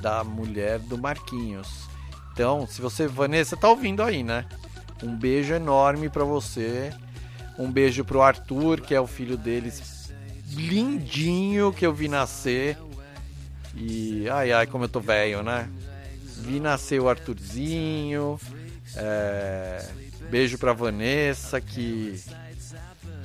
da 0.01 0.23
mulher 0.25 0.79
do 0.79 0.97
Marquinhos. 0.97 1.89
Então, 2.33 2.67
se 2.67 2.81
você, 2.81 3.07
Vanessa, 3.07 3.57
tá 3.57 3.69
ouvindo 3.69 4.03
aí, 4.03 4.23
né? 4.23 4.45
Um 5.03 5.15
beijo 5.17 5.55
enorme 5.55 6.09
para 6.09 6.25
você. 6.25 6.93
Um 7.59 7.71
beijo 7.71 8.05
pro 8.05 8.23
Arthur, 8.23 8.81
que 8.81 8.95
é 8.95 9.01
o 9.01 9.07
filho 9.07 9.37
deles, 9.37 10.11
lindinho 10.51 11.73
que 11.73 11.87
eu 11.87 11.93
vi 11.93 12.09
nascer. 12.09 12.77
E 13.77 14.29
ai 14.29 14.53
ai, 14.53 14.67
como 14.67 14.85
eu 14.85 14.89
tô 14.89 15.01
velho, 15.01 15.43
né? 15.43 15.69
Vi 16.39 16.59
nascer 16.59 17.01
o 17.01 17.09
Arthurzinho. 17.09 18.39
É... 18.97 19.85
Beijo 20.31 20.59
pra 20.59 20.73
Vanessa 20.73 21.61
que. 21.61 22.21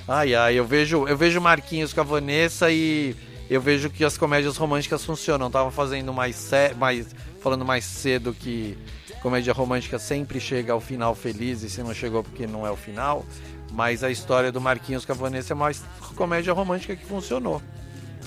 Ai 0.09 0.33
ai, 0.33 0.55
eu 0.55 0.65
vejo, 0.65 1.07
eu 1.07 1.15
vejo 1.15 1.39
Marquinhos 1.39 1.93
com 1.93 2.01
a 2.01 2.03
Vanessa 2.03 2.71
e 2.71 3.15
eu 3.47 3.61
vejo 3.61 3.91
que 3.91 4.03
as 4.03 4.17
comédias 4.17 4.57
românticas 4.57 5.05
funcionam. 5.05 5.51
Tava 5.51 5.69
fazendo 5.69 6.11
mais, 6.11 6.49
mais 6.77 7.15
falando 7.43 7.63
mais 7.63 7.85
cedo 7.85 8.33
que 8.33 8.75
comédia 9.21 9.53
romântica 9.53 9.99
sempre 9.99 10.39
chega 10.39 10.73
ao 10.73 10.81
final 10.81 11.13
feliz 11.13 11.61
e 11.61 11.69
se 11.69 11.83
não 11.83 11.93
chegou 11.93 12.23
porque 12.23 12.47
não 12.47 12.65
é 12.65 12.71
o 12.71 12.75
final. 12.75 13.23
Mas 13.71 14.03
a 14.03 14.09
história 14.09 14.51
do 14.51 14.59
Marquinhos 14.59 15.05
com 15.05 15.11
a 15.11 15.15
Vanessa 15.15 15.53
é 15.53 15.55
mais 15.55 15.83
comédia 16.15 16.53
romântica 16.53 16.95
que 16.95 17.05
funcionou. 17.05 17.61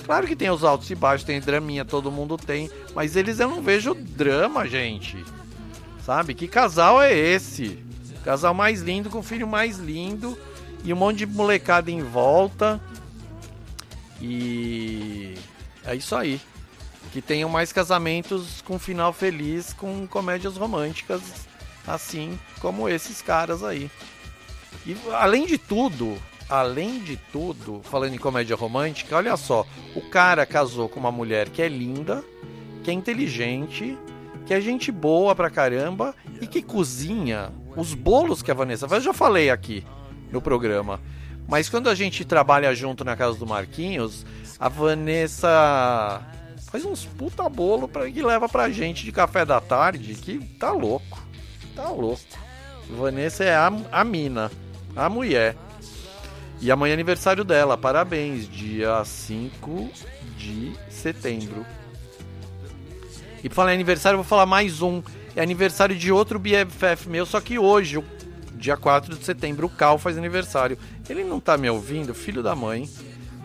Claro 0.05 0.25
que 0.25 0.37
tem 0.37 0.49
os 0.49 0.63
altos 0.63 0.89
e 0.89 0.95
baixos, 0.95 1.25
tem 1.25 1.41
draminha, 1.41 1.83
todo 1.83 2.09
mundo 2.09 2.37
tem, 2.37 2.71
mas 2.95 3.17
eles 3.17 3.41
eu 3.41 3.49
não 3.49 3.61
vejo 3.61 3.93
drama, 3.93 4.65
gente. 4.65 5.21
Sabe? 6.05 6.33
Que 6.33 6.47
casal 6.47 7.01
é 7.01 7.13
esse? 7.13 7.77
Casal 8.23 8.53
mais 8.53 8.81
lindo, 8.81 9.09
com 9.09 9.21
filho 9.21 9.45
mais 9.45 9.79
lindo. 9.79 10.37
E 10.83 10.93
um 10.93 10.97
monte 10.97 11.19
de 11.19 11.25
molecada 11.25 11.89
em 11.89 12.01
volta. 12.01 12.81
E 14.21 15.35
é 15.85 15.95
isso 15.95 16.15
aí. 16.15 16.39
Que 17.11 17.21
tenham 17.21 17.49
mais 17.49 17.71
casamentos 17.71 18.61
com 18.61 18.77
final 18.79 19.13
feliz, 19.13 19.71
com 19.73 20.07
comédias 20.07 20.57
românticas, 20.57 21.21
assim 21.87 22.37
como 22.59 22.89
esses 22.89 23.21
caras 23.21 23.63
aí. 23.63 23.89
E 24.85 24.97
além 25.13 25.45
de 25.45 25.57
tudo, 25.57 26.17
além 26.49 26.99
de 26.99 27.17
tudo, 27.31 27.81
falando 27.83 28.13
em 28.13 28.17
comédia 28.17 28.55
romântica, 28.55 29.15
olha 29.15 29.37
só, 29.37 29.65
o 29.95 30.01
cara 30.01 30.45
casou 30.45 30.89
com 30.89 30.99
uma 30.99 31.11
mulher 31.11 31.49
que 31.49 31.61
é 31.61 31.67
linda, 31.67 32.23
que 32.83 32.89
é 32.89 32.93
inteligente, 32.93 33.97
que 34.45 34.53
é 34.53 34.59
gente 34.59 34.91
boa 34.91 35.33
pra 35.35 35.49
caramba 35.49 36.13
e 36.41 36.47
que 36.47 36.61
cozinha 36.61 37.51
os 37.77 37.93
bolos 37.93 38.41
que 38.41 38.51
a 38.51 38.53
Vanessa 38.53 38.87
faz. 38.87 39.05
Eu 39.05 39.11
já 39.11 39.13
falei 39.13 39.49
aqui 39.49 39.85
no 40.33 40.41
programa. 40.41 40.99
Mas 41.47 41.69
quando 41.69 41.89
a 41.89 41.95
gente 41.95 42.25
trabalha 42.25 42.73
junto 42.73 43.05
na 43.05 43.15
casa 43.15 43.37
do 43.37 43.45
Marquinhos, 43.45 44.25
a 44.59 44.67
Vanessa 44.67 46.21
faz 46.71 46.83
uns 46.83 47.05
puta 47.05 47.47
bolo 47.47 47.87
pra, 47.87 48.09
que 48.09 48.23
leva 48.23 48.49
pra 48.49 48.69
gente 48.69 49.05
de 49.05 49.11
café 49.11 49.45
da 49.45 49.61
tarde, 49.61 50.15
que 50.15 50.39
tá 50.57 50.71
louco. 50.71 51.21
Tá 51.75 51.89
louco. 51.89 52.21
Vanessa 52.89 53.43
é 53.43 53.55
a, 53.55 53.71
a 53.91 54.03
mina, 54.03 54.51
a 54.95 55.07
mulher. 55.07 55.55
E 56.59 56.71
amanhã 56.71 56.91
é 56.91 56.93
aniversário 56.93 57.43
dela, 57.43 57.77
parabéns, 57.77 58.49
dia 58.49 59.03
5 59.03 59.89
de 60.37 60.73
setembro. 60.89 61.65
E 63.43 63.49
pra 63.49 63.55
falar 63.55 63.71
em 63.71 63.75
aniversário, 63.75 64.15
eu 64.15 64.23
vou 64.23 64.29
falar 64.29 64.45
mais 64.45 64.81
um. 64.81 65.03
É 65.35 65.41
aniversário 65.41 65.95
de 65.95 66.11
outro 66.11 66.39
BFF 66.39 67.09
meu, 67.09 67.25
só 67.25 67.41
que 67.41 67.59
hoje, 67.59 68.01
dia 68.63 68.77
4 68.77 69.17
de 69.17 69.25
setembro, 69.25 69.67
o 69.67 69.69
Cal 69.69 69.97
faz 69.97 70.17
aniversário. 70.17 70.77
Ele 71.09 71.21
não 71.25 71.37
tá 71.37 71.57
me 71.57 71.69
ouvindo, 71.69 72.13
filho 72.13 72.41
da 72.41 72.55
mãe, 72.55 72.89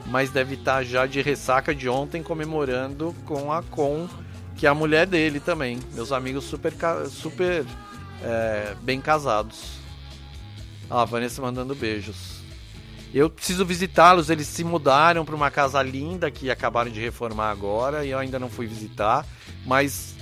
mas 0.07 0.31
deve 0.31 0.55
estar 0.55 0.77
tá 0.77 0.83
já 0.85 1.07
de 1.07 1.21
ressaca 1.21 1.75
de 1.75 1.89
ontem 1.89 2.23
comemorando 2.23 3.13
com 3.25 3.53
a 3.53 3.61
Com, 3.61 4.09
que 4.55 4.65
é 4.65 4.71
a 4.71 4.75
mulher 4.75 5.09
dele 5.09 5.41
também. 5.41 5.81
Meus 5.93 6.13
amigos 6.13 6.45
super, 6.45 6.73
super 7.11 7.67
é, 8.23 8.77
bem 8.81 9.01
casados. 9.01 9.79
Ah, 10.89 11.03
a 11.03 11.05
Vanessa 11.05 11.43
mandando 11.43 11.75
beijos. 11.75 12.39
Eu 13.13 13.29
preciso 13.29 13.65
visitá-los, 13.65 14.31
eles 14.31 14.47
se 14.47 14.63
mudaram 14.63 15.25
para 15.25 15.35
uma 15.35 15.51
casa 15.51 15.83
linda 15.83 16.31
que 16.31 16.49
acabaram 16.49 16.93
de 16.93 17.01
reformar 17.01 17.51
agora 17.51 18.05
e 18.05 18.11
eu 18.11 18.19
ainda 18.21 18.39
não 18.39 18.49
fui 18.49 18.67
visitar, 18.69 19.27
mas 19.67 20.15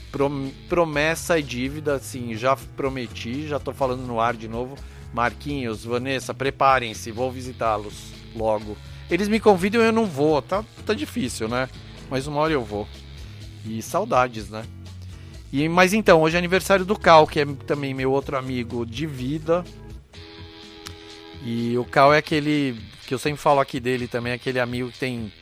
promessa 0.68 1.38
e 1.38 1.42
dívida, 1.42 1.94
assim, 1.94 2.34
já 2.34 2.56
prometi, 2.56 3.48
já 3.48 3.58
tô 3.58 3.72
falando 3.72 4.02
no 4.02 4.20
ar 4.20 4.34
de 4.34 4.48
novo. 4.48 4.76
Marquinhos, 5.12 5.84
Vanessa, 5.84 6.34
preparem-se, 6.34 7.10
vou 7.10 7.30
visitá-los 7.30 8.12
logo. 8.34 8.76
Eles 9.10 9.28
me 9.28 9.40
convidam 9.40 9.82
e 9.82 9.86
eu 9.86 9.92
não 9.92 10.06
vou, 10.06 10.42
tá, 10.42 10.64
tá 10.84 10.92
difícil, 10.92 11.48
né? 11.48 11.68
Mas 12.10 12.26
uma 12.26 12.40
hora 12.40 12.52
eu 12.52 12.64
vou. 12.64 12.88
E 13.64 13.80
saudades, 13.82 14.48
né? 14.50 14.64
E, 15.52 15.68
mas 15.68 15.92
então, 15.92 16.20
hoje 16.20 16.36
é 16.36 16.38
aniversário 16.38 16.84
do 16.84 16.98
Cal, 16.98 17.26
que 17.26 17.40
é 17.40 17.46
também 17.66 17.94
meu 17.94 18.10
outro 18.12 18.36
amigo 18.36 18.84
de 18.84 19.06
vida. 19.06 19.64
E 21.44 21.78
o 21.78 21.84
Cal 21.84 22.12
é 22.12 22.18
aquele 22.18 22.76
que 23.06 23.14
eu 23.14 23.18
sempre 23.18 23.40
falo 23.40 23.60
aqui 23.60 23.78
dele 23.78 24.08
também, 24.08 24.32
aquele 24.32 24.58
amigo 24.58 24.90
que 24.90 24.98
tem 24.98 25.32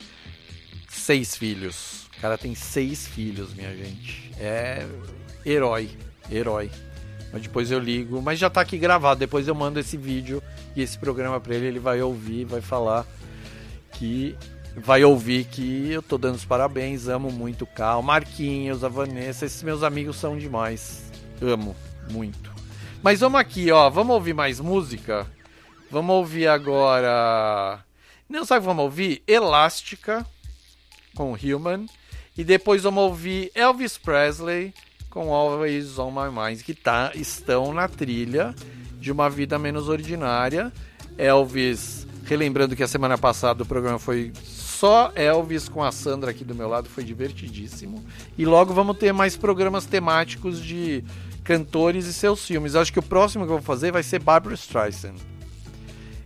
seis 0.88 1.34
filhos. 1.34 2.03
Cara 2.24 2.38
tem 2.38 2.54
seis 2.54 3.06
filhos, 3.06 3.52
minha 3.52 3.76
gente. 3.76 4.32
É 4.40 4.88
herói, 5.44 5.90
herói. 6.32 6.70
Mas 7.30 7.42
depois 7.42 7.70
eu 7.70 7.78
ligo, 7.78 8.22
mas 8.22 8.38
já 8.38 8.48
tá 8.48 8.62
aqui 8.62 8.78
gravado. 8.78 9.20
Depois 9.20 9.46
eu 9.46 9.54
mando 9.54 9.78
esse 9.78 9.98
vídeo 9.98 10.42
e 10.74 10.80
esse 10.80 10.96
programa 10.98 11.38
para 11.38 11.54
ele, 11.54 11.66
ele 11.66 11.78
vai 11.78 12.00
ouvir, 12.00 12.46
vai 12.46 12.62
falar 12.62 13.06
que 13.92 14.34
vai 14.74 15.04
ouvir 15.04 15.44
que 15.44 15.92
eu 15.92 16.00
tô 16.00 16.16
dando 16.16 16.36
os 16.36 16.46
parabéns, 16.46 17.08
amo 17.08 17.30
muito 17.30 17.64
o 17.64 17.66
Cal, 17.66 18.02
Marquinhos, 18.02 18.82
a 18.82 18.88
Vanessa, 18.88 19.44
esses 19.44 19.62
meus 19.62 19.82
amigos 19.82 20.16
são 20.16 20.38
demais. 20.38 21.12
Amo 21.42 21.76
muito. 22.10 22.50
Mas 23.02 23.20
vamos 23.20 23.38
aqui, 23.38 23.70
ó, 23.70 23.90
vamos 23.90 24.14
ouvir 24.14 24.32
mais 24.32 24.60
música? 24.60 25.26
Vamos 25.90 26.16
ouvir 26.16 26.46
agora. 26.46 27.84
Não 28.26 28.46
sabe 28.46 28.60
o 28.60 28.62
que 28.62 28.66
vamos 28.68 28.84
ouvir? 28.84 29.22
Elástica 29.28 30.26
com 31.14 31.34
Human. 31.34 31.86
E 32.36 32.42
depois 32.42 32.82
vamos 32.82 33.02
ouvir 33.04 33.50
Elvis 33.54 33.96
Presley 33.96 34.74
com 35.08 35.32
Always 35.32 35.96
on 35.98 36.10
My 36.10 36.28
Mind, 36.28 36.62
que 36.62 36.74
tá, 36.74 37.12
estão 37.14 37.72
na 37.72 37.86
trilha 37.86 38.52
de 38.98 39.12
uma 39.12 39.30
vida 39.30 39.56
menos 39.58 39.88
ordinária. 39.88 40.72
Elvis, 41.16 42.04
relembrando 42.24 42.74
que 42.74 42.82
a 42.82 42.88
semana 42.88 43.16
passada 43.16 43.62
o 43.62 43.66
programa 43.66 44.00
foi 44.00 44.32
só 44.44 45.12
Elvis 45.14 45.68
com 45.68 45.84
a 45.84 45.92
Sandra 45.92 46.32
aqui 46.32 46.44
do 46.44 46.54
meu 46.54 46.68
lado, 46.68 46.88
foi 46.88 47.04
divertidíssimo. 47.04 48.04
E 48.36 48.44
logo 48.44 48.74
vamos 48.74 48.98
ter 48.98 49.12
mais 49.12 49.36
programas 49.36 49.86
temáticos 49.86 50.60
de 50.60 51.04
cantores 51.44 52.06
e 52.06 52.12
seus 52.12 52.44
filmes. 52.44 52.74
Acho 52.74 52.92
que 52.92 52.98
o 52.98 53.02
próximo 53.02 53.44
que 53.44 53.52
eu 53.52 53.58
vou 53.58 53.64
fazer 53.64 53.92
vai 53.92 54.02
ser 54.02 54.18
Barbara 54.18 54.54
Streisand. 54.54 55.14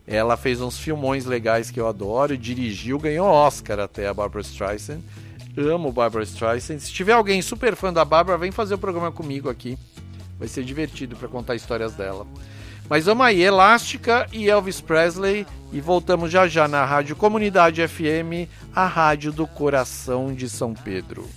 Ela 0.07 0.39
fez 0.39 0.63
uns 0.63 0.79
filmões 0.79 1.27
legais 1.27 1.71
que 1.71 1.79
eu 1.79 1.87
adoro, 1.87 2.39
dirigiu, 2.39 2.99
ganhou 2.99 3.29
Oscar 3.29 3.79
até 3.79 4.09
a 4.09 4.15
Barbara 4.15 4.41
Streisand. 4.41 5.01
Amo 5.57 5.93
Barbara 5.93 6.25
Streisand. 6.25 6.79
Se 6.81 6.93
tiver 6.93 7.13
alguém 7.13 7.43
super 7.43 7.75
fã 7.75 7.93
da 7.93 8.05
Barbara, 8.05 8.39
vem 8.39 8.53
fazer 8.53 8.75
o 8.75 8.79
programa 8.79 9.11
comigo 9.11 9.49
aqui. 9.49 9.77
Vai 10.39 10.49
ser 10.49 10.65
divertido 10.65 11.17
para 11.17 11.29
contar 11.29 11.55
histórias 11.57 11.95
dela. 11.95 12.27
Mas 12.89 13.05
vamos 13.05 13.27
aí, 13.27 13.43
Elástica 13.43 14.27
e 14.33 14.49
Elvis 14.49 14.81
Presley. 14.81 15.47
E 15.73 15.81
voltamos 15.81 16.31
já 16.31 16.49
já 16.49 16.67
na 16.67 16.85
Rádio 16.85 17.15
Comunidade 17.15 17.87
FM, 17.87 18.49
a 18.75 18.87
rádio 18.87 19.33
do 19.33 19.47
coração 19.47 20.33
de 20.33 20.49
São 20.49 20.73
Pedro. 20.73 21.29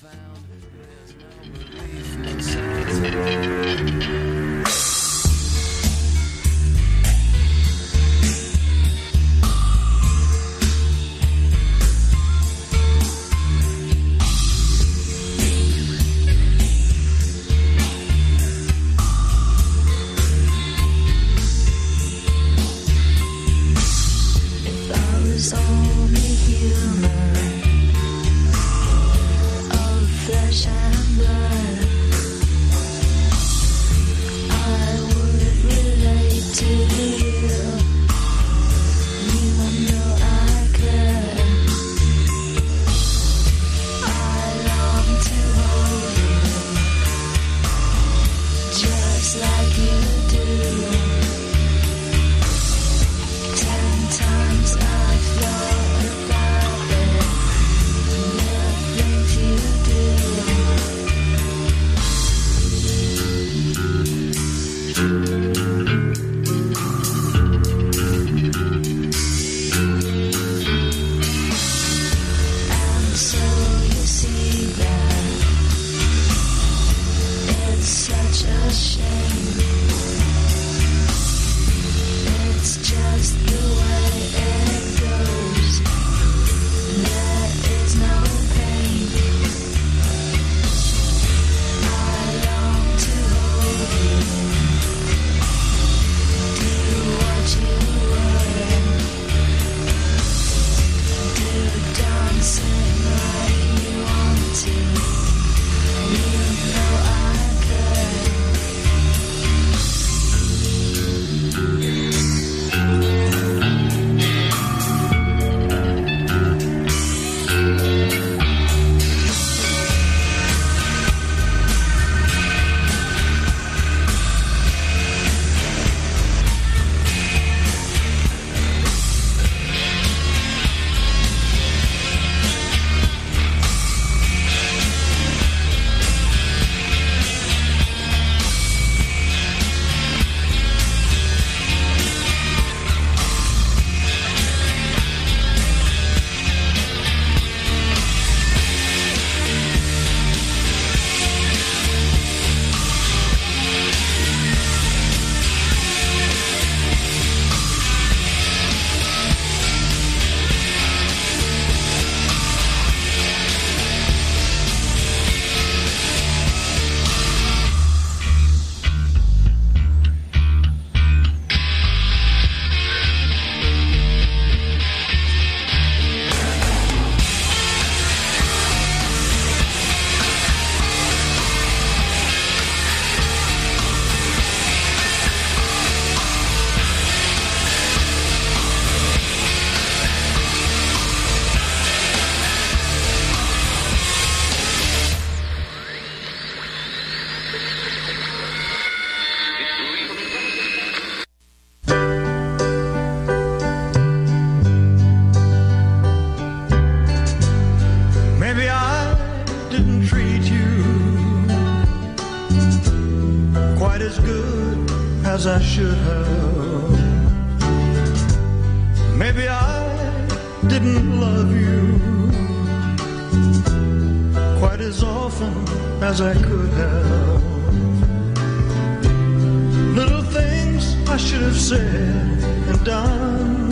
Should 231.21 231.41
have 231.41 231.59
said 231.59 232.43
and 232.69 232.83
done. 232.83 233.71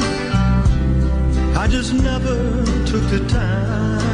I 1.57 1.67
just 1.67 1.93
never 1.93 2.35
took 2.85 3.03
the 3.09 3.25
time. 3.27 4.08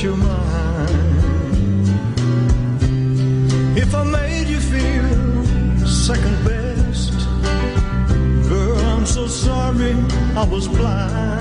If 0.00 0.06
I 3.96 4.04
made 4.04 4.46
you 4.46 4.60
feel 4.60 5.86
second 5.88 6.44
best, 6.44 7.18
girl, 8.48 8.78
I'm 8.78 9.04
so 9.04 9.26
sorry 9.26 9.96
I 10.36 10.44
was 10.48 10.68
blind. 10.68 11.37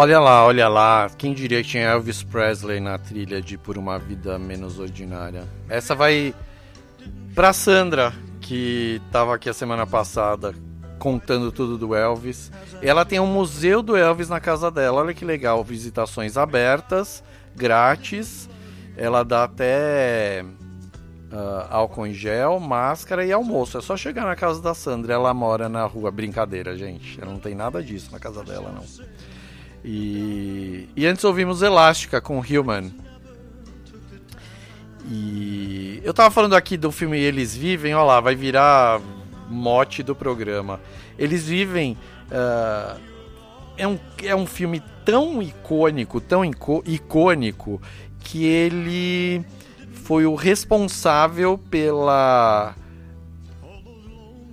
Olha 0.00 0.18
lá, 0.18 0.46
olha 0.46 0.66
lá. 0.66 1.10
Quem 1.18 1.34
diria 1.34 1.62
que 1.62 1.68
tinha 1.68 1.88
Elvis 1.88 2.22
Presley 2.22 2.80
na 2.80 2.96
trilha 2.96 3.42
de 3.42 3.58
Por 3.58 3.76
uma 3.76 3.98
Vida 3.98 4.38
Menos 4.38 4.78
Ordinária? 4.78 5.46
Essa 5.68 5.94
vai 5.94 6.34
pra 7.34 7.52
Sandra, 7.52 8.10
que 8.40 8.98
tava 9.12 9.34
aqui 9.34 9.50
a 9.50 9.52
semana 9.52 9.86
passada 9.86 10.54
contando 10.98 11.52
tudo 11.52 11.76
do 11.76 11.94
Elvis. 11.94 12.50
Ela 12.80 13.04
tem 13.04 13.20
um 13.20 13.26
museu 13.26 13.82
do 13.82 13.94
Elvis 13.94 14.30
na 14.30 14.40
casa 14.40 14.70
dela. 14.70 15.02
Olha 15.02 15.12
que 15.12 15.22
legal, 15.22 15.62
visitações 15.62 16.38
abertas, 16.38 17.22
grátis. 17.54 18.48
Ela 18.96 19.22
dá 19.22 19.44
até 19.44 20.46
ah, 21.30 21.66
álcool 21.72 22.06
em 22.06 22.14
gel, 22.14 22.58
máscara 22.58 23.22
e 23.22 23.30
almoço. 23.30 23.76
É 23.76 23.82
só 23.82 23.98
chegar 23.98 24.24
na 24.24 24.34
casa 24.34 24.62
da 24.62 24.72
Sandra. 24.72 25.12
Ela 25.12 25.34
mora 25.34 25.68
na 25.68 25.84
rua. 25.84 26.10
Brincadeira, 26.10 26.74
gente. 26.74 27.20
Ela 27.20 27.30
não 27.30 27.38
tem 27.38 27.54
nada 27.54 27.82
disso 27.82 28.10
na 28.10 28.18
casa 28.18 28.42
dela, 28.42 28.72
não. 28.74 28.84
E, 29.84 30.88
e 30.94 31.06
antes 31.06 31.24
ouvimos 31.24 31.62
Elástica 31.62 32.20
com 32.20 32.38
Human. 32.38 32.92
E 35.10 36.00
eu 36.04 36.12
tava 36.12 36.30
falando 36.30 36.54
aqui 36.54 36.76
do 36.76 36.92
filme 36.92 37.18
Eles 37.18 37.56
Vivem, 37.56 37.94
ó 37.94 38.04
lá, 38.04 38.20
vai 38.20 38.34
virar 38.34 39.00
mote 39.48 40.02
do 40.02 40.14
programa. 40.14 40.80
Eles 41.18 41.46
Vivem 41.46 41.96
ah, 42.30 42.96
é, 43.76 43.86
um, 43.86 43.98
é 44.22 44.36
um 44.36 44.46
filme 44.46 44.82
tão 45.04 45.42
icônico, 45.42 46.20
tão 46.20 46.44
ico- 46.44 46.82
icônico, 46.86 47.80
que 48.20 48.44
ele 48.44 49.44
foi 50.04 50.26
o 50.26 50.34
responsável 50.34 51.56
pela 51.58 52.74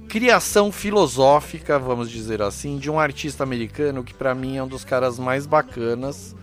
criação 0.08 0.72
filosófica, 0.72 1.78
vamos 1.78 2.10
dizer 2.10 2.41
assim, 2.41 2.78
de 2.78 2.89
um 2.89 2.99
artista 2.99 3.43
americano 3.43 4.03
que 4.03 4.14
pra 4.14 4.34
mim 4.34 4.58
é 4.58 4.64
um 4.64 4.68
dos 4.68 4.84
caras 4.84 5.20
mais 5.20 5.45
bacanas. 5.45 6.36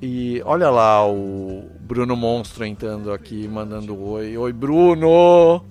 E 0.00 0.42
olha 0.44 0.70
lá 0.70 1.06
o 1.06 1.68
Bruno 1.80 2.14
Monstro 2.14 2.64
entrando 2.64 3.12
aqui, 3.12 3.48
mandando 3.48 4.00
oi. 4.00 4.36
Oi, 4.36 4.52
Bruno! 4.52 5.64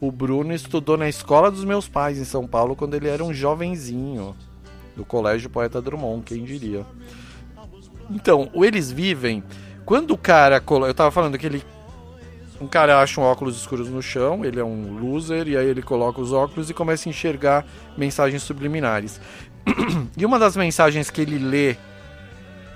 O 0.00 0.10
Bruno 0.10 0.54
estudou 0.54 0.96
na 0.96 1.08
escola 1.08 1.50
dos 1.50 1.64
meus 1.64 1.88
pais 1.88 2.18
em 2.18 2.24
São 2.24 2.46
Paulo 2.46 2.74
quando 2.74 2.94
ele 2.94 3.08
era 3.08 3.22
um 3.22 3.34
jovenzinho. 3.34 4.34
Do 4.96 5.04
Colégio 5.04 5.50
Poeta 5.50 5.80
Drummond, 5.80 6.22
quem 6.24 6.44
diria. 6.44 6.84
Então, 8.10 8.50
o 8.52 8.64
Eles 8.64 8.90
Vivem. 8.90 9.42
Quando 9.84 10.12
o 10.12 10.18
cara. 10.18 10.62
Eu 10.86 10.94
tava 10.94 11.10
falando 11.10 11.38
que 11.38 11.46
ele. 11.46 11.62
Um 12.60 12.66
cara 12.66 13.00
acha 13.00 13.20
um 13.20 13.24
óculos 13.24 13.56
escuros 13.56 13.88
no 13.88 14.02
chão, 14.02 14.44
ele 14.44 14.60
é 14.60 14.64
um 14.64 14.98
loser, 14.98 15.48
e 15.48 15.56
aí 15.56 15.66
ele 15.66 15.82
coloca 15.82 16.20
os 16.20 16.32
óculos 16.32 16.68
e 16.68 16.74
começa 16.74 17.08
a 17.08 17.10
enxergar 17.10 17.64
mensagens 17.96 18.42
subliminares. 18.42 19.20
e 20.16 20.26
uma 20.26 20.38
das 20.38 20.56
mensagens 20.56 21.08
que 21.10 21.22
ele 21.22 21.38
lê 21.38 21.76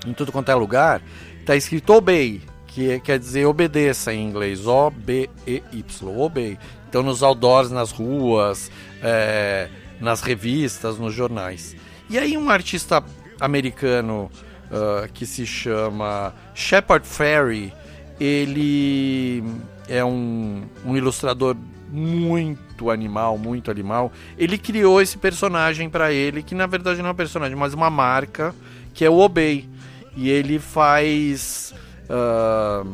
em 0.06 0.12
tudo 0.12 0.32
quanto 0.32 0.50
é 0.50 0.54
lugar, 0.54 1.02
tá 1.44 1.54
escrito 1.54 1.92
obey, 1.92 2.40
que 2.66 2.92
é- 2.92 3.00
quer 3.00 3.18
dizer 3.18 3.46
obedeça 3.46 4.12
em 4.12 4.26
inglês, 4.26 4.66
O-B-E-Y, 4.66 6.18
obey. 6.18 6.58
Então 6.88 7.02
nos 7.02 7.22
outdoors, 7.22 7.70
nas 7.70 7.90
ruas, 7.90 8.70
é, 9.02 9.68
nas 10.00 10.22
revistas, 10.22 10.98
nos 10.98 11.12
jornais. 11.12 11.76
E 12.08 12.18
aí 12.18 12.36
um 12.36 12.50
artista 12.50 13.02
americano 13.40 14.30
uh, 14.70 15.10
que 15.12 15.26
se 15.26 15.46
chama 15.46 16.34
Shepard 16.54 17.06
Fairey, 17.06 17.72
ele 18.20 19.42
é 19.88 20.04
um, 20.04 20.62
um 20.84 20.96
ilustrador 20.96 21.56
muito 21.90 22.90
animal, 22.90 23.38
muito 23.38 23.70
animal. 23.70 24.10
Ele 24.36 24.58
criou 24.58 25.00
esse 25.00 25.16
personagem 25.16 25.88
para 25.88 26.12
ele, 26.12 26.42
que 26.42 26.54
na 26.54 26.66
verdade 26.66 27.00
não 27.00 27.10
é 27.10 27.12
um 27.12 27.16
personagem, 27.16 27.56
mas 27.56 27.72
uma 27.72 27.88
marca, 27.88 28.54
que 28.92 29.04
é 29.04 29.10
o 29.10 29.18
Obey. 29.18 29.68
E 30.16 30.28
ele 30.28 30.58
faz 30.58 31.74
uh, 32.08 32.88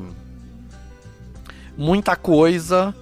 muita 1.77 2.17
coisa 2.17 2.95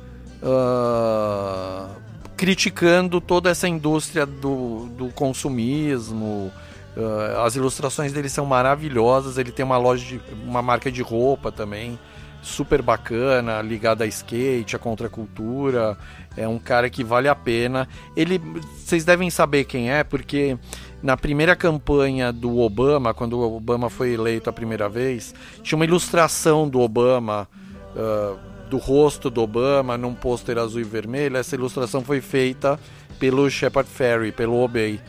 uh, 0.43 1.89
criticando 2.37 3.21
toda 3.21 3.51
essa 3.51 3.69
indústria 3.69 4.25
do, 4.25 4.87
do 4.97 5.09
consumismo. 5.09 6.53
Uh, 6.97 7.41
as 7.45 7.57
ilustrações 7.57 8.13
dele 8.13 8.29
são 8.29 8.47
maravilhosas. 8.47 9.39
Ele 9.39 9.51
tem 9.51 9.65
uma 9.65 9.79
loja, 9.79 10.05
de, 10.05 10.21
uma 10.45 10.63
marca 10.63 10.91
de 10.91 11.03
roupa 11.03 11.51
também, 11.51 11.99
super 12.43 12.83
bacana, 12.83 13.61
ligada 13.63 14.05
a 14.05 14.07
skate, 14.07 14.77
a 14.77 14.79
contracultura. 14.79 15.97
É 16.37 16.47
um 16.47 16.59
cara 16.59 16.89
que 16.89 17.03
vale 17.03 17.29
a 17.29 17.35
pena. 17.35 17.89
Ele, 18.17 18.39
vocês 18.39 19.05
devem 19.05 19.31
saber 19.31 19.65
quem 19.65 19.91
é, 19.91 20.05
porque 20.05 20.57
na 21.03 21.17
primeira 21.17 21.57
campanha 21.57 22.33
do 22.33 22.59
Obama, 22.59 23.13
quando 23.13 23.39
o 23.39 23.57
Obama 23.57 23.91
foi 23.91 24.13
eleito 24.13 24.49
a 24.49 24.53
primeira 24.53 24.89
vez, 24.89 25.35
tinha 25.63 25.77
uma 25.77 25.85
ilustração 25.85 26.69
do 26.69 26.81
Obama. 26.81 27.49
Uh, 27.97 28.49
do 28.69 28.77
rosto 28.77 29.31
do 29.31 29.41
Obama 29.41 29.97
num 29.97 30.15
pôster 30.15 30.59
azul 30.59 30.81
e 30.81 30.85
vermelho. 30.85 31.37
Essa 31.37 31.55
ilustração 31.55 32.05
foi 32.05 32.21
feita 32.21 32.79
pelo 33.19 33.51
Shepard 33.51 33.89
Fairey, 33.89 34.31
pelo 34.31 34.63
Obey. 34.63 35.01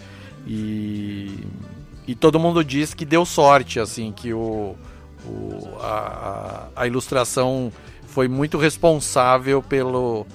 E, 0.47 1.45
e 2.07 2.15
todo 2.15 2.39
mundo 2.39 2.63
diz 2.63 2.93
que 2.93 3.05
deu 3.05 3.25
sorte, 3.25 3.79
assim, 3.79 4.11
que 4.11 4.33
o, 4.33 4.75
o 5.25 5.77
a, 5.79 6.67
a, 6.75 6.87
ilustração 6.87 7.71
foi 8.07 8.27
muito 8.27 8.57
responsável 8.57 9.61
pelo, 9.61 10.25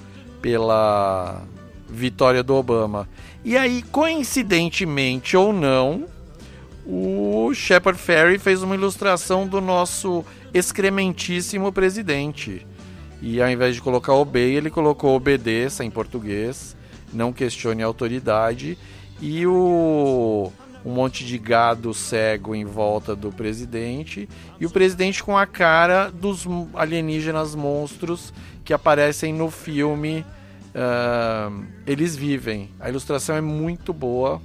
pela 0.41 1.43
vitória 1.89 2.43
do 2.43 2.55
Obama. 2.55 3.07
E 3.43 3.57
aí, 3.57 3.83
coincidentemente 3.83 5.37
ou 5.37 5.53
não, 5.53 6.05
o 6.85 7.53
Shepard 7.53 7.99
Fairey 7.99 8.39
fez 8.39 8.63
uma 8.63 8.75
ilustração 8.75 9.47
do 9.47 9.61
nosso 9.61 10.25
excrementíssimo 10.53 11.71
presidente. 11.71 12.65
E 13.21 13.41
ao 13.41 13.49
invés 13.49 13.75
de 13.75 13.81
colocar 13.81 14.13
obey, 14.13 14.55
ele 14.55 14.69
colocou 14.69 15.15
obedeça 15.15 15.83
em 15.83 15.89
português, 15.89 16.75
não 17.13 17.33
questione 17.33 17.81
a 17.81 17.85
autoridade. 17.85 18.77
E 19.21 19.47
o 19.47 20.51
um 20.85 20.91
monte 20.91 21.25
de 21.25 21.37
gado 21.39 21.93
cego 21.93 22.53
em 22.53 22.63
volta 22.63 23.15
do 23.15 23.31
presidente 23.31 24.29
e 24.59 24.65
o 24.65 24.69
presidente 24.69 25.23
com 25.23 25.35
a 25.35 25.47
cara 25.47 26.11
dos 26.11 26.45
alienígenas 26.75 27.55
monstros 27.55 28.31
que 28.63 28.71
aparecem 28.71 29.33
no 29.33 29.49
filme 29.49 30.23
uh, 30.75 31.65
Eles 31.87 32.15
Vivem. 32.15 32.69
A 32.79 32.87
ilustração 32.87 33.35
é 33.35 33.41
muito 33.41 33.91
boa 33.91 34.39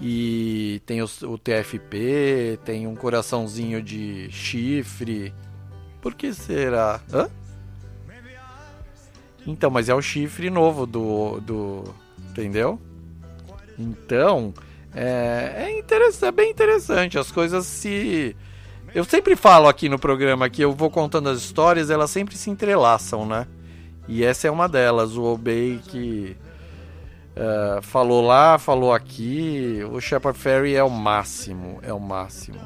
e 0.00 0.80
tem 0.86 1.02
o, 1.02 1.08
o 1.22 1.36
TFP, 1.36 2.58
tem 2.64 2.86
um 2.86 2.94
coraçãozinho 2.94 3.82
de 3.82 4.30
chifre. 4.30 5.34
Por 6.00 6.14
que 6.14 6.32
será? 6.32 7.00
Hã? 7.12 7.28
Então, 9.46 9.70
mas 9.70 9.88
é 9.88 9.94
o 9.94 10.00
chifre 10.00 10.50
novo 10.50 10.86
do. 10.86 11.40
do 11.40 11.84
entendeu? 12.30 12.80
Então, 13.78 14.52
é, 14.94 15.66
é, 15.66 15.78
interessante, 15.78 16.28
é 16.28 16.32
bem 16.32 16.50
interessante. 16.50 17.18
As 17.18 17.30
coisas 17.30 17.66
se. 17.66 18.36
Eu 18.94 19.04
sempre 19.04 19.34
falo 19.36 19.68
aqui 19.68 19.88
no 19.88 19.98
programa 19.98 20.50
que 20.50 20.62
eu 20.62 20.72
vou 20.72 20.90
contando 20.90 21.28
as 21.28 21.38
histórias, 21.38 21.88
elas 21.88 22.10
sempre 22.10 22.36
se 22.36 22.50
entrelaçam, 22.50 23.24
né? 23.24 23.46
E 24.06 24.22
essa 24.22 24.48
é 24.48 24.50
uma 24.50 24.68
delas. 24.68 25.16
O 25.16 25.22
Obey 25.22 25.80
que 25.88 26.36
uh, 27.36 27.80
falou 27.82 28.26
lá, 28.26 28.58
falou 28.58 28.92
aqui. 28.92 29.80
O 29.90 30.00
Shepard 30.00 30.38
Ferry 30.38 30.74
é 30.74 30.84
o 30.84 30.90
máximo, 30.90 31.78
é 31.82 31.92
o 31.92 32.00
máximo 32.00 32.60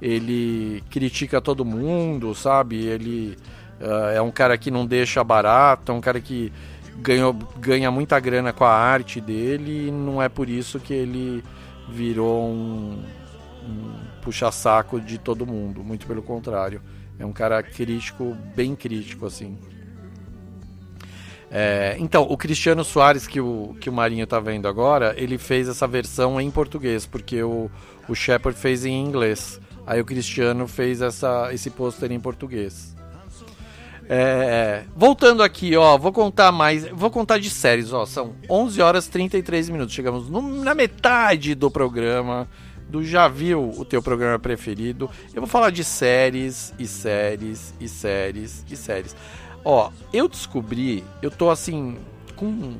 ele 0.00 0.82
critica 0.90 1.40
todo 1.40 1.64
mundo, 1.64 2.34
sabe? 2.34 2.86
Ele 2.86 3.36
uh, 3.80 4.10
é 4.14 4.22
um 4.22 4.30
cara 4.30 4.56
que 4.56 4.70
não 4.70 4.86
deixa 4.86 5.22
barato, 5.22 5.92
é 5.92 5.94
um 5.94 6.00
cara 6.00 6.20
que 6.20 6.52
ganhou, 7.00 7.32
ganha 7.58 7.90
muita 7.90 8.18
grana 8.20 8.52
com 8.52 8.64
a 8.64 8.72
arte 8.72 9.20
dele 9.20 9.88
e 9.88 9.90
não 9.90 10.22
é 10.22 10.28
por 10.28 10.48
isso 10.48 10.78
que 10.80 10.92
ele 10.92 11.42
virou 11.88 12.44
um, 12.48 13.02
um 13.62 13.94
puxa-saco 14.22 15.00
de 15.00 15.18
todo 15.18 15.46
mundo, 15.46 15.82
muito 15.82 16.06
pelo 16.06 16.22
contrário. 16.22 16.82
É 17.18 17.24
um 17.24 17.32
cara 17.32 17.62
crítico, 17.62 18.36
bem 18.54 18.76
crítico, 18.76 19.26
assim. 19.26 19.56
É, 21.50 21.96
então, 21.98 22.22
o 22.28 22.36
Cristiano 22.36 22.84
Soares, 22.84 23.26
que 23.26 23.40
o, 23.40 23.74
que 23.80 23.88
o 23.88 23.92
Marinho 23.92 24.26
tá 24.26 24.38
vendo 24.38 24.68
agora, 24.68 25.14
ele 25.16 25.38
fez 25.38 25.66
essa 25.66 25.86
versão 25.86 26.40
em 26.40 26.50
português, 26.50 27.06
porque 27.06 27.42
o, 27.42 27.70
o 28.08 28.14
Shepard 28.14 28.58
fez 28.58 28.84
em 28.84 29.00
inglês. 29.00 29.58
Aí 29.86 30.00
o 30.00 30.04
Cristiano 30.04 30.68
fez 30.68 31.00
essa, 31.00 31.52
esse 31.52 31.70
pôster 31.70 32.12
em 32.12 32.20
português. 32.20 32.94
É, 34.10 34.84
voltando 34.96 35.42
aqui, 35.42 35.76
ó, 35.76 35.98
vou 35.98 36.12
contar 36.12 36.50
mais, 36.50 36.88
vou 36.88 37.10
contar 37.10 37.38
de 37.38 37.50
séries, 37.50 37.92
ó, 37.92 38.06
são 38.06 38.34
11 38.48 38.80
horas 38.80 39.06
e 39.06 39.10
33 39.10 39.68
minutos, 39.68 39.94
chegamos 39.94 40.30
no, 40.30 40.40
na 40.40 40.74
metade 40.74 41.54
do 41.54 41.70
programa, 41.70 42.48
do 42.88 43.04
já 43.04 43.28
viu 43.28 43.68
o 43.76 43.84
teu 43.84 44.02
programa 44.02 44.38
preferido. 44.38 45.10
Eu 45.34 45.42
vou 45.42 45.46
falar 45.46 45.68
de 45.68 45.84
séries 45.84 46.72
e 46.78 46.86
séries 46.86 47.74
e 47.78 47.86
séries 47.86 48.64
e 48.70 48.74
séries. 48.74 49.14
Ó, 49.62 49.90
eu 50.10 50.26
descobri, 50.26 51.04
eu 51.20 51.30
tô 51.30 51.50
assim 51.50 51.98
com, 52.34 52.76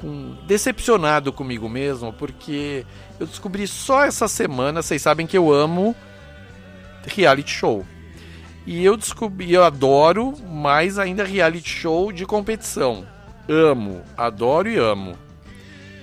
com 0.00 0.34
decepcionado 0.46 1.30
comigo 1.30 1.68
mesmo, 1.68 2.10
porque 2.10 2.86
eu 3.18 3.26
descobri 3.26 3.66
só 3.66 4.04
essa 4.04 4.26
semana, 4.26 4.80
vocês 4.80 5.02
sabem 5.02 5.26
que 5.26 5.36
eu 5.36 5.52
amo 5.52 5.94
reality 7.06 7.50
show. 7.50 7.84
E 8.70 8.84
eu 8.84 8.96
descobri, 8.96 9.52
eu 9.52 9.64
adoro 9.64 10.32
mais 10.46 10.96
ainda 10.96 11.24
reality 11.24 11.68
show 11.68 12.12
de 12.12 12.24
competição. 12.24 13.04
Amo, 13.48 14.02
adoro 14.16 14.68
e 14.68 14.78
amo. 14.78 15.18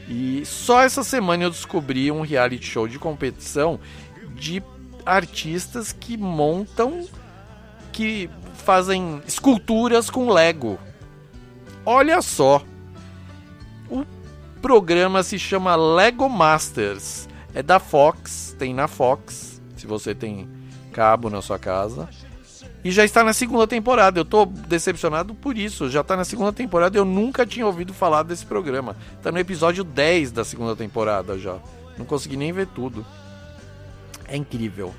E 0.05 0.45
só 0.45 0.82
essa 0.82 1.01
semana 1.01 1.45
eu 1.45 1.49
descobri 1.49 2.11
um 2.11 2.20
reality 2.20 2.65
show 2.65 2.86
de 2.86 2.99
competição 2.99 3.80
de 4.36 4.61
artistas 5.05 5.93
que 5.93 6.18
montam, 6.18 7.07
que 7.93 8.30
fazem 8.55 9.22
esculturas 9.26 10.09
com 10.09 10.30
Lego. 10.30 10.78
Olha 11.86 12.22
só. 12.22 12.61
O 13.89 14.03
programa 14.61 15.24
se 15.24 15.39
chama 15.39 15.74
Lego 15.78 16.28
Masters. 16.28 17.30
É 17.55 17.63
da 17.63 17.80
Fox, 17.80 18.53
tem 18.59 18.74
na 18.74 18.89
Fox. 18.89 19.61
Se 19.78 19.88
você 19.88 20.13
tem 20.13 20.49
cabo 20.91 21.30
na 21.30 21.41
sua 21.41 21.57
casa. 21.57 22.09
E 22.88 22.91
já 22.91 23.03
está 23.03 23.21
na 23.21 23.33
segunda 23.33 23.67
temporada. 23.67 24.17
Eu 24.17 24.23
tô 24.23 24.45
decepcionado 24.45 25.35
por 25.35 25.57
isso. 25.57 25.89
Já 25.89 25.99
está 25.99 26.15
na 26.15 26.23
segunda 26.23 26.53
temporada. 26.53 26.97
Eu 26.97 27.03
nunca 27.03 27.45
tinha 27.45 27.65
ouvido 27.65 27.93
falar 27.93 28.23
desse 28.23 28.45
programa. 28.45 28.95
Está 29.17 29.29
no 29.29 29.38
episódio 29.38 29.83
10 29.83 30.31
da 30.31 30.45
segunda 30.45 30.73
temporada 30.73 31.38
já. 31.38 31.57
Não 31.97 32.05
consegui 32.05 32.38
nem 32.38 32.53
ver 32.53 32.67
tudo. 32.67 33.05
É 34.25 34.38
incrível. 34.38 34.95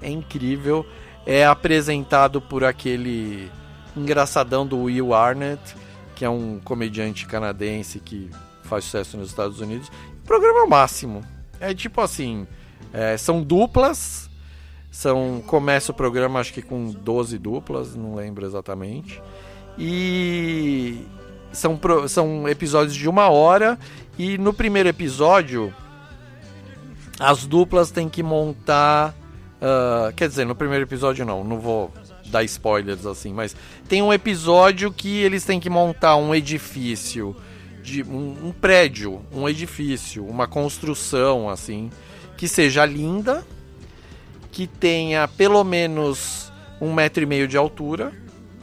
É 0.00 0.08
incrível. 0.08 0.86
É 1.26 1.44
apresentado 1.44 2.40
por 2.40 2.64
aquele 2.64 3.50
engraçadão 3.94 4.66
do 4.66 4.84
Will 4.84 5.12
Arnett, 5.12 5.76
que 6.14 6.24
é 6.24 6.30
um 6.30 6.58
comediante 6.64 7.26
canadense 7.26 8.00
que 8.00 8.30
faz 8.62 8.84
sucesso 8.84 9.18
nos 9.18 9.28
Estados 9.28 9.60
Unidos. 9.60 9.92
Programa 10.24 10.66
máximo. 10.66 11.22
É 11.60 11.74
tipo 11.74 12.00
assim: 12.00 12.46
é, 12.94 13.18
são 13.18 13.42
duplas 13.42 14.25
são 14.96 15.42
começa 15.46 15.92
o 15.92 15.94
programa 15.94 16.40
acho 16.40 16.54
que 16.54 16.62
com 16.62 16.90
12 16.90 17.36
duplas, 17.36 17.94
não 17.94 18.14
lembro 18.14 18.46
exatamente. 18.46 19.22
E 19.78 21.06
são, 21.52 21.78
são 22.08 22.48
episódios 22.48 22.96
de 22.96 23.06
uma 23.06 23.28
hora 23.28 23.78
e 24.18 24.38
no 24.38 24.54
primeiro 24.54 24.88
episódio 24.88 25.70
as 27.20 27.46
duplas 27.46 27.90
têm 27.90 28.08
que 28.08 28.22
montar. 28.22 29.14
Uh, 29.56 30.14
quer 30.16 30.30
dizer, 30.30 30.46
no 30.46 30.54
primeiro 30.54 30.86
episódio 30.86 31.26
não, 31.26 31.44
não 31.44 31.60
vou 31.60 31.92
dar 32.30 32.42
spoilers 32.44 33.04
assim, 33.04 33.34
mas 33.34 33.54
tem 33.86 34.00
um 34.00 34.14
episódio 34.14 34.90
que 34.90 35.18
eles 35.18 35.44
têm 35.44 35.60
que 35.60 35.68
montar 35.68 36.16
um 36.16 36.34
edifício, 36.34 37.36
de 37.82 38.02
um, 38.02 38.46
um 38.46 38.50
prédio, 38.50 39.20
um 39.30 39.46
edifício, 39.46 40.24
uma 40.26 40.46
construção 40.46 41.50
assim, 41.50 41.90
que 42.34 42.48
seja 42.48 42.86
linda 42.86 43.44
que 44.56 44.66
tenha 44.66 45.28
pelo 45.28 45.62
menos 45.62 46.50
um 46.80 46.90
metro 46.94 47.22
e 47.22 47.26
meio 47.26 47.46
de 47.46 47.58
altura. 47.58 48.10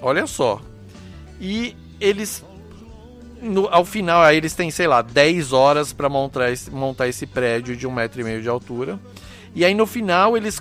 Olha 0.02 0.26
só. 0.26 0.60
E 1.40 1.78
eles 2.02 2.44
no- 3.40 3.68
ao 3.72 3.86
final, 3.86 4.24
aí 4.24 4.38
eles 4.38 4.56
têm, 4.56 4.72
sei 4.72 4.88
lá, 4.88 5.04
10 5.04 5.54
horas 5.54 5.94
para 5.94 6.10
montar 6.10 6.50
esse, 6.50 6.72
montar 6.72 7.08
esse 7.08 7.28
prédio 7.28 7.76
de 7.78 7.86
um 7.86 7.92
metro 7.92 8.22
e 8.22 8.24
meio 8.24 8.42
de 8.42 8.50
altura. 8.50 9.00
E 9.54 9.64
aí 9.64 9.76
no 9.76 9.86
final 9.86 10.36
eles 10.36 10.60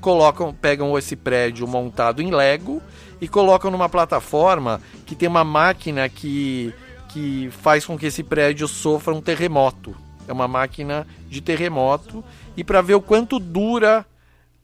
colocam, 0.00 0.54
pegam 0.54 0.96
esse 0.96 1.14
prédio 1.14 1.66
montado 1.68 2.22
em 2.22 2.30
Lego 2.30 2.80
e 3.20 3.28
colocam 3.28 3.70
numa 3.70 3.86
plataforma 3.86 4.80
que 5.04 5.14
tem 5.14 5.28
uma 5.28 5.44
máquina 5.44 6.08
que, 6.08 6.72
que 7.10 7.50
faz 7.60 7.84
com 7.84 7.98
que 7.98 8.06
esse 8.06 8.22
prédio 8.22 8.66
sofra 8.66 9.12
um 9.12 9.20
terremoto. 9.20 9.94
É 10.26 10.32
uma 10.32 10.48
máquina 10.48 11.06
de 11.28 11.42
terremoto 11.42 12.24
e 12.56 12.64
para 12.64 12.80
ver 12.80 12.94
o 12.94 13.02
quanto 13.02 13.38
dura 13.38 14.06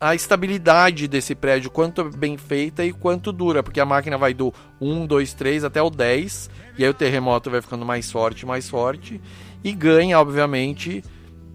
a 0.01 0.15
estabilidade 0.15 1.09
desse 1.09 1.35
prédio, 1.35 1.71
quanto 1.71 2.03
é 2.03 2.05
bem 2.05 2.37
feita 2.37 2.85
e 2.85 2.93
quanto 2.93 3.33
dura, 3.33 3.63
porque 3.63 3.81
a 3.81 3.87
máquina 3.87 4.19
vai 4.19 4.35
do 4.35 4.53
1, 4.81 5.07
2, 5.07 5.33
3 5.33 5.65
até 5.65 5.81
o 5.81 5.89
10, 5.89 6.51
e 6.77 6.85
aí 6.85 6.91
o 6.91 6.95
terremoto 6.95 7.51
vai 7.51 7.63
ficando 7.63 7.85
mais 7.85 8.11
forte, 8.11 8.45
mais 8.45 8.69
forte, 8.69 9.21
e 9.65 9.73
ganha, 9.73 10.21
obviamente, 10.21 11.03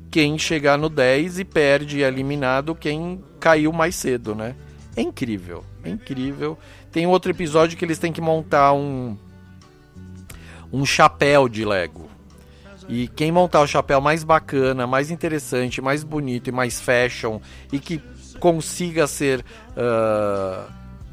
quem 0.10 0.38
chegar 0.40 0.78
no 0.78 0.90
10 0.90 1.40
e 1.40 1.46
perde 1.46 2.02
eliminado 2.02 2.74
quem 2.74 3.24
caiu 3.40 3.72
mais 3.72 3.96
cedo, 3.96 4.34
né? 4.34 4.56
É 4.96 5.02
incrível, 5.02 5.64
é 5.84 5.90
incrível. 5.90 6.58
Tem 6.92 7.08
outro 7.08 7.32
episódio 7.32 7.78
que 7.78 7.86
eles 7.86 8.00
têm 8.00 8.12
que 8.12 8.20
montar 8.20 8.74
um 8.74 9.16
um 10.74 10.86
chapéu 10.86 11.50
de 11.50 11.66
Lego. 11.66 12.10
E 12.88 13.08
quem 13.08 13.32
montar 13.32 13.62
o 13.62 13.68
chapéu 13.68 14.02
mais 14.02 14.24
bacana, 14.24 14.88
mais 14.88 15.12
interessante, 15.12 15.82
mais 15.82 16.04
bonito 16.04 16.48
e 16.48 16.52
mais 16.52 16.80
fashion 16.80 17.40
e 17.72 17.80
que 17.80 18.02
consiga 18.42 19.06
ser 19.08 19.46
ah, 19.78 20.66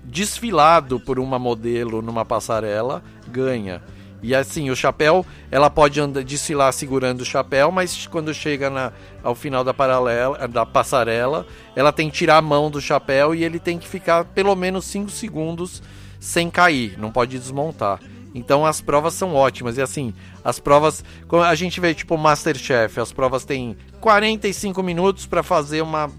desfilado 0.03 0.99
por 0.99 1.21
uma 1.21 1.39
modelo 1.39 2.03
numa 2.03 2.25
passarela, 2.25 3.03
ganha. 3.29 3.83
E 4.21 4.35
assim, 4.35 4.69
o 4.69 4.75
chapéu, 4.75 5.25
ela 5.49 5.71
pode 5.71 6.01
andar, 6.01 6.25
desfilar 6.25 6.73
segurando 6.73 7.21
o 7.21 7.25
chapéu, 7.25 7.71
mas 7.71 8.07
quando 8.09 8.35
chega 8.35 8.69
na, 8.69 8.93
ao 9.23 9.35
final 9.35 9.63
da, 9.63 9.73
paralela, 9.73 10.49
da 10.49 10.67
passarela, 10.67 11.47
ela 11.77 11.93
tem 11.93 12.11
que 12.11 12.17
tirar 12.17 12.39
a 12.39 12.43
mão 12.43 12.69
do 12.69 12.81
chapéu 12.81 13.33
e 13.33 13.45
ele 13.45 13.61
tem 13.61 13.79
que 13.79 13.87
ficar 13.87 14.25
pelo 14.25 14.57
menos 14.57 14.87
5 14.87 15.09
segundos 15.11 15.81
sem 16.19 16.51
cair, 16.51 16.99
não 16.99 17.13
pode 17.13 17.39
desmontar. 17.39 18.01
Então 18.35 18.67
as 18.67 18.81
provas 18.81 19.15
são 19.15 19.35
ótimas. 19.35 19.77
E 19.77 19.83
assim, 19.83 20.13
as 20.45 20.59
provas. 20.59 21.05
A 21.47 21.55
gente 21.55 21.81
vê 21.81 21.95
tipo 21.95 22.17
Masterchef, 22.17 23.01
as 23.01 23.13
provas 23.13 23.45
têm 23.45 23.77
45 24.01 24.83
minutos 24.83 25.27
para 25.27 25.43
fazer 25.43 25.81
uma 25.81 26.11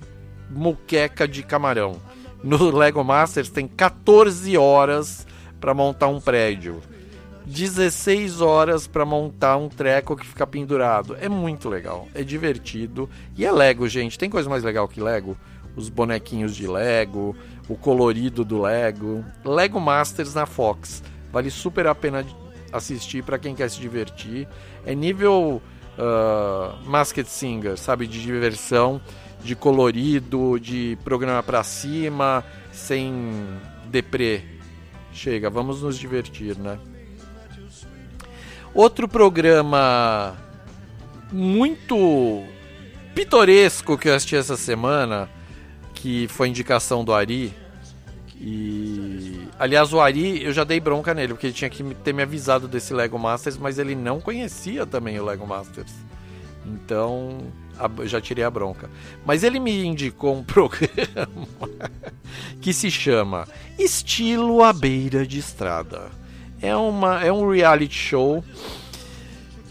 muqueca 0.50 1.28
de 1.28 1.44
camarão. 1.44 1.98
No 2.44 2.76
Lego 2.76 3.04
Masters 3.04 3.50
tem 3.50 3.68
14 3.68 4.58
horas 4.58 5.28
para 5.60 5.74
montar 5.74 6.08
um 6.08 6.20
prédio. 6.20 6.82
16 7.46 8.42
horas 8.42 8.86
para 8.86 9.04
montar 9.06 9.58
um 9.58 9.68
treco 9.68 10.16
que 10.16 10.26
fica 10.26 10.46
pendurado. 10.46 11.18
É 11.20 11.28
muito 11.28 11.68
legal, 11.68 12.08
é 12.14 12.24
divertido. 12.24 13.10
E 13.36 13.44
é 13.44 13.52
Lego, 13.52 13.88
gente. 13.88 14.20
Tem 14.20 14.30
coisa 14.30 14.50
mais 14.50 14.64
legal 14.64 14.88
que 14.88 15.02
Lego? 15.02 15.36
Os 15.76 15.90
bonequinhos 15.90 16.56
de 16.56 16.68
Lego, 16.68 17.36
o 17.68 17.76
colorido 17.76 18.46
do 18.46 18.62
Lego. 18.62 19.26
Lego 19.44 19.80
Masters 19.80 20.34
na 20.34 20.46
Fox. 20.46 21.04
Vale 21.32 21.50
super 21.50 21.88
a 21.88 21.96
pena 21.96 22.26
assistir 22.72 23.24
para 23.24 23.40
quem 23.40 23.56
quer 23.56 23.70
se 23.70 23.80
divertir. 23.80 24.48
É 24.86 24.94
nível 24.94 25.62
uh, 25.98 26.90
Masked 26.90 27.28
Singer, 27.28 27.78
sabe? 27.78 28.08
De 28.08 28.22
diversão, 28.22 29.02
de 29.44 29.56
colorido, 29.56 30.60
de 30.60 30.98
programa 31.04 31.42
pra 31.42 31.64
cima, 31.64 32.44
sem 32.72 33.44
deprê. 33.86 34.44
Chega, 35.14 35.50
vamos 35.50 35.82
nos 35.82 35.98
divertir, 35.98 36.58
né? 36.58 36.78
Outro 38.74 39.08
programa 39.08 40.38
muito 41.32 42.44
pitoresco 43.16 43.98
que 43.98 44.08
eu 44.08 44.16
assisti 44.16 44.36
essa 44.36 44.56
semana, 44.56 45.30
que 45.94 46.28
foi 46.28 46.48
indicação 46.48 47.04
do 47.04 47.14
Ari. 47.14 47.54
E 48.40 49.48
aliás, 49.58 49.92
o 49.92 50.00
Ari, 50.00 50.44
eu 50.44 50.54
já 50.54 50.64
dei 50.64 50.80
bronca 50.80 51.14
nele, 51.14 51.34
porque 51.34 51.48
ele 51.48 51.54
tinha 51.54 51.70
que 51.70 51.84
ter 51.96 52.14
me 52.14 52.24
avisado 52.24 52.68
desse 52.68 52.94
Lego 52.94 53.20
Masters, 53.20 53.58
mas 53.58 53.78
ele 53.78 53.96
não 53.96 54.22
conhecia 54.22 54.86
também 54.86 55.20
o 55.20 55.26
Lego 55.26 55.46
Masters. 55.46 55.92
Então, 56.66 57.40
a- 57.80 58.06
já 58.06 58.20
tirei 58.22 58.44
a 58.44 58.50
bronca. 58.52 58.90
Mas 59.26 59.44
ele 59.44 59.60
me 59.60 59.86
indicou 59.86 60.36
um 60.36 60.44
programa 60.46 61.38
que 62.62 62.74
se 62.74 62.92
chama 62.92 63.48
Estilo 63.78 64.64
à 64.64 64.74
Beira 64.74 65.26
de 65.26 65.40
Estrada. 65.40 66.10
É, 66.62 66.76
uma, 66.76 67.24
é 67.24 67.32
um 67.32 67.50
reality 67.50 67.96
show 67.96 68.44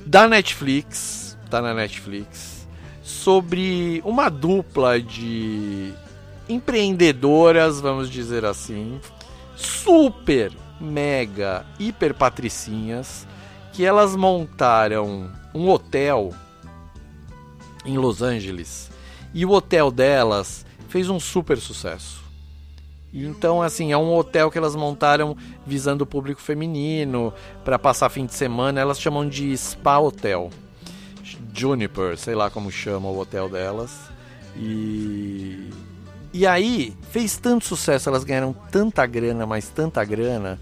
da 0.06 0.26
Netflix, 0.26 1.36
tá 1.50 1.60
na 1.60 1.74
Netflix, 1.74 2.66
sobre 3.02 4.00
uma 4.06 4.30
dupla 4.30 4.98
de 5.00 5.92
empreendedoras, 6.48 7.78
vamos 7.80 8.08
dizer 8.10 8.44
assim, 8.46 8.98
super, 9.54 10.50
mega, 10.80 11.66
hiper 11.78 12.14
patricinhas, 12.14 13.26
que 13.72 13.84
elas 13.84 14.16
montaram 14.16 15.30
um 15.54 15.68
hotel 15.68 16.32
em 17.88 17.96
Los 17.96 18.22
Angeles 18.22 18.90
e 19.32 19.44
o 19.44 19.50
hotel 19.50 19.90
delas 19.90 20.64
fez 20.88 21.08
um 21.08 21.18
super 21.18 21.58
sucesso. 21.58 22.22
Então, 23.12 23.62
assim, 23.62 23.90
é 23.90 23.96
um 23.96 24.14
hotel 24.14 24.50
que 24.50 24.58
elas 24.58 24.76
montaram 24.76 25.36
visando 25.66 26.04
o 26.04 26.06
público 26.06 26.40
feminino 26.40 27.32
para 27.64 27.78
passar 27.78 28.10
fim 28.10 28.26
de 28.26 28.34
semana. 28.34 28.80
Elas 28.80 29.00
chamam 29.00 29.26
de 29.26 29.56
Spa 29.56 29.98
Hotel. 29.98 30.50
Juniper, 31.54 32.16
sei 32.18 32.34
lá 32.34 32.50
como 32.50 32.70
chama 32.70 33.08
o 33.08 33.18
hotel 33.18 33.48
delas. 33.48 33.98
E. 34.56 35.70
E 36.32 36.46
aí, 36.46 36.94
fez 37.10 37.38
tanto 37.38 37.64
sucesso, 37.64 38.10
elas 38.10 38.22
ganharam 38.22 38.52
tanta 38.52 39.06
grana, 39.06 39.46
mas 39.46 39.68
tanta 39.68 40.04
grana, 40.04 40.60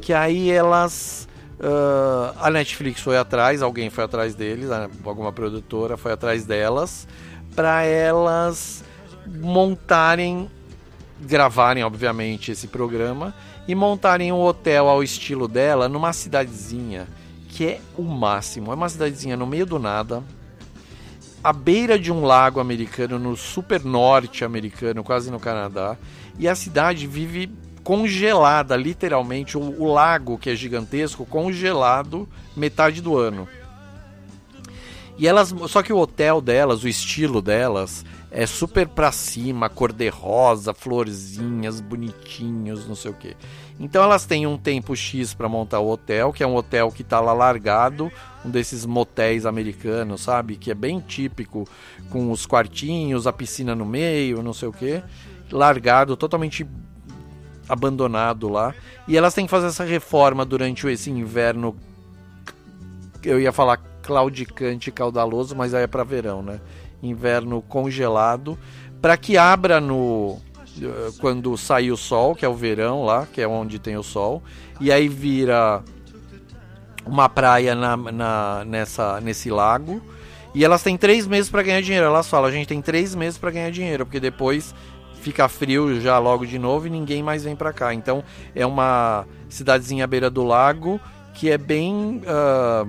que 0.00 0.12
aí 0.12 0.50
elas. 0.50 1.27
Ah, 1.60 2.34
a 2.40 2.50
Netflix 2.50 3.00
foi 3.00 3.16
atrás, 3.16 3.62
alguém 3.62 3.90
foi 3.90 4.04
atrás 4.04 4.34
deles, 4.34 4.68
alguma 5.04 5.32
produtora 5.32 5.96
foi 5.96 6.12
atrás 6.12 6.44
delas, 6.44 7.06
para 7.54 7.82
elas 7.82 8.84
montarem 9.26 10.48
gravarem, 11.20 11.82
obviamente, 11.82 12.52
esse 12.52 12.68
programa 12.68 13.34
e 13.66 13.74
montarem 13.74 14.32
um 14.32 14.40
hotel 14.40 14.88
ao 14.88 15.02
estilo 15.02 15.48
dela 15.48 15.88
numa 15.88 16.12
cidadezinha 16.12 17.08
que 17.48 17.66
é 17.66 17.80
o 17.96 18.02
máximo. 18.02 18.70
É 18.70 18.74
uma 18.74 18.88
cidadezinha 18.88 19.36
no 19.36 19.46
meio 19.46 19.66
do 19.66 19.78
nada, 19.78 20.22
à 21.42 21.52
beira 21.52 21.98
de 21.98 22.12
um 22.12 22.22
lago 22.24 22.60
americano, 22.60 23.18
no 23.18 23.36
super 23.36 23.82
norte 23.84 24.44
americano, 24.44 25.02
quase 25.02 25.30
no 25.30 25.40
Canadá, 25.40 25.96
e 26.38 26.46
a 26.46 26.54
cidade 26.54 27.06
vive 27.06 27.50
congelada, 27.88 28.76
literalmente, 28.76 29.56
o, 29.56 29.62
o 29.82 29.90
lago 29.90 30.36
que 30.36 30.50
é 30.50 30.54
gigantesco, 30.54 31.24
congelado 31.24 32.28
metade 32.54 33.00
do 33.00 33.16
ano. 33.16 33.48
E 35.16 35.26
elas, 35.26 35.54
só 35.68 35.82
que 35.82 35.90
o 35.90 35.96
hotel 35.96 36.42
delas, 36.42 36.84
o 36.84 36.88
estilo 36.88 37.40
delas 37.40 38.04
é 38.30 38.44
super 38.44 38.86
pra 38.86 39.10
cima, 39.10 39.70
cor 39.70 39.90
de 39.90 40.06
rosa, 40.10 40.74
florzinhas, 40.74 41.80
bonitinhos, 41.80 42.86
não 42.86 42.94
sei 42.94 43.10
o 43.10 43.14
que. 43.14 43.34
Então 43.80 44.04
elas 44.04 44.26
têm 44.26 44.46
um 44.46 44.58
tempo 44.58 44.94
X 44.94 45.32
para 45.32 45.48
montar 45.48 45.80
o 45.80 45.90
hotel, 45.90 46.30
que 46.30 46.42
é 46.42 46.46
um 46.46 46.56
hotel 46.56 46.92
que 46.92 47.02
tá 47.02 47.20
lá 47.20 47.32
largado, 47.32 48.12
um 48.44 48.50
desses 48.50 48.84
motéis 48.84 49.46
americanos, 49.46 50.20
sabe? 50.20 50.56
Que 50.56 50.70
é 50.70 50.74
bem 50.74 51.00
típico, 51.00 51.66
com 52.10 52.30
os 52.30 52.44
quartinhos, 52.44 53.26
a 53.26 53.32
piscina 53.32 53.74
no 53.74 53.86
meio, 53.86 54.42
não 54.42 54.52
sei 54.52 54.68
o 54.68 54.72
que. 54.74 55.02
Largado, 55.50 56.18
totalmente 56.18 56.66
abandonado 57.68 58.48
lá. 58.48 58.74
E 59.06 59.16
elas 59.16 59.34
têm 59.34 59.44
que 59.44 59.50
fazer 59.50 59.66
essa 59.66 59.84
reforma 59.84 60.44
durante 60.44 60.86
esse 60.88 61.10
inverno. 61.10 61.76
Eu 63.22 63.40
ia 63.40 63.52
falar 63.52 63.78
claudicante 64.02 64.88
e 64.88 64.92
caudaloso, 64.92 65.54
mas 65.54 65.74
aí 65.74 65.82
é 65.84 65.86
para 65.86 66.04
verão, 66.04 66.42
né? 66.42 66.60
Inverno 67.02 67.60
congelado, 67.62 68.58
para 69.02 69.16
que 69.16 69.36
abra 69.36 69.80
no 69.80 70.38
eh, 70.80 71.10
quando 71.20 71.56
sair 71.56 71.90
o 71.92 71.96
sol, 71.96 72.34
que 72.34 72.44
é 72.44 72.48
o 72.48 72.54
verão 72.54 73.04
lá, 73.04 73.26
que 73.32 73.40
é 73.40 73.46
onde 73.46 73.78
tem 73.78 73.96
o 73.96 74.02
sol, 74.02 74.42
e 74.80 74.90
aí 74.90 75.08
vira 75.08 75.82
uma 77.04 77.28
praia 77.28 77.74
na, 77.74 77.96
na- 77.96 78.64
nessa, 78.66 79.20
nesse 79.20 79.50
lago. 79.50 80.00
E 80.54 80.64
elas 80.64 80.82
têm 80.82 80.96
três 80.96 81.26
meses 81.26 81.50
para 81.50 81.62
ganhar 81.62 81.82
dinheiro. 81.82 82.06
Elas 82.06 82.28
falam, 82.28 82.48
a 82.48 82.52
gente 82.52 82.66
tem 82.66 82.80
três 82.82 83.14
meses 83.14 83.38
para 83.38 83.50
ganhar 83.50 83.70
dinheiro, 83.70 84.04
porque 84.06 84.18
depois 84.18 84.74
fica 85.20 85.48
frio 85.48 86.00
já 86.00 86.18
logo 86.18 86.46
de 86.46 86.58
novo 86.58 86.86
e 86.86 86.90
ninguém 86.90 87.22
mais 87.22 87.44
vem 87.44 87.56
para 87.56 87.72
cá. 87.72 87.92
Então 87.94 88.22
é 88.54 88.64
uma 88.64 89.26
cidadezinha 89.48 90.04
à 90.04 90.06
beira 90.06 90.30
do 90.30 90.44
lago 90.44 91.00
que 91.34 91.50
é 91.50 91.56
bem 91.56 92.20
ah, 92.26 92.84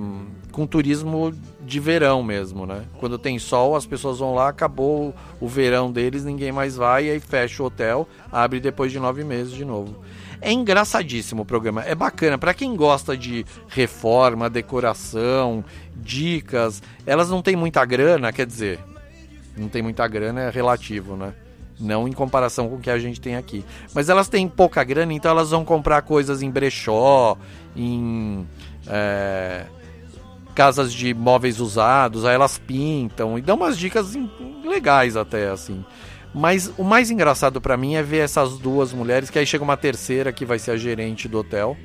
com 0.51 0.65
turismo 0.65 1.31
de 1.61 1.79
verão 1.79 2.23
mesmo, 2.23 2.65
né? 2.65 2.83
Quando 2.99 3.17
tem 3.19 3.37
sol, 3.37 3.75
as 3.75 3.85
pessoas 3.85 4.17
vão 4.17 4.33
lá, 4.33 4.49
acabou 4.49 5.13
o 5.39 5.47
verão 5.47 5.91
deles, 5.91 6.25
ninguém 6.25 6.51
mais 6.51 6.75
vai, 6.75 7.05
e 7.05 7.11
aí 7.11 7.19
fecha 7.19 7.61
o 7.61 7.67
hotel, 7.67 8.07
abre 8.31 8.59
depois 8.59 8.91
de 8.91 8.99
nove 8.99 9.23
meses 9.23 9.53
de 9.53 9.63
novo. 9.63 10.03
É 10.41 10.51
engraçadíssimo 10.51 11.43
o 11.43 11.45
programa, 11.45 11.83
é 11.83 11.93
bacana. 11.93 12.37
Para 12.37 12.53
quem 12.53 12.75
gosta 12.75 13.15
de 13.15 13.45
reforma, 13.67 14.49
decoração, 14.49 15.63
dicas, 15.95 16.81
elas 17.05 17.29
não 17.29 17.41
têm 17.41 17.55
muita 17.55 17.85
grana, 17.85 18.33
quer 18.33 18.47
dizer, 18.47 18.79
não 19.55 19.69
tem 19.69 19.83
muita 19.83 20.07
grana, 20.07 20.41
é 20.41 20.49
relativo, 20.49 21.15
né? 21.15 21.33
Não 21.79 22.07
em 22.07 22.11
comparação 22.11 22.67
com 22.67 22.75
o 22.75 22.79
que 22.79 22.89
a 22.89 22.99
gente 22.99 23.21
tem 23.21 23.35
aqui. 23.35 23.63
Mas 23.93 24.09
elas 24.09 24.27
têm 24.27 24.47
pouca 24.47 24.83
grana, 24.83 25.13
então 25.13 25.31
elas 25.31 25.51
vão 25.51 25.63
comprar 25.63 26.01
coisas 26.01 26.41
em 26.41 26.51
brechó, 26.51 27.37
em 27.75 28.45
é, 28.87 29.65
casas 30.53 30.91
de 30.93 31.13
móveis 31.13 31.59
usados, 31.59 32.25
aí 32.25 32.35
elas 32.35 32.57
pintam 32.57 33.37
e 33.37 33.41
dão 33.41 33.55
umas 33.55 33.77
dicas 33.77 34.13
legais 34.65 35.15
até, 35.15 35.49
assim. 35.49 35.85
Mas 36.33 36.71
o 36.77 36.83
mais 36.83 37.09
engraçado 37.09 37.59
para 37.59 37.77
mim 37.77 37.95
é 37.95 38.03
ver 38.03 38.19
essas 38.19 38.57
duas 38.59 38.93
mulheres, 38.93 39.29
que 39.29 39.39
aí 39.39 39.45
chega 39.45 39.63
uma 39.63 39.77
terceira 39.77 40.31
que 40.31 40.45
vai 40.45 40.59
ser 40.59 40.71
a 40.71 40.77
gerente 40.77 41.27
do 41.27 41.39
hotel. 41.39 41.77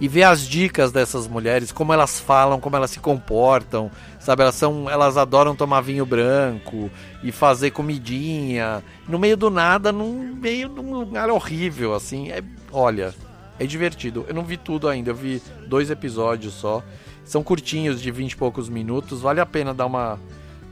E 0.00 0.06
ver 0.06 0.22
as 0.22 0.42
dicas 0.42 0.92
dessas 0.92 1.26
mulheres, 1.26 1.72
como 1.72 1.92
elas 1.92 2.20
falam, 2.20 2.60
como 2.60 2.76
elas 2.76 2.90
se 2.90 3.00
comportam, 3.00 3.90
sabe? 4.20 4.42
Elas 4.42 4.54
são, 4.54 4.88
elas 4.88 5.16
adoram 5.16 5.56
tomar 5.56 5.80
vinho 5.80 6.06
branco 6.06 6.88
e 7.22 7.32
fazer 7.32 7.72
comidinha 7.72 8.82
no 9.08 9.18
meio 9.18 9.36
do 9.36 9.50
nada, 9.50 9.90
num 9.90 10.34
meio 10.36 10.68
de 10.68 10.78
um 10.78 10.94
lugar 10.94 11.30
horrível, 11.30 11.94
assim. 11.94 12.30
É, 12.30 12.42
olha, 12.70 13.12
é 13.58 13.66
divertido. 13.66 14.24
Eu 14.28 14.34
não 14.34 14.44
vi 14.44 14.56
tudo 14.56 14.88
ainda, 14.88 15.10
eu 15.10 15.14
vi 15.14 15.42
dois 15.66 15.90
episódios 15.90 16.54
só. 16.54 16.82
São 17.24 17.42
curtinhos, 17.42 18.00
de 18.00 18.10
20 18.10 18.32
e 18.32 18.36
poucos 18.36 18.68
minutos. 18.68 19.20
Vale 19.20 19.40
a 19.40 19.46
pena 19.46 19.74
dar 19.74 19.86
uma, 19.86 20.18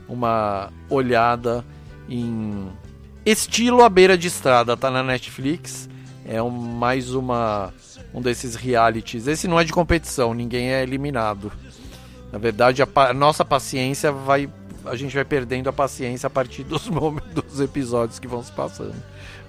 uma 0.07 0.71
olhada 0.89 1.65
em 2.09 2.71
estilo 3.25 3.83
à 3.83 3.89
beira 3.89 4.17
de 4.17 4.27
estrada, 4.27 4.77
tá 4.77 4.89
na 4.89 5.03
Netflix. 5.03 5.89
É 6.25 6.41
um, 6.41 6.49
mais 6.49 7.13
uma 7.13 7.73
um 8.17 8.21
desses 8.21 8.55
realities. 8.55 9.27
Esse 9.27 9.47
não 9.47 9.59
é 9.59 9.63
de 9.63 9.71
competição, 9.71 10.33
ninguém 10.33 10.73
é 10.73 10.81
eliminado. 10.81 11.51
Na 12.31 12.39
verdade, 12.39 12.81
a, 12.81 12.87
a 12.95 13.13
nossa 13.13 13.45
paciência 13.45 14.11
vai 14.11 14.49
a 14.85 14.95
gente 14.95 15.13
vai 15.13 15.25
perdendo 15.25 15.67
a 15.67 15.73
paciência 15.73 16.27
a 16.27 16.29
partir 16.29 16.63
dos 16.63 16.87
dos 17.35 17.59
episódios 17.59 18.19
que 18.19 18.27
vão 18.27 18.41
se 18.41 18.51
passando. 18.51 18.95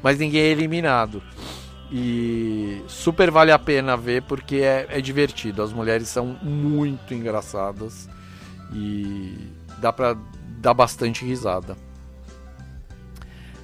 Mas 0.03 0.19
ninguém 0.19 0.43
é 0.43 0.49
eliminado. 0.49 1.23
E 1.91 2.83
super 2.87 3.31
vale 3.31 3.53
a 3.53 3.59
pena 3.59 3.97
ver 3.97 4.23
porque 4.23 4.57
é, 4.57 4.87
é 4.91 5.01
divertido. 5.01 5.63
As 5.63 5.73
mulheres 5.73 6.09
são 6.09 6.27
muito 6.43 7.15
engraçadas 7.15 8.09
e 8.73 9.49
dá 9.79 9.93
pra 9.93 10.17
dar 10.61 10.75
bastante 10.75 11.25
risada. 11.25 11.77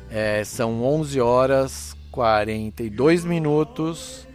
É, 0.08 0.44
são 0.44 0.82
11 0.84 1.20
horas 1.20 1.96
42 2.12 3.24
minutos. 3.24 4.26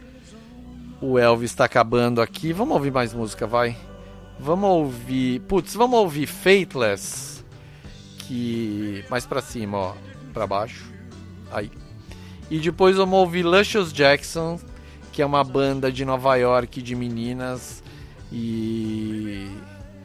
O 1.00 1.18
Elvis 1.18 1.50
está 1.50 1.64
acabando 1.64 2.20
aqui. 2.20 2.52
Vamos 2.52 2.74
ouvir 2.74 2.92
mais 2.92 3.14
música, 3.14 3.46
vai. 3.46 3.76
Vamos 4.38 4.68
ouvir. 4.68 5.40
Putz, 5.40 5.74
vamos 5.74 5.98
ouvir 5.98 6.26
Faithless. 6.26 7.42
Que. 8.18 9.04
Mais 9.08 9.24
pra 9.24 9.40
cima, 9.40 9.78
ó. 9.78 9.94
Pra 10.34 10.46
baixo. 10.46 10.92
Aí. 11.50 11.70
E 12.50 12.58
depois 12.58 12.96
vamos 12.96 13.18
ouvir 13.18 13.44
Luscious 13.44 13.92
Jackson, 13.92 14.58
que 15.12 15.22
é 15.22 15.26
uma 15.26 15.42
banda 15.42 15.90
de 15.90 16.04
Nova 16.04 16.36
York 16.36 16.82
de 16.82 16.94
meninas. 16.94 17.82
E. 18.30 19.48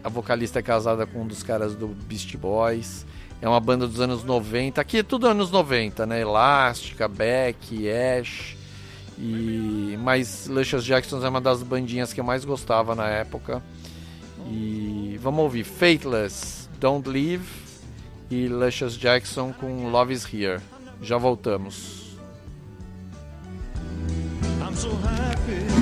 A 0.02 0.08
vocalista 0.08 0.60
é 0.60 0.62
casada 0.62 1.06
com 1.06 1.24
um 1.24 1.28
dos 1.28 1.44
caras 1.44 1.76
do 1.76 1.88
Beast 1.88 2.38
Boys. 2.38 3.06
É 3.42 3.50
uma 3.50 3.60
banda 3.60 3.86
dos 3.86 4.00
anos 4.00 4.24
90. 4.24 4.80
Aqui 4.80 5.00
é 5.00 5.04
tudo 5.04 5.28
anos 5.28 5.52
90, 5.52 6.06
né? 6.06 6.22
Elástica, 6.22 7.08
Beck, 7.08 7.90
Ash. 7.90 8.56
E 9.18 9.98
mas 10.02 10.48
Luscious 10.48 10.84
Jackson 10.84 11.24
é 11.26 11.30
uma 11.30 11.42
das 11.42 11.64
bandinhas 11.64 12.12
que 12.12 12.20
eu 12.20 12.24
mais 12.24 12.44
gostava 12.44 12.96
na 12.96 13.08
época. 13.08 13.64
E 14.48 15.18
vamos 15.22 15.42
ouvir 15.42 15.64
Faithless, 15.64 16.70
Don't 16.80 17.10
Leave 17.10 17.46
e 18.30 18.48
Luscious 18.48 18.98
Jackson 18.98 19.54
com 19.54 19.90
Love 19.90 20.14
Is 20.14 20.26
Here. 20.32 20.62
Já 21.02 21.18
voltamos. 21.18 22.18
I'm 24.62 24.76
so 24.76 24.90
happy 24.90 25.75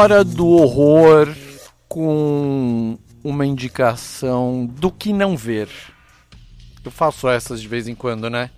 Hora 0.00 0.24
do 0.24 0.48
Horror 0.48 1.28
com 1.86 2.98
uma 3.22 3.44
indicação 3.44 4.64
do 4.64 4.90
que 4.90 5.12
não 5.12 5.36
ver. 5.36 5.68
Eu 6.82 6.90
faço 6.90 7.28
essas 7.28 7.60
de 7.60 7.68
vez 7.68 7.86
em 7.86 7.94
quando, 7.94 8.30
né? 8.30 8.50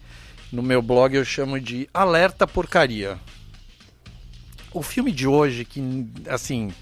No 0.53 0.63
meu 0.63 0.81
blog 0.81 1.17
eu 1.17 1.25
chamo 1.25 1.59
de 1.59 1.91
Alerta 1.93 2.47
Porcaria. 2.47 3.19
O 4.73 4.83
filme 4.83 5.11
de 5.11 5.27
hoje, 5.27 5.65
que 5.65 5.83
assim. 6.29 6.73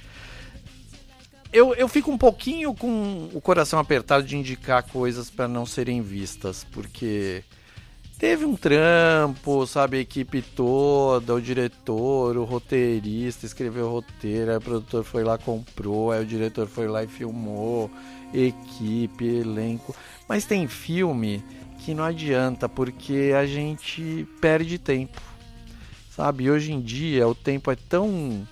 Eu, 1.50 1.74
eu 1.74 1.88
fico 1.88 2.10
um 2.10 2.18
pouquinho 2.18 2.74
com 2.74 3.30
o 3.32 3.40
coração 3.40 3.78
apertado 3.78 4.26
de 4.26 4.36
indicar 4.36 4.82
coisas 4.82 5.30
para 5.30 5.48
não 5.48 5.64
serem 5.64 6.02
vistas, 6.02 6.66
porque 6.70 7.42
teve 8.20 8.44
um 8.44 8.54
trampo, 8.54 9.66
sabe? 9.66 9.96
A 9.96 10.00
equipe 10.00 10.42
toda, 10.42 11.34
o 11.34 11.40
diretor, 11.40 12.36
o 12.36 12.44
roteirista 12.44 13.46
escreveu 13.46 13.86
o 13.86 13.92
roteiro, 13.92 14.50
aí 14.50 14.58
o 14.58 14.60
produtor 14.60 15.02
foi 15.02 15.24
lá, 15.24 15.38
comprou, 15.38 16.12
aí 16.12 16.22
o 16.22 16.26
diretor 16.26 16.68
foi 16.68 16.86
lá 16.86 17.02
e 17.02 17.06
filmou, 17.06 17.90
equipe, 18.34 19.24
elenco. 19.24 19.96
Mas 20.28 20.44
tem 20.44 20.68
filme 20.68 21.42
que 21.78 21.94
não 21.94 22.04
adianta, 22.04 22.68
porque 22.68 23.32
a 23.34 23.46
gente 23.46 24.28
perde 24.38 24.76
tempo, 24.76 25.22
sabe? 26.14 26.50
Hoje 26.50 26.72
em 26.72 26.80
dia 26.80 27.26
o 27.26 27.34
tempo 27.34 27.70
é 27.70 27.76
tão 27.88 28.46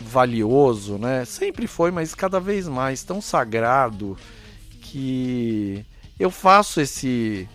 valioso, 0.00 0.98
né? 0.98 1.24
Sempre 1.24 1.68
foi, 1.68 1.92
mas 1.92 2.16
cada 2.16 2.40
vez 2.40 2.66
mais 2.66 3.04
tão 3.04 3.20
sagrado 3.20 4.18
que 4.80 5.84
eu 6.18 6.32
faço 6.32 6.80
esse 6.80 7.48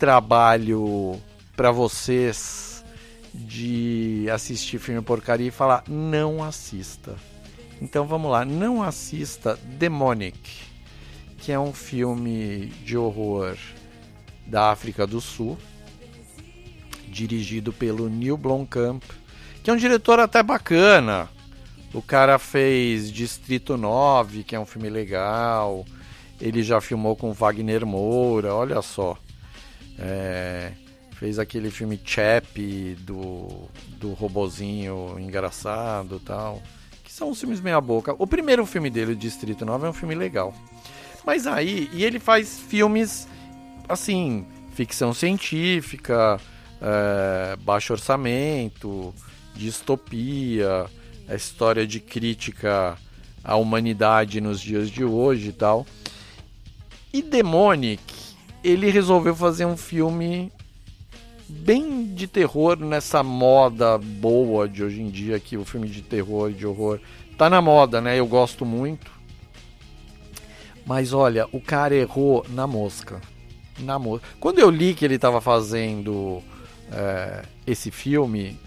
trabalho 0.00 1.20
para 1.54 1.70
vocês 1.70 2.82
de 3.34 4.26
assistir 4.32 4.78
filme 4.78 5.02
porcaria 5.02 5.48
e 5.48 5.50
falar 5.50 5.84
não 5.86 6.42
assista. 6.42 7.16
Então 7.82 8.06
vamos 8.06 8.30
lá, 8.30 8.42
não 8.42 8.82
assista 8.82 9.58
Demonic, 9.62 10.40
que 11.36 11.52
é 11.52 11.60
um 11.60 11.74
filme 11.74 12.68
de 12.82 12.96
horror 12.96 13.58
da 14.46 14.70
África 14.70 15.06
do 15.06 15.20
Sul, 15.20 15.58
dirigido 17.06 17.70
pelo 17.70 18.08
Neil 18.08 18.38
Blomkamp, 18.38 19.02
que 19.62 19.68
é 19.68 19.72
um 19.72 19.76
diretor 19.76 20.18
até 20.18 20.42
bacana. 20.42 21.28
O 21.92 22.00
cara 22.00 22.38
fez 22.38 23.12
Distrito 23.12 23.76
9, 23.76 24.44
que 24.44 24.56
é 24.56 24.60
um 24.60 24.64
filme 24.64 24.88
legal. 24.88 25.84
Ele 26.40 26.62
já 26.62 26.80
filmou 26.80 27.14
com 27.14 27.34
Wagner 27.34 27.84
Moura, 27.84 28.54
olha 28.54 28.80
só. 28.80 29.18
É, 30.00 30.72
fez 31.12 31.38
aquele 31.38 31.70
filme 31.70 32.00
Chap 32.02 32.58
do, 33.00 33.68
do 33.98 34.12
robozinho 34.14 35.16
engraçado 35.18 36.18
tal. 36.20 36.62
Que 37.04 37.12
são 37.12 37.30
os 37.30 37.38
filmes 37.38 37.60
meia 37.60 37.80
boca. 37.80 38.14
O 38.18 38.26
primeiro 38.26 38.64
filme 38.64 38.88
dele, 38.88 39.14
Distrito 39.14 39.66
9, 39.66 39.86
é 39.86 39.90
um 39.90 39.92
filme 39.92 40.14
legal. 40.14 40.54
Mas 41.26 41.46
aí, 41.46 41.90
e 41.92 42.04
ele 42.04 42.18
faz 42.18 42.58
filmes 42.58 43.28
assim, 43.88 44.46
ficção 44.74 45.12
científica, 45.12 46.40
é, 46.80 47.56
baixo 47.56 47.92
orçamento, 47.92 49.12
distopia, 49.54 50.86
a 51.28 51.34
história 51.34 51.86
de 51.86 52.00
crítica 52.00 52.96
à 53.44 53.56
humanidade 53.56 54.40
nos 54.40 54.60
dias 54.60 54.88
de 54.90 55.04
hoje 55.04 55.48
e 55.48 55.52
tal. 55.52 55.86
E 57.12 57.20
Demonic, 57.20 58.00
ele 58.62 58.90
resolveu 58.90 59.34
fazer 59.34 59.64
um 59.64 59.76
filme 59.76 60.52
bem 61.48 62.04
de 62.14 62.26
terror 62.26 62.78
nessa 62.78 63.22
moda 63.22 63.98
boa 63.98 64.68
de 64.68 64.84
hoje 64.84 65.00
em 65.00 65.08
dia 65.08 65.40
que 65.40 65.56
o 65.56 65.64
filme 65.64 65.88
de 65.88 66.02
terror, 66.02 66.52
de 66.52 66.66
horror, 66.66 67.00
tá 67.36 67.50
na 67.50 67.60
moda, 67.60 68.00
né? 68.00 68.18
Eu 68.18 68.26
gosto 68.26 68.64
muito. 68.64 69.10
Mas 70.86 71.12
olha, 71.12 71.46
o 71.52 71.60
cara 71.60 71.94
errou 71.94 72.44
na 72.50 72.66
mosca. 72.66 73.20
Na 73.78 73.98
mosca. 73.98 74.26
Quando 74.38 74.58
eu 74.58 74.70
li 74.70 74.94
que 74.94 75.04
ele 75.04 75.14
estava 75.14 75.40
fazendo 75.40 76.42
é, 76.92 77.42
esse 77.66 77.90
filme, 77.90 78.58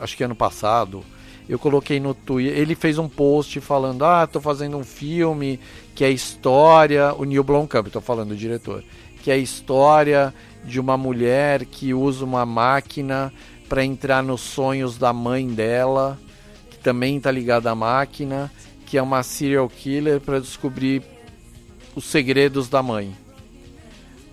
acho 0.00 0.16
que 0.16 0.24
ano 0.24 0.34
passado, 0.34 1.04
eu 1.48 1.58
coloquei 1.58 1.98
no 1.98 2.14
Twitter. 2.14 2.56
Ele 2.56 2.74
fez 2.74 2.98
um 2.98 3.08
post 3.08 3.60
falando: 3.60 4.04
Ah, 4.04 4.26
tô 4.26 4.40
fazendo 4.40 4.76
um 4.76 4.84
filme 4.84 5.58
que 5.94 6.04
é 6.04 6.10
história. 6.10 7.14
O 7.14 7.24
Neil 7.24 7.42
Blomkamp, 7.42 7.88
tô 7.88 8.00
falando 8.00 8.30
do 8.30 8.36
diretor. 8.36 8.84
Que 9.28 9.32
é 9.32 9.34
a 9.34 9.36
história 9.36 10.32
de 10.64 10.80
uma 10.80 10.96
mulher 10.96 11.66
que 11.66 11.92
usa 11.92 12.24
uma 12.24 12.46
máquina 12.46 13.30
para 13.68 13.84
entrar 13.84 14.22
nos 14.22 14.40
sonhos 14.40 14.96
da 14.96 15.12
mãe 15.12 15.46
dela, 15.46 16.18
que 16.70 16.78
também 16.78 17.18
está 17.18 17.30
ligada 17.30 17.70
à 17.70 17.74
máquina, 17.74 18.50
que 18.86 18.96
é 18.96 19.02
uma 19.02 19.22
serial 19.22 19.68
killer 19.68 20.18
para 20.18 20.40
descobrir 20.40 21.02
os 21.94 22.06
segredos 22.06 22.70
da 22.70 22.82
mãe. 22.82 23.14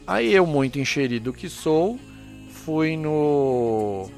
Aí 0.07 0.33
eu, 0.33 0.47
muito 0.47 0.79
encherido 0.79 1.33
que 1.33 1.49
sou, 1.49 1.99
fui 2.49 2.95
no. 2.95 4.09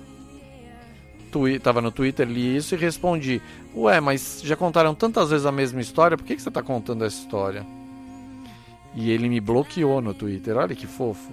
Tava 1.64 1.82
no 1.82 1.92
Twitter, 1.92 2.28
li 2.28 2.56
isso 2.56 2.76
e 2.76 2.78
respondi: 2.78 3.42
Ué, 3.76 4.00
mas 4.00 4.42
já 4.44 4.56
contaram 4.56 4.94
tantas 4.94 5.32
vezes 5.32 5.48
a 5.48 5.52
mesma 5.52 5.82
história, 5.82 6.16
por 6.16 6.24
que, 6.24 6.36
que 6.36 6.42
você 6.44 6.50
está 6.50 6.62
contando 6.62 7.04
essa 7.04 7.20
história? 7.20 7.66
E 9.00 9.12
ele 9.12 9.30
me 9.30 9.40
bloqueou 9.40 10.02
no 10.02 10.12
Twitter, 10.12 10.58
olha 10.58 10.76
que 10.76 10.88
fofo. 10.88 11.32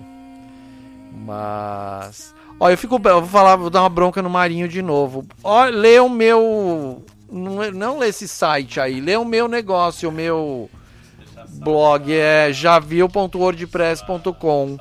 Mas. 1.24 2.35
Ó, 2.61 2.69
eu 2.69 2.77
fico. 2.77 2.97
Eu 2.97 3.01
vou 3.23 3.31
falar, 3.31 3.57
vou 3.57 3.70
dar 3.70 3.81
uma 3.82 3.89
bronca 3.89 4.20
no 4.20 4.28
Marinho 4.28 4.69
de 4.69 4.82
novo. 4.82 5.24
Ó, 5.43 5.65
lê 5.65 5.99
o 5.99 6.11
meu. 6.11 7.03
Não, 7.32 7.62
é- 7.62 7.70
não 7.70 7.97
lê 7.99 8.09
esse 8.09 8.28
site 8.28 8.78
aí, 8.78 9.01
lê 9.01 9.16
o 9.16 9.24
meu 9.24 9.49
negócio, 9.49 10.11
o 10.11 10.12
meu 10.12 10.69
blog 11.55 12.12
é 12.12 12.53
javiu.wordpress.com. 12.53 14.77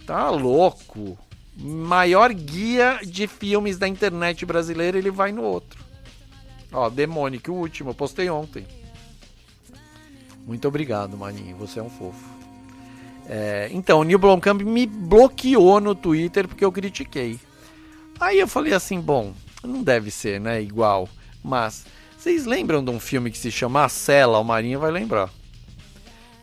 Tá 0.10 0.32
louco. 0.32 1.16
Maior 1.56 2.34
guia 2.34 3.00
de 3.06 3.28
filmes 3.28 3.78
da 3.78 3.88
internet 3.88 4.44
brasileira, 4.44 4.98
ele 4.98 5.12
vai 5.12 5.32
no 5.32 5.44
outro. 5.44 5.86
Ó, 6.72 6.90
Demonic, 6.90 7.52
o 7.52 7.54
último, 7.54 7.92
eu 7.92 7.94
postei 7.94 8.28
ontem. 8.28 8.66
Muito 10.48 10.68
obrigado, 10.68 11.16
Maninho, 11.16 11.56
você 11.58 11.80
é 11.80 11.84
um 11.84 11.92
fofo. 11.92 12.28
É, 13.28 13.70
então, 13.72 14.00
o 14.00 14.04
Neil 14.04 14.18
Blomkamp 14.18 14.64
me 14.64 14.88
bloqueou 14.88 15.80
no 15.80 15.94
Twitter 15.94 16.48
porque 16.48 16.66
eu 16.66 16.72
critiquei. 16.72 17.40
Aí 18.20 18.40
eu 18.40 18.48
falei 18.48 18.74
assim, 18.74 19.00
bom, 19.00 19.32
não 19.64 19.84
deve 19.84 20.10
ser, 20.10 20.42
né, 20.42 20.60
igual. 20.60 21.08
Mas, 21.44 21.86
vocês 22.18 22.48
lembram 22.48 22.84
de 22.84 22.90
um 22.90 23.00
filme 23.00 23.30
que 23.30 23.38
se 23.38 23.52
chama 23.52 23.86
A 23.86 23.90
Cela? 23.90 24.40
O 24.40 24.44
Marinho 24.44 24.80
vai 24.80 24.90
lembrar. 24.90 25.30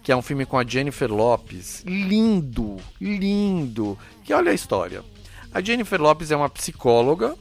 Que 0.06 0.12
é 0.12 0.16
um 0.16 0.22
filme 0.22 0.46
com 0.46 0.56
a 0.56 0.64
Jennifer 0.64 1.12
Lopes. 1.12 1.82
Lindo, 1.84 2.76
lindo. 3.00 3.98
Que 4.22 4.32
olha 4.32 4.52
a 4.52 4.54
história. 4.54 5.02
A 5.52 5.60
Jennifer 5.60 6.00
Lopes 6.00 6.30
é 6.30 6.36
uma 6.36 6.48
psicóloga 6.48 7.34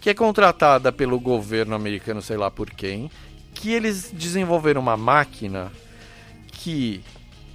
que 0.00 0.10
é 0.10 0.14
contratada 0.14 0.90
pelo 0.90 1.20
governo 1.20 1.76
americano, 1.76 2.20
sei 2.20 2.36
lá 2.36 2.50
por 2.50 2.70
quem, 2.70 3.08
que 3.54 3.70
eles 3.70 4.10
desenvolveram 4.12 4.80
uma 4.80 4.96
máquina 4.96 5.70
que 6.50 7.04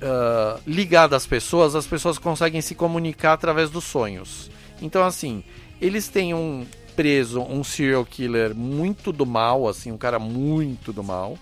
ah, 0.02 0.60
ligada 0.66 1.18
às 1.18 1.28
pessoas, 1.28 1.76
as 1.76 1.86
pessoas 1.86 2.18
conseguem 2.18 2.62
se 2.62 2.74
comunicar 2.74 3.34
através 3.34 3.70
dos 3.70 3.84
sonhos. 3.84 4.50
Então, 4.82 5.04
assim, 5.04 5.44
eles 5.82 6.08
têm 6.08 6.34
um 6.34 6.66
preso, 6.96 7.42
um 7.42 7.66
serial 7.66 8.06
killer 8.06 8.56
muito 8.56 9.12
do 9.12 9.26
mal, 9.26 9.68
assim, 9.68 9.92
um 9.92 9.98
cara 9.98 10.20
muito 10.20 10.94
do 10.94 11.04
mal, 11.04 11.38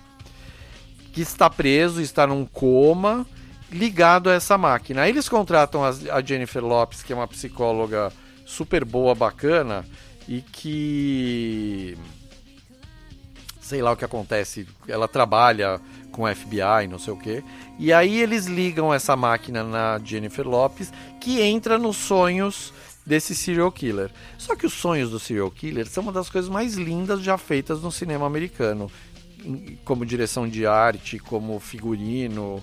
que 1.14 1.22
está 1.22 1.48
preso, 1.48 2.00
está 2.02 2.26
num 2.26 2.44
coma, 2.44 3.24
ligado 3.70 4.28
a 4.28 4.34
essa 4.34 4.58
máquina. 4.58 5.02
Aí 5.02 5.10
eles 5.10 5.28
contratam 5.28 5.82
a 5.84 6.20
Jennifer 6.20 6.62
Lopes, 6.62 7.02
que 7.04 7.12
é 7.12 7.16
uma 7.16 7.28
psicóloga 7.28 8.12
super 8.44 8.84
boa, 8.84 9.14
bacana, 9.14 9.84
e 10.28 10.42
que 10.42 11.96
sei 13.60 13.80
lá 13.80 13.92
o 13.92 13.96
que 13.96 14.04
acontece, 14.04 14.66
ela 14.86 15.08
trabalha 15.08 15.80
com 16.12 16.26
FBI, 16.26 16.86
não 16.90 16.98
sei 16.98 17.14
o 17.14 17.16
que. 17.16 17.42
E 17.78 17.92
aí 17.92 18.20
eles 18.20 18.46
ligam 18.46 18.92
essa 18.92 19.16
máquina 19.16 19.64
na 19.64 19.98
Jennifer 20.04 20.46
Lopes, 20.46 20.92
que 21.20 21.40
entra 21.40 21.78
nos 21.78 21.96
sonhos 21.96 22.74
desse 23.06 23.34
serial 23.34 23.72
killer. 23.72 24.10
Só 24.36 24.54
que 24.54 24.66
os 24.66 24.72
sonhos 24.72 25.10
do 25.10 25.18
serial 25.18 25.50
killer 25.50 25.86
são 25.86 26.02
uma 26.02 26.12
das 26.12 26.28
coisas 26.28 26.50
mais 26.50 26.74
lindas 26.74 27.22
já 27.22 27.38
feitas 27.38 27.80
no 27.80 27.90
cinema 27.90 28.26
americano. 28.26 28.90
Como 29.84 30.06
direção 30.06 30.48
de 30.48 30.66
arte, 30.66 31.18
como 31.18 31.60
figurino, 31.60 32.62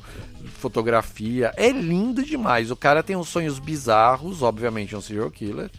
fotografia. 0.57 1.53
É 1.55 1.69
lindo 1.69 2.23
demais. 2.23 2.71
O 2.71 2.75
cara 2.75 3.03
tem 3.03 3.15
uns 3.15 3.29
sonhos 3.29 3.59
bizarros, 3.59 4.41
obviamente 4.41 4.95
é 4.95 4.97
um 4.97 5.01
serial 5.01 5.29
killer. 5.29 5.69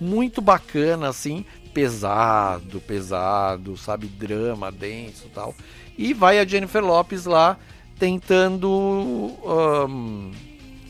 Muito 0.00 0.40
bacana, 0.40 1.08
assim, 1.08 1.44
pesado, 1.74 2.80
pesado, 2.80 3.76
sabe? 3.76 4.06
Drama, 4.06 4.70
denso 4.70 5.28
tal. 5.34 5.54
E 5.98 6.14
vai 6.14 6.38
a 6.38 6.46
Jennifer 6.46 6.84
Lopes 6.84 7.24
lá 7.26 7.58
tentando 7.98 9.32
ahn, 9.44 10.32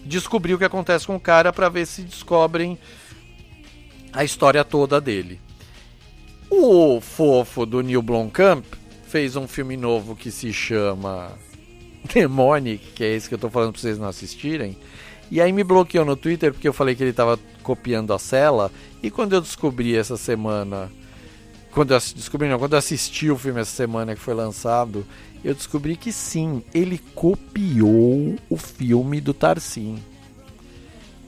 descobrir 0.04 0.54
o 0.54 0.58
que 0.58 0.64
acontece 0.64 1.06
com 1.06 1.16
o 1.16 1.20
cara 1.20 1.52
para 1.52 1.68
ver 1.68 1.86
se 1.86 2.02
descobrem 2.02 2.78
a 4.12 4.24
história 4.24 4.64
toda 4.64 5.00
dele. 5.00 5.40
O 6.50 7.00
fofo 7.00 7.64
do 7.64 7.82
Neil 7.82 8.02
Blomkamp 8.02 8.64
fez 9.12 9.36
um 9.36 9.46
filme 9.46 9.76
novo 9.76 10.16
que 10.16 10.30
se 10.30 10.54
chama 10.54 11.32
Demonic, 12.14 12.92
que 12.94 13.04
é 13.04 13.14
esse 13.14 13.28
que 13.28 13.34
eu 13.34 13.38
tô 13.38 13.50
falando 13.50 13.72
pra 13.72 13.80
vocês 13.82 13.98
não 13.98 14.08
assistirem. 14.08 14.74
E 15.30 15.38
aí 15.38 15.52
me 15.52 15.62
bloqueou 15.62 16.02
no 16.02 16.16
Twitter 16.16 16.50
porque 16.50 16.66
eu 16.66 16.72
falei 16.72 16.94
que 16.94 17.02
ele 17.02 17.12
tava 17.12 17.38
copiando 17.62 18.14
a 18.14 18.18
cela. 18.18 18.72
E 19.02 19.10
quando 19.10 19.34
eu 19.34 19.42
descobri 19.42 19.94
essa 19.94 20.16
semana. 20.16 20.90
Quando 21.72 21.92
eu 21.92 22.00
descobri, 22.16 22.48
não, 22.48 22.58
quando 22.58 22.72
eu 22.72 22.78
assisti 22.78 23.30
o 23.30 23.36
filme 23.36 23.60
essa 23.60 23.76
semana 23.76 24.14
que 24.14 24.20
foi 24.20 24.32
lançado, 24.32 25.06
eu 25.44 25.54
descobri 25.54 25.94
que 25.94 26.10
sim, 26.10 26.62
ele 26.72 26.96
copiou 27.14 28.34
o 28.48 28.56
filme 28.56 29.20
do 29.20 29.34
Tarsim. 29.34 30.02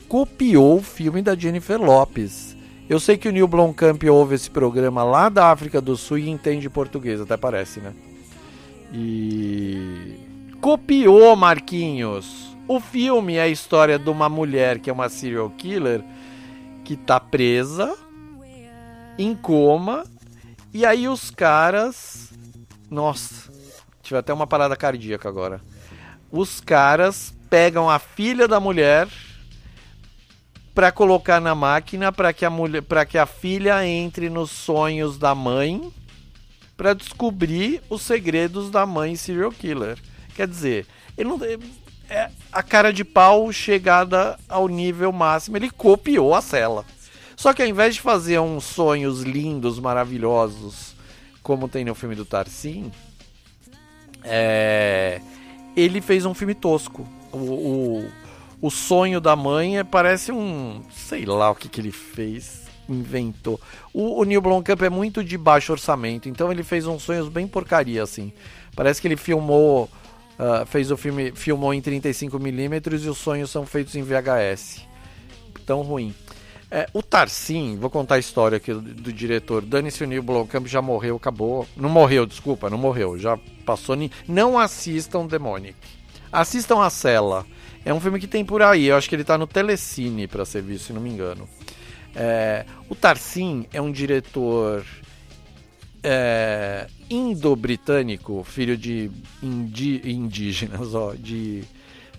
copiou 0.08 0.78
o 0.78 0.82
filme 0.82 1.20
da 1.20 1.36
Jennifer 1.36 1.78
Lopes. 1.78 2.53
Eu 2.88 3.00
sei 3.00 3.16
que 3.16 3.28
o 3.28 3.32
Neil 3.32 3.48
Blomkamp 3.48 4.02
ouve 4.04 4.34
esse 4.34 4.50
programa 4.50 5.02
lá 5.02 5.30
da 5.30 5.50
África 5.50 5.80
do 5.80 5.96
Sul 5.96 6.18
e 6.18 6.28
entende 6.28 6.68
português, 6.68 7.20
até 7.20 7.36
parece, 7.36 7.80
né? 7.80 7.94
E 8.92 10.16
copiou 10.60 11.34
Marquinhos. 11.34 12.54
O 12.68 12.78
filme 12.80 13.36
é 13.36 13.42
a 13.42 13.48
história 13.48 13.98
de 13.98 14.08
uma 14.10 14.28
mulher 14.28 14.78
que 14.78 14.90
é 14.90 14.92
uma 14.92 15.08
serial 15.08 15.50
killer 15.50 16.02
que 16.84 16.96
tá 16.96 17.18
presa 17.18 17.96
em 19.18 19.34
coma 19.34 20.04
e 20.72 20.84
aí 20.84 21.08
os 21.08 21.30
caras, 21.30 22.32
nossa, 22.90 23.50
tive 24.02 24.18
até 24.18 24.32
uma 24.32 24.46
parada 24.46 24.76
cardíaca 24.76 25.28
agora. 25.28 25.60
Os 26.30 26.60
caras 26.60 27.34
pegam 27.48 27.88
a 27.88 27.98
filha 27.98 28.46
da 28.46 28.60
mulher 28.60 29.08
para 30.74 30.90
colocar 30.90 31.40
na 31.40 31.54
máquina 31.54 32.10
para 32.10 32.32
que 32.32 32.44
a 32.44 32.50
mulher, 32.50 32.82
para 32.82 33.06
que 33.06 33.16
a 33.16 33.26
filha 33.26 33.86
entre 33.86 34.28
nos 34.28 34.50
sonhos 34.50 35.16
da 35.16 35.34
mãe 35.34 35.92
para 36.76 36.92
descobrir 36.92 37.80
os 37.88 38.02
segredos 38.02 38.70
da 38.70 38.84
mãe 38.84 39.14
serial 39.14 39.52
killer. 39.52 39.96
Quer 40.34 40.48
dizer, 40.48 40.86
ele 41.16 41.28
não 41.28 41.38
é 42.10 42.30
a 42.52 42.62
cara 42.62 42.92
de 42.92 43.04
pau 43.04 43.52
chegada 43.52 44.38
ao 44.48 44.68
nível 44.68 45.12
máximo, 45.12 45.56
ele 45.56 45.70
copiou 45.70 46.34
a 46.34 46.42
cela. 46.42 46.84
Só 47.36 47.52
que 47.52 47.62
ao 47.62 47.68
invés 47.68 47.94
de 47.94 48.00
fazer 48.00 48.38
uns 48.40 48.64
sonhos 48.64 49.22
lindos, 49.22 49.78
maravilhosos, 49.78 50.94
como 51.42 51.68
tem 51.68 51.84
no 51.84 51.94
filme 51.94 52.14
do 52.14 52.24
Tarsim, 52.24 52.90
é, 54.22 55.20
ele 55.76 56.00
fez 56.00 56.24
um 56.24 56.34
filme 56.34 56.54
tosco. 56.54 57.06
O, 57.32 57.38
o, 57.38 58.10
o 58.64 58.70
sonho 58.70 59.20
da 59.20 59.36
mãe 59.36 59.76
é, 59.78 59.84
parece 59.84 60.32
um. 60.32 60.80
sei 60.90 61.26
lá 61.26 61.50
o 61.50 61.54
que, 61.54 61.68
que 61.68 61.82
ele 61.82 61.92
fez. 61.92 62.64
Inventou. 62.88 63.60
O, 63.92 64.22
o 64.22 64.24
Neil 64.24 64.40
Blomkamp 64.40 64.80
é 64.80 64.88
muito 64.88 65.22
de 65.22 65.36
baixo 65.36 65.72
orçamento, 65.72 66.30
então 66.30 66.50
ele 66.50 66.62
fez 66.62 66.86
uns 66.86 67.02
sonhos 67.02 67.28
bem 67.28 67.46
porcaria, 67.46 68.02
assim. 68.02 68.32
Parece 68.74 69.02
que 69.02 69.08
ele 69.08 69.18
filmou. 69.18 69.84
Uh, 70.38 70.64
fez 70.64 70.90
o 70.90 70.96
filme. 70.96 71.30
filmou 71.32 71.74
em 71.74 71.82
35mm 71.82 73.04
e 73.04 73.08
os 73.10 73.18
sonhos 73.18 73.50
são 73.50 73.66
feitos 73.66 73.96
em 73.96 74.02
VHS. 74.02 74.86
Tão 75.66 75.82
ruim. 75.82 76.14
É, 76.70 76.88
o 76.94 77.02
Tarsim, 77.02 77.76
vou 77.78 77.90
contar 77.90 78.14
a 78.14 78.18
história 78.18 78.56
aqui 78.56 78.72
do, 78.72 78.80
do 78.80 79.12
diretor. 79.12 79.60
Dane-se 79.60 80.02
o 80.02 80.06
Neil 80.06 80.22
Blomkamp 80.22 80.66
já 80.66 80.80
morreu, 80.80 81.16
acabou. 81.16 81.68
Não 81.76 81.90
morreu, 81.90 82.24
desculpa, 82.24 82.70
não 82.70 82.78
morreu. 82.78 83.18
Já 83.18 83.38
passou. 83.66 83.94
Ni... 83.94 84.10
Não 84.26 84.58
assistam 84.58 85.26
Demonic. 85.26 85.76
Assistam 86.32 86.82
a 86.82 86.88
Cela. 86.88 87.44
É 87.84 87.92
um 87.92 88.00
filme 88.00 88.18
que 88.18 88.26
tem 88.26 88.44
por 88.44 88.62
aí. 88.62 88.86
Eu 88.86 88.96
acho 88.96 89.08
que 89.08 89.14
ele 89.14 89.24
tá 89.24 89.36
no 89.36 89.46
Telecine 89.46 90.26
para 90.26 90.44
ser 90.44 90.62
visto, 90.62 90.86
se 90.86 90.92
não 90.92 91.00
me 91.00 91.10
engano. 91.10 91.48
É, 92.14 92.64
o 92.88 92.94
Tarsim 92.94 93.66
é 93.72 93.82
um 93.82 93.90
diretor 93.90 94.84
é, 96.02 96.86
indo-britânico, 97.10 98.44
filho 98.44 98.76
de 98.76 99.10
indi, 99.42 100.00
indígenas, 100.04 100.94
ó, 100.94 101.14
de, 101.14 101.64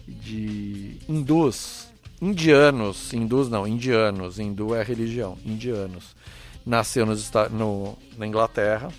de 0.07 0.97
hindus, 1.07 1.87
indianos, 2.21 3.13
hindus 3.13 3.49
não, 3.49 3.67
indianos, 3.67 4.39
hindu 4.39 4.75
é 4.75 4.83
religião, 4.83 5.37
indianos. 5.45 6.15
Nasceu 6.65 7.05
nos, 7.05 7.31
no, 7.51 7.97
na 8.17 8.25
Inglaterra. 8.25 8.89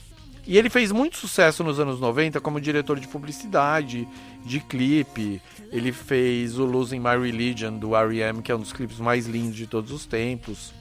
E 0.47 0.56
ele 0.56 0.70
fez 0.70 0.93
muito 0.93 1.16
sucesso 1.16 1.64
nos 1.64 1.80
anos 1.80 1.98
90 1.98 2.40
como 2.40 2.60
diretor 2.60 3.01
de 3.01 3.09
publicidade, 3.09 4.06
de 4.44 4.60
clipe. 4.60 5.43
Ele 5.76 5.92
fez 5.92 6.58
o 6.58 6.64
Losing 6.64 6.98
My 6.98 7.18
Religion 7.20 7.76
do 7.76 7.94
R.E.M., 7.94 8.40
que 8.40 8.50
é 8.50 8.56
um 8.56 8.60
dos 8.60 8.72
clipes 8.72 8.98
mais 8.98 9.26
lindos 9.26 9.54
de 9.54 9.66
todos 9.66 9.92
os 9.92 10.06
tempos. 10.06 10.72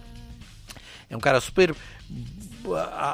É 1.09 1.17
um 1.17 1.19
cara 1.19 1.41
super. 1.41 1.76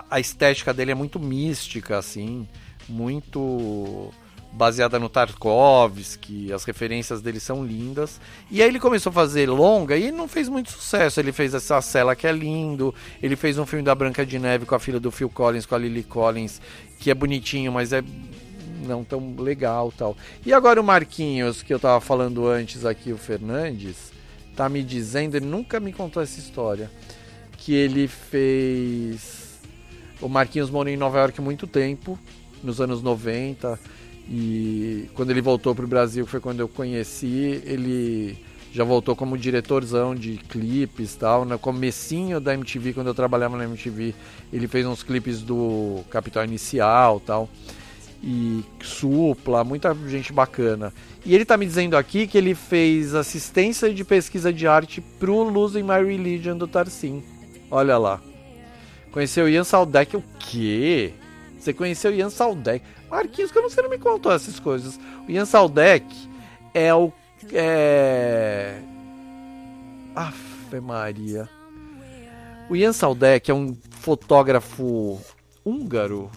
A, 0.07 0.19
estética 0.19 0.71
dele 0.71 0.91
é 0.91 0.95
muito 0.95 1.19
mística, 1.19 1.97
assim, 1.97 2.47
muito 2.87 4.13
baseada 4.53 4.99
no 4.99 5.09
Tarkovsky, 5.09 6.53
as 6.53 6.65
referências 6.65 7.19
dele 7.19 7.39
são 7.39 7.65
lindas. 7.65 8.21
E 8.51 8.61
aí 8.61 8.67
ele 8.67 8.79
começou 8.79 9.09
a 9.09 9.13
fazer 9.13 9.49
longa 9.49 9.97
e 9.97 10.11
não 10.11 10.27
fez 10.27 10.47
muito 10.47 10.69
sucesso. 10.69 11.19
Ele 11.19 11.31
fez 11.31 11.55
essa 11.55 11.81
cela 11.81 12.15
que 12.15 12.27
é 12.27 12.31
lindo, 12.31 12.93
ele 13.23 13.35
fez 13.35 13.57
um 13.57 13.65
filme 13.65 13.83
da 13.83 13.95
Branca 13.95 14.23
de 14.23 14.37
Neve 14.37 14.67
com 14.67 14.75
a 14.75 14.79
filha 14.79 14.99
do 14.99 15.09
Phil 15.09 15.31
Collins, 15.31 15.65
com 15.65 15.73
a 15.73 15.79
Lily 15.79 16.03
Collins, 16.03 16.61
que 16.99 17.09
é 17.09 17.15
bonitinho, 17.15 17.71
mas 17.71 17.91
é 17.91 18.03
não 18.81 19.03
tão 19.03 19.35
legal, 19.37 19.93
tal. 19.95 20.15
E 20.45 20.53
agora 20.53 20.79
o 20.79 20.83
Marquinhos, 20.83 21.61
que 21.61 21.73
eu 21.73 21.79
tava 21.79 22.01
falando 22.01 22.47
antes 22.47 22.85
aqui, 22.85 23.11
o 23.11 23.17
Fernandes, 23.17 24.11
tá 24.55 24.67
me 24.67 24.83
dizendo, 24.83 25.35
ele 25.35 25.45
nunca 25.45 25.79
me 25.79 25.93
contou 25.93 26.21
essa 26.21 26.39
história 26.39 26.89
que 27.57 27.73
ele 27.73 28.07
fez. 28.07 29.59
O 30.19 30.27
Marquinhos 30.27 30.69
morou 30.69 30.91
em 30.91 30.97
Nova 30.97 31.19
York 31.19 31.39
há 31.39 31.43
muito 31.43 31.67
tempo, 31.67 32.17
nos 32.63 32.81
anos 32.81 33.01
90. 33.01 33.79
E 34.27 35.09
quando 35.13 35.31
ele 35.31 35.41
voltou 35.41 35.75
para 35.75 35.85
o 35.85 35.87
Brasil, 35.87 36.25
foi 36.25 36.39
quando 36.39 36.59
eu 36.59 36.67
conheci, 36.67 37.61
ele 37.65 38.37
já 38.71 38.83
voltou 38.83 39.15
como 39.15 39.37
diretorzão 39.37 40.15
de 40.15 40.37
clipes 40.37 41.15
tal. 41.15 41.43
No 41.43 41.59
comecinho 41.59 42.39
da 42.39 42.53
MTV, 42.53 42.93
quando 42.93 43.07
eu 43.07 43.13
trabalhava 43.13 43.57
na 43.57 43.65
MTV, 43.65 44.15
ele 44.51 44.67
fez 44.67 44.85
uns 44.85 45.03
clipes 45.03 45.41
do 45.41 46.01
Capital 46.09 46.45
Inicial 46.45 47.19
tal. 47.19 47.49
E 48.23 48.63
Supla, 48.83 49.63
muita 49.63 49.95
gente 50.07 50.31
bacana. 50.31 50.93
E 51.25 51.33
ele 51.33 51.43
tá 51.43 51.57
me 51.57 51.65
dizendo 51.65 51.97
aqui 51.97 52.27
que 52.27 52.37
ele 52.37 52.53
fez 52.53 53.15
assistência 53.15 53.91
de 53.91 54.03
pesquisa 54.03 54.53
de 54.53 54.67
arte 54.67 55.01
pro 55.01 55.43
Losing 55.43 55.83
My 55.83 56.03
Religion 56.05 56.55
do 56.55 56.67
Tarsim. 56.67 57.23
Olha 57.69 57.97
lá. 57.97 58.21
Conheceu 59.11 59.49
Ian 59.49 59.63
Saldek 59.63 60.15
o 60.15 60.23
quê? 60.39 61.13
Você 61.59 61.73
conheceu 61.73 62.13
Ian 62.13 62.29
Saldek? 62.29 62.85
Marquinhos, 63.09 63.51
não 63.53 63.69
sei, 63.69 63.83
não 63.83 63.89
me 63.89 63.97
contou 63.97 64.31
essas 64.31 64.59
coisas. 64.59 64.99
O 65.27 65.31
Ian 65.31 65.45
Saldek 65.45 66.05
é 66.73 66.93
o. 66.93 67.11
É. 67.51 68.79
Afe 70.15 70.79
Maria. 70.79 71.49
O 72.69 72.75
Ian 72.75 72.93
Saldek 72.93 73.51
é 73.51 73.53
um 73.53 73.75
fotógrafo 73.91 75.19
húngaro. 75.65 76.31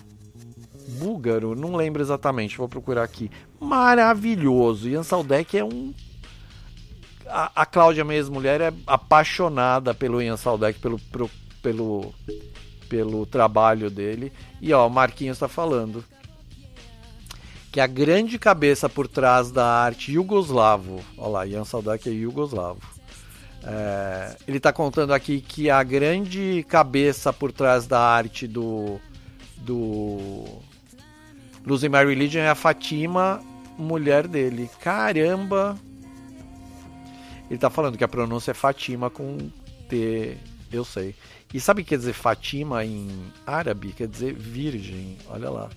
Búlgaro, 0.86 1.55
não 1.55 1.77
lembro 1.77 2.02
exatamente, 2.02 2.59
vou 2.59 2.69
procurar 2.69 3.02
aqui. 3.02 3.31
Maravilhoso. 3.61 4.89
Ian 4.89 5.02
Saldek 5.02 5.59
é 5.59 5.65
um 5.65 5.93
a, 7.27 7.62
a 7.62 7.66
Cláudia, 7.66 8.05
minha 8.05 8.19
ex-mulher, 8.19 8.61
é 8.61 8.73
apaixonada 8.86 9.94
pelo 9.94 10.20
Ian 10.20 10.36
Saldek, 10.36 10.78
pelo, 10.78 10.98
pelo, 10.98 11.31
pelo, 11.62 12.15
pelo 12.89 13.27
trabalho 13.27 13.90
dele. 13.90 14.32
E 14.61 14.73
ó, 14.73 14.86
o 14.86 14.90
Marquinhos 14.90 15.36
está 15.36 15.48
falando 15.48 16.05
que 17.73 17.81
a 17.81 17.86
grande 17.86 18.39
cabeça 18.39 18.89
por 18.89 19.09
trás 19.09 19.51
da 19.51 19.66
arte 19.66 20.12
yugoslavo, 20.12 21.01
olha 21.19 21.28
lá, 21.28 21.47
Ian 21.47 21.65
Saldek 21.65 22.09
é 22.09 22.12
yugoslavo. 22.12 22.81
É, 23.66 24.36
ele 24.47 24.59
está 24.59 24.73
contando 24.73 25.12
aqui 25.12 25.40
que 25.40 25.70
a 25.70 25.82
grande 25.82 26.65
cabeça 26.69 27.32
por 27.32 27.51
trás 27.51 27.86
da 27.86 27.98
arte 27.98 28.47
do 28.47 29.01
do 29.56 30.44
Losing 31.66 31.89
My 31.89 32.05
Religion 32.05 32.41
é 32.41 32.49
a 32.49 32.55
Fatima, 32.55 33.41
mulher 33.78 34.28
dele. 34.28 34.69
Caramba, 34.81 35.77
ele 37.51 37.59
tá 37.59 37.70
falando 37.70 37.97
que 37.97 38.05
a 38.05 38.09
pronúncia 38.09 38.51
é 38.51 38.55
Fatima 38.55 39.09
com 39.11 39.39
T, 39.89 40.36
eu 40.73 40.85
sei. 40.85 41.15
E 41.53 41.61
sabe 41.61 41.81
o 41.81 41.85
que 41.85 41.91
quer 41.91 41.99
dizer 41.99 42.12
Fatima 42.12 42.85
em 42.85 43.09
árabe? 43.47 43.93
Quer 43.93 44.09
dizer 44.09 44.35
virgem, 44.35 45.16
olha 45.28 45.49
lá. 45.49 45.70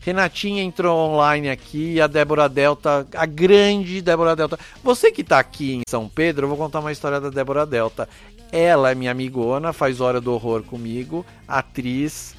Renatinha 0.00 0.62
entrou 0.62 0.96
online 0.96 1.50
aqui, 1.50 2.00
a 2.00 2.06
Débora 2.06 2.48
Delta, 2.48 3.06
a 3.14 3.26
grande 3.26 4.00
Débora 4.00 4.36
Delta. 4.36 4.58
Você 4.82 5.10
que 5.10 5.24
tá 5.24 5.38
aqui 5.38 5.74
em 5.74 5.82
São 5.88 6.08
Pedro, 6.08 6.44
eu 6.44 6.48
vou 6.48 6.56
contar 6.56 6.80
uma 6.80 6.92
história 6.92 7.20
da 7.20 7.28
Débora 7.28 7.66
Delta. 7.66 8.08
Ela 8.50 8.92
é 8.92 8.94
minha 8.94 9.10
amigona, 9.10 9.72
faz 9.72 10.00
Hora 10.00 10.20
do 10.20 10.32
Horror 10.32 10.62
comigo, 10.62 11.26
atriz 11.46 12.34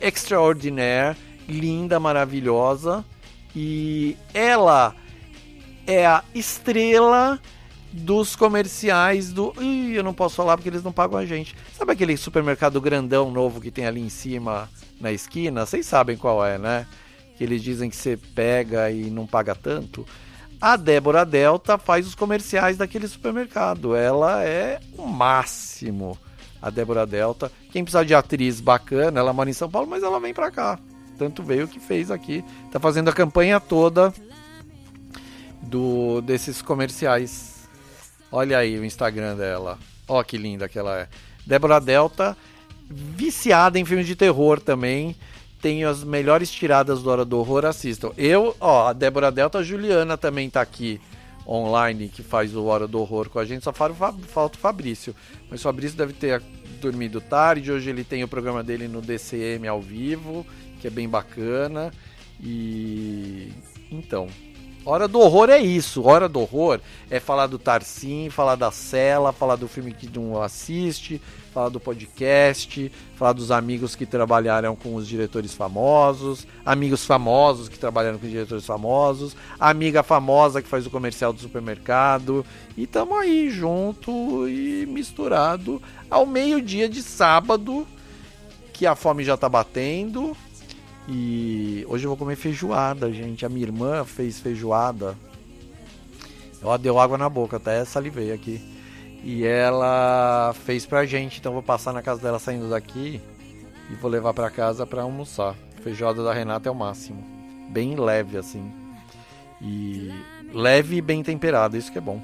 extraordinaire, 0.00 1.16
linda, 1.48 1.98
maravilhosa. 2.00 3.04
E 3.54 4.16
ela 4.32 4.94
é 5.86 6.06
a 6.06 6.24
estrela 6.34 7.40
dos 7.92 8.34
comerciais 8.34 9.32
do. 9.32 9.54
Ih, 9.60 9.94
eu 9.94 10.02
não 10.02 10.12
posso 10.12 10.34
falar 10.34 10.56
porque 10.56 10.68
eles 10.68 10.82
não 10.82 10.92
pagam 10.92 11.18
a 11.18 11.24
gente. 11.24 11.54
Sabe 11.72 11.92
aquele 11.92 12.16
supermercado 12.16 12.80
grandão 12.80 13.30
novo 13.30 13.60
que 13.60 13.70
tem 13.70 13.86
ali 13.86 14.00
em 14.00 14.08
cima, 14.08 14.68
na 15.00 15.12
esquina? 15.12 15.64
Vocês 15.64 15.86
sabem 15.86 16.16
qual 16.16 16.44
é, 16.44 16.58
né? 16.58 16.86
Que 17.36 17.44
eles 17.44 17.62
dizem 17.62 17.88
que 17.88 17.96
você 17.96 18.16
pega 18.16 18.90
e 18.90 19.10
não 19.10 19.26
paga 19.26 19.54
tanto. 19.54 20.04
A 20.60 20.76
Débora 20.76 21.24
Delta 21.24 21.78
faz 21.78 22.06
os 22.06 22.14
comerciais 22.14 22.76
daquele 22.76 23.06
supermercado. 23.06 23.94
Ela 23.94 24.42
é 24.42 24.80
o 24.96 25.06
máximo. 25.06 26.18
A 26.60 26.70
Débora 26.70 27.06
Delta. 27.06 27.52
Quem 27.70 27.84
precisa 27.84 28.04
de 28.04 28.14
atriz 28.14 28.60
bacana, 28.60 29.20
ela 29.20 29.32
mora 29.32 29.50
em 29.50 29.52
São 29.52 29.70
Paulo, 29.70 29.88
mas 29.88 30.02
ela 30.02 30.18
vem 30.18 30.32
pra 30.32 30.50
cá. 30.50 30.78
Tanto 31.18 31.42
veio 31.42 31.68
que 31.68 31.80
fez 31.80 32.10
aqui. 32.10 32.44
Tá 32.70 32.78
fazendo 32.78 33.08
a 33.08 33.12
campanha 33.12 33.60
toda 33.60 34.12
do 35.62 36.20
desses 36.20 36.60
comerciais 36.60 37.54
Olha 38.34 38.58
aí 38.58 38.76
o 38.76 38.84
Instagram 38.84 39.36
dela. 39.36 39.78
Ó 40.08 40.20
que 40.24 40.36
linda 40.36 40.68
que 40.68 40.76
ela 40.76 41.02
é. 41.02 41.08
Débora 41.46 41.80
Delta, 41.80 42.36
viciada 42.90 43.78
em 43.78 43.84
filmes 43.84 44.08
de 44.08 44.16
terror 44.16 44.58
também. 44.60 45.14
Tem 45.62 45.84
as 45.84 46.02
melhores 46.02 46.50
tiradas 46.50 47.00
do 47.00 47.10
Hora 47.10 47.24
do 47.24 47.38
Horror, 47.38 47.64
assistam. 47.64 48.10
Eu, 48.18 48.56
ó, 48.58 48.88
a 48.88 48.92
Débora 48.92 49.30
Delta, 49.30 49.58
a 49.58 49.62
Juliana 49.62 50.16
também 50.16 50.50
tá 50.50 50.60
aqui 50.60 51.00
online, 51.46 52.08
que 52.08 52.24
faz 52.24 52.56
o 52.56 52.64
Hora 52.64 52.88
do 52.88 52.98
Horror 52.98 53.30
com 53.30 53.38
a 53.38 53.44
gente. 53.44 53.62
Só 53.62 53.72
falta 53.72 54.56
o 54.56 54.60
Fabrício. 54.60 55.14
Mas 55.48 55.60
o 55.60 55.62
Fabrício 55.62 55.96
deve 55.96 56.12
ter 56.12 56.42
dormido 56.80 57.20
tarde. 57.20 57.70
Hoje 57.70 57.88
ele 57.88 58.02
tem 58.02 58.24
o 58.24 58.28
programa 58.28 58.64
dele 58.64 58.88
no 58.88 59.00
DCM 59.00 59.68
ao 59.68 59.80
vivo, 59.80 60.44
que 60.84 60.88
é 60.88 60.90
bem 60.90 61.08
bacana. 61.08 61.90
E. 62.38 63.50
Então. 63.90 64.28
Hora 64.86 65.08
do 65.08 65.18
horror 65.18 65.48
é 65.48 65.58
isso. 65.58 66.02
Hora 66.02 66.28
do 66.28 66.40
horror 66.40 66.78
é 67.10 67.18
falar 67.18 67.46
do 67.46 67.58
Tarsim, 67.58 68.28
falar 68.28 68.54
da 68.54 68.70
Cela, 68.70 69.32
falar 69.32 69.56
do 69.56 69.66
filme 69.66 69.94
que 69.94 70.06
não 70.14 70.42
assiste, 70.42 71.22
falar 71.54 71.70
do 71.70 71.80
podcast, 71.80 72.92
falar 73.16 73.32
dos 73.32 73.50
amigos 73.50 73.96
que 73.96 74.04
trabalharam 74.04 74.76
com 74.76 74.94
os 74.94 75.08
diretores 75.08 75.54
famosos, 75.54 76.46
amigos 76.66 77.06
famosos 77.06 77.66
que 77.66 77.78
trabalharam 77.78 78.18
com 78.18 78.26
os 78.26 78.32
diretores 78.32 78.66
famosos, 78.66 79.34
amiga 79.58 80.02
famosa 80.02 80.60
que 80.60 80.68
faz 80.68 80.86
o 80.86 80.90
comercial 80.90 81.32
do 81.32 81.40
supermercado. 81.40 82.44
E 82.76 82.86
tamo 82.86 83.16
aí 83.16 83.48
junto 83.48 84.46
e 84.46 84.84
misturado 84.84 85.80
ao 86.10 86.26
meio-dia 86.26 86.90
de 86.90 87.02
sábado, 87.02 87.86
que 88.70 88.84
a 88.84 88.94
fome 88.94 89.24
já 89.24 89.34
tá 89.34 89.48
batendo. 89.48 90.36
E 91.08 91.84
hoje 91.88 92.04
eu 92.04 92.10
vou 92.10 92.16
comer 92.16 92.36
feijoada, 92.36 93.12
gente. 93.12 93.44
A 93.44 93.48
minha 93.48 93.66
irmã 93.66 94.04
fez 94.04 94.40
feijoada. 94.40 95.16
Ó, 96.62 96.76
deu 96.78 96.98
água 96.98 97.18
na 97.18 97.28
boca, 97.28 97.58
até 97.58 97.84
salivei 97.84 98.32
aqui. 98.32 98.60
E 99.22 99.44
ela 99.44 100.54
fez 100.64 100.86
pra 100.86 101.06
gente, 101.06 101.40
então 101.40 101.52
vou 101.52 101.62
passar 101.62 101.92
na 101.92 102.02
casa 102.02 102.20
dela 102.20 102.38
saindo 102.38 102.68
daqui 102.68 103.20
e 103.90 103.94
vou 103.94 104.10
levar 104.10 104.34
pra 104.34 104.50
casa 104.50 104.86
pra 104.86 105.02
almoçar. 105.02 105.54
Feijoada 105.82 106.24
da 106.24 106.32
Renata 106.32 106.68
é 106.68 106.72
o 106.72 106.74
máximo. 106.74 107.22
Bem 107.70 107.96
leve 107.96 108.36
assim. 108.36 108.72
E 109.60 110.10
leve 110.52 110.96
e 110.96 111.02
bem 111.02 111.22
temperada, 111.22 111.76
isso 111.76 111.92
que 111.92 111.98
é 111.98 112.00
bom. 112.00 112.20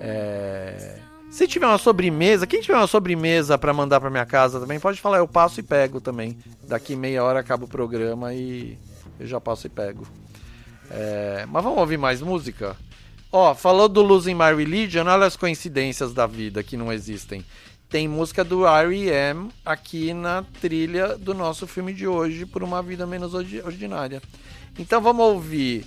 É... 0.00 0.98
Se 1.32 1.48
tiver 1.48 1.66
uma 1.66 1.78
sobremesa, 1.78 2.46
quem 2.46 2.60
tiver 2.60 2.76
uma 2.76 2.86
sobremesa 2.86 3.56
pra 3.56 3.72
mandar 3.72 4.00
pra 4.00 4.10
minha 4.10 4.26
casa 4.26 4.60
também, 4.60 4.78
pode 4.78 5.00
falar, 5.00 5.16
eu 5.18 5.26
passo 5.26 5.60
e 5.60 5.62
pego 5.62 6.00
também. 6.00 6.36
Daqui 6.68 6.94
meia 6.94 7.24
hora 7.24 7.40
acaba 7.40 7.64
o 7.64 7.68
programa 7.68 8.34
e 8.34 8.78
eu 9.18 9.26
já 9.26 9.40
passo 9.40 9.66
e 9.66 9.70
pego. 9.70 10.06
É, 10.90 11.46
Mas 11.48 11.64
vamos 11.64 11.78
ouvir 11.78 11.96
mais 11.96 12.20
música? 12.20 12.76
Ó, 13.32 13.54
falou 13.54 13.88
do 13.88 14.02
Losing 14.02 14.34
My 14.34 14.54
Religion, 14.54 15.06
olha 15.06 15.24
as 15.24 15.34
coincidências 15.36 16.12
da 16.12 16.26
vida 16.26 16.62
que 16.62 16.76
não 16.76 16.92
existem. 16.92 17.42
Tem 17.88 18.06
música 18.06 18.44
do 18.44 18.66
R.E.M. 18.66 19.48
aqui 19.64 20.12
na 20.12 20.44
trilha 20.60 21.16
do 21.16 21.32
nosso 21.32 21.66
filme 21.66 21.94
de 21.94 22.06
hoje, 22.06 22.44
Por 22.44 22.62
Uma 22.62 22.82
Vida 22.82 23.06
Menos 23.06 23.32
Ordi- 23.32 23.62
Ordinária. 23.62 24.20
Então 24.78 25.00
vamos 25.00 25.24
ouvir 25.24 25.86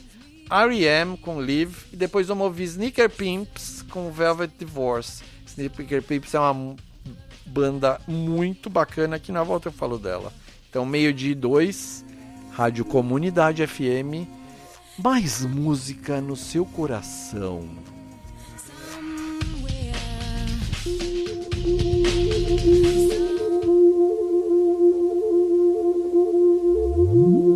R.E.M. 0.49 1.17
com 1.17 1.37
Live 1.39 1.75
e 1.93 1.95
depois 1.95 2.27
vamos 2.27 2.45
ouvir 2.45 2.63
Sneaker 2.63 3.09
Pimps 3.11 3.83
com 3.91 4.11
Velvet 4.11 4.51
Divorce. 4.57 5.23
Sneaker 5.57 6.03
Pimps 6.03 6.33
é 6.33 6.39
uma 6.39 6.75
banda 7.45 7.99
muito 8.07 8.69
bacana, 8.69 9.17
que 9.17 9.31
na 9.31 9.43
volta 9.43 9.69
eu 9.69 9.73
falo 9.73 9.97
dela. 9.97 10.33
Então, 10.69 10.85
meio-dia 10.85 11.31
e 11.31 11.35
dois, 11.35 12.03
Rádio 12.51 12.83
Comunidade 12.83 13.65
FM, 13.65 14.27
mais 14.97 15.45
música 15.45 16.19
no 16.19 16.35
seu 16.35 16.65
coração. 16.65 17.69
Nothing 26.95 27.54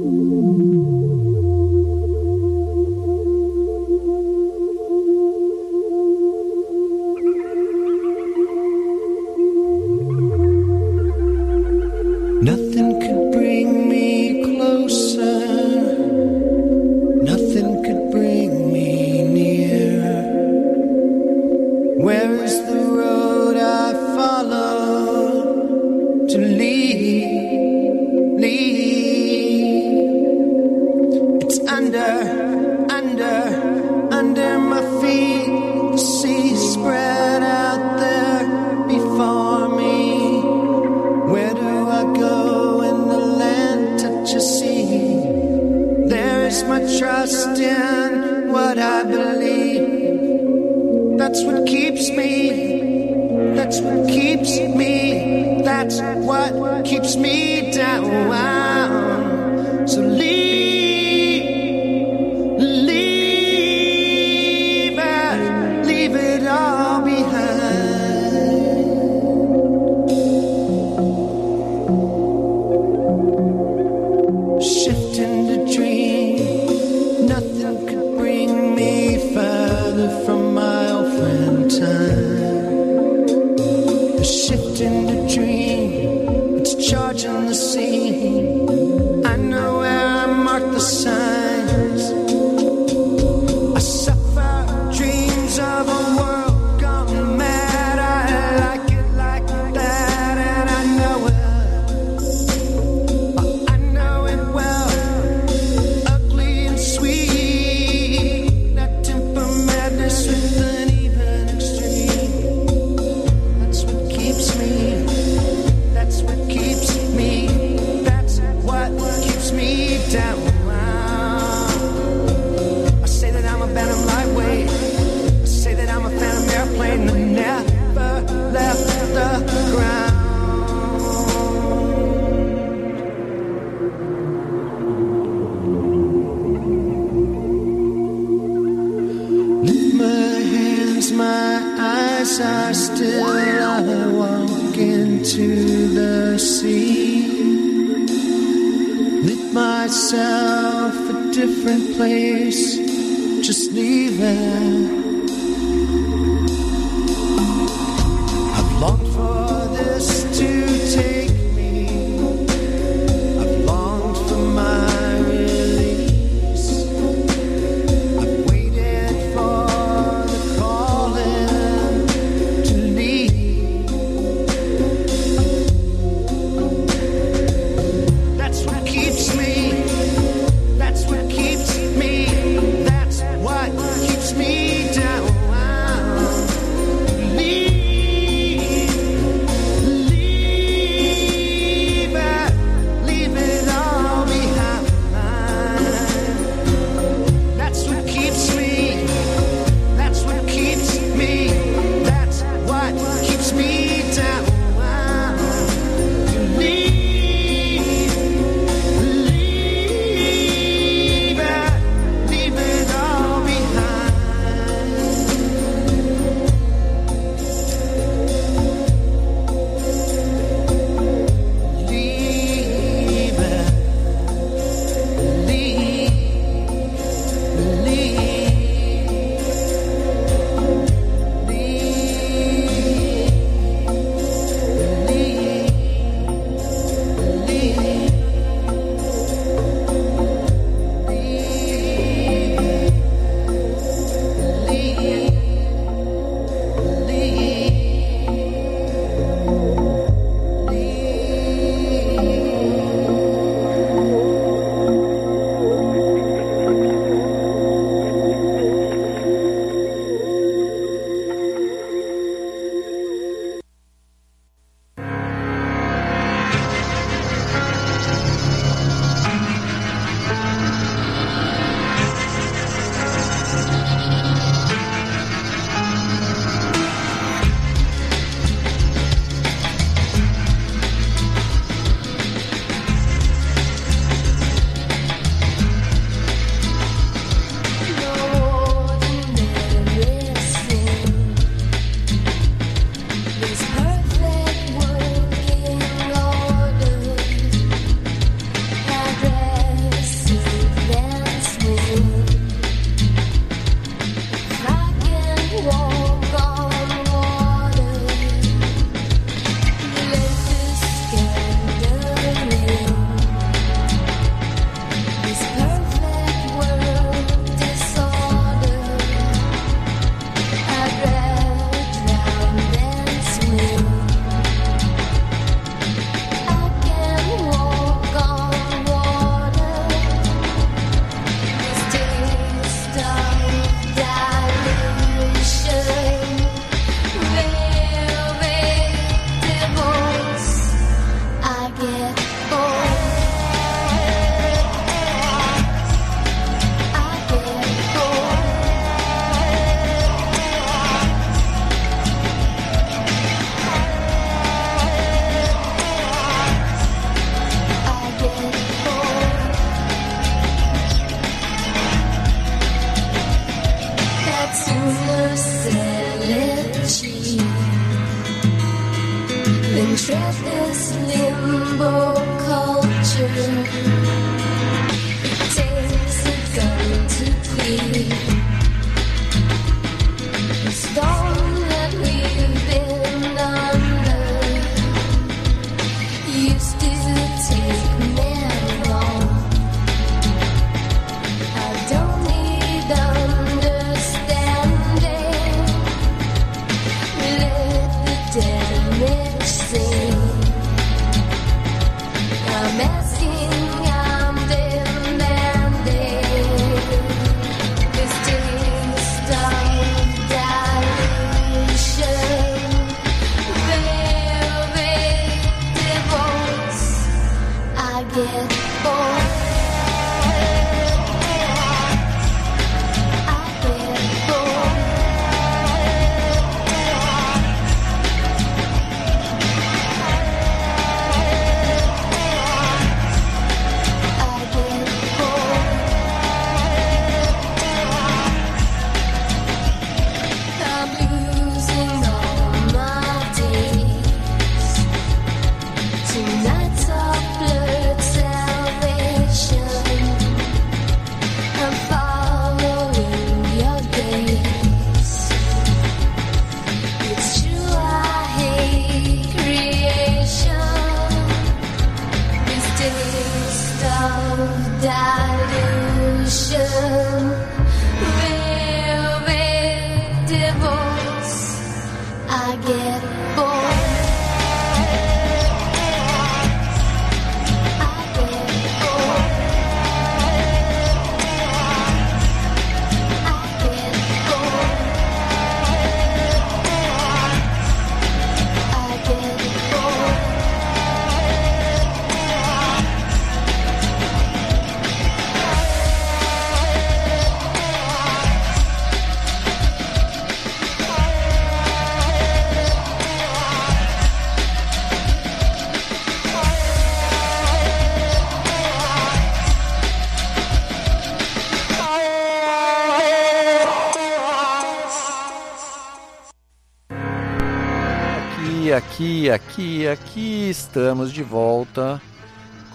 Aqui, 518.75 519.31
aqui, 519.31 519.87
aqui, 519.87 520.49
estamos 520.49 521.11
de 521.11 521.23
volta 521.23 521.99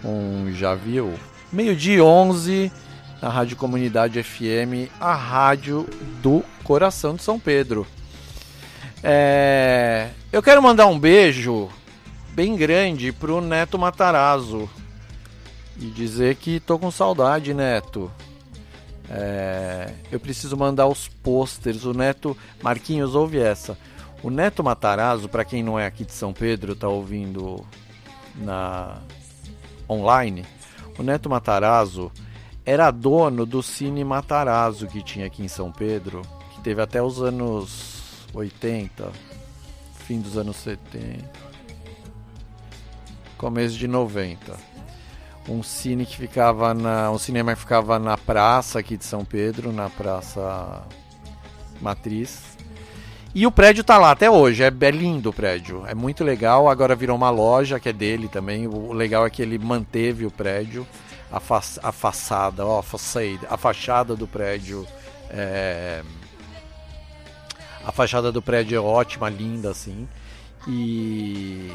com 0.02 0.50
já 0.52 0.74
viu 0.74 1.14
meio-dia 1.52 1.96
e 1.96 2.00
11 2.00 2.72
na 3.22 3.28
Rádio 3.28 3.56
Comunidade 3.56 4.20
FM, 4.20 4.90
a 5.00 5.14
rádio 5.14 5.88
do 6.20 6.42
coração 6.64 7.14
de 7.14 7.22
São 7.22 7.38
Pedro. 7.38 7.86
É, 9.04 10.08
eu 10.32 10.42
quero 10.42 10.60
mandar 10.60 10.86
um 10.86 10.98
beijo 10.98 11.68
bem 12.32 12.56
grande 12.56 13.12
pro 13.12 13.40
Neto 13.40 13.78
Matarazzo 13.78 14.68
e 15.78 15.86
dizer 15.86 16.34
que 16.34 16.58
tô 16.58 16.76
com 16.76 16.90
saudade, 16.90 17.54
Neto. 17.54 18.10
É, 19.08 19.92
eu 20.10 20.18
preciso 20.18 20.56
mandar 20.56 20.88
os 20.88 21.06
pôsteres. 21.06 21.84
O 21.84 21.94
Neto 21.94 22.36
Marquinhos 22.60 23.14
ouve 23.14 23.38
essa. 23.38 23.78
O 24.24 24.30
Neto 24.30 24.64
Matarazzo, 24.64 25.28
para 25.28 25.44
quem 25.44 25.62
não 25.62 25.78
é 25.78 25.84
aqui 25.84 26.02
de 26.02 26.12
São 26.12 26.32
Pedro, 26.32 26.74
tá 26.74 26.88
ouvindo 26.88 27.62
na 28.34 29.02
online. 29.86 30.46
O 30.98 31.02
Neto 31.02 31.28
Matarazzo 31.28 32.10
era 32.64 32.90
dono 32.90 33.44
do 33.44 33.62
Cine 33.62 34.02
Matarazzo 34.02 34.86
que 34.86 35.02
tinha 35.02 35.26
aqui 35.26 35.44
em 35.44 35.48
São 35.48 35.70
Pedro, 35.70 36.22
que 36.55 36.62
teve 36.62 36.80
até 36.80 37.02
os 37.02 37.20
anos 37.20 38.26
80, 38.32 39.12
fim 40.06 40.22
dos 40.22 40.38
anos 40.38 40.56
70, 40.56 41.30
começo 43.36 43.76
de 43.76 43.86
90. 43.86 44.56
Um 45.46 45.62
cine 45.62 46.06
que 46.06 46.16
ficava 46.16 46.72
na, 46.72 47.10
um 47.10 47.18
cinema 47.18 47.52
que 47.55 47.60
ficava 47.60 47.98
na 47.98 48.16
praça 48.16 48.78
aqui 48.78 48.96
de 48.96 49.05
São 49.05 49.22
Pedro, 49.22 49.70
na 49.70 49.90
Praça 49.90 50.82
Matriz. 51.78 52.53
E 53.35 53.47
o 53.47 53.51
prédio 53.51 53.82
tá 53.82 53.98
lá 53.98 54.12
até 54.12 54.31
hoje, 54.31 54.62
é, 54.62 54.69
é 54.69 54.90
lindo 54.93 55.31
o 55.31 55.32
prédio, 55.32 55.85
é 55.86 55.94
muito 55.94 56.23
legal. 56.23 56.69
Agora 56.69 56.94
virou 56.94 57.16
uma 57.16 57.31
loja 57.31 57.81
que 57.81 57.89
é 57.89 57.93
dele 57.93 58.28
também. 58.28 58.69
O 58.69 58.93
legal 58.93 59.27
é 59.27 59.31
que 59.31 59.43
ele 59.43 59.59
manteve 59.59 60.24
o 60.24 60.31
prédio, 60.31 60.86
a, 61.32 61.40
fa 61.40 61.61
a 61.82 61.90
façada, 61.90 62.65
ó, 62.65 62.78
a 62.78 63.52
a 63.52 63.56
fachada 63.56 64.15
do 64.15 64.28
prédio. 64.28 64.86
É... 65.31 66.02
A 67.85 67.90
fachada 67.90 68.31
do 68.31 68.40
prédio 68.40 68.77
é 68.77 68.81
ótima, 68.81 69.28
linda 69.28 69.70
assim. 69.70 70.09
E 70.69 71.73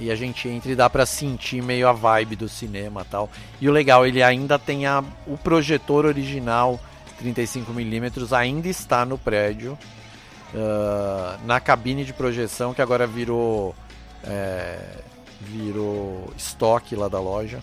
e 0.00 0.10
a 0.10 0.16
gente 0.16 0.48
entra 0.48 0.72
e 0.72 0.74
dá 0.74 0.88
pra 0.88 1.04
sentir 1.04 1.62
meio 1.62 1.86
a 1.86 1.92
vibe 1.92 2.34
do 2.34 2.48
cinema 2.48 3.04
tal. 3.04 3.30
E 3.60 3.68
o 3.68 3.72
legal, 3.72 4.06
ele 4.06 4.22
ainda 4.22 4.58
tem 4.58 4.86
a, 4.86 5.04
o 5.26 5.36
projetor 5.36 6.06
original 6.06 6.80
35mm, 7.22 8.32
ainda 8.32 8.66
está 8.66 9.04
no 9.04 9.18
prédio. 9.18 9.78
Uh, 10.52 11.46
na 11.46 11.60
cabine 11.60 12.04
de 12.04 12.12
projeção 12.12 12.74
que 12.74 12.82
agora 12.82 13.06
virou 13.06 13.72
é, 14.24 14.80
virou 15.40 16.32
estoque 16.36 16.96
lá 16.96 17.06
da 17.06 17.20
loja 17.20 17.62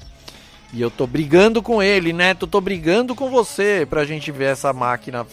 e 0.74 0.82
eu 0.82 0.92
tô 0.92 1.08
brigando 1.08 1.62
com 1.62 1.82
ele, 1.82 2.12
Neto, 2.12 2.44
eu 2.44 2.48
tô 2.50 2.60
brigando 2.60 3.16
com 3.16 3.30
você 3.30 3.88
pra 3.90 4.04
gente 4.04 4.32
ver 4.32 4.46
essa 4.46 4.74
máquina 4.74 5.26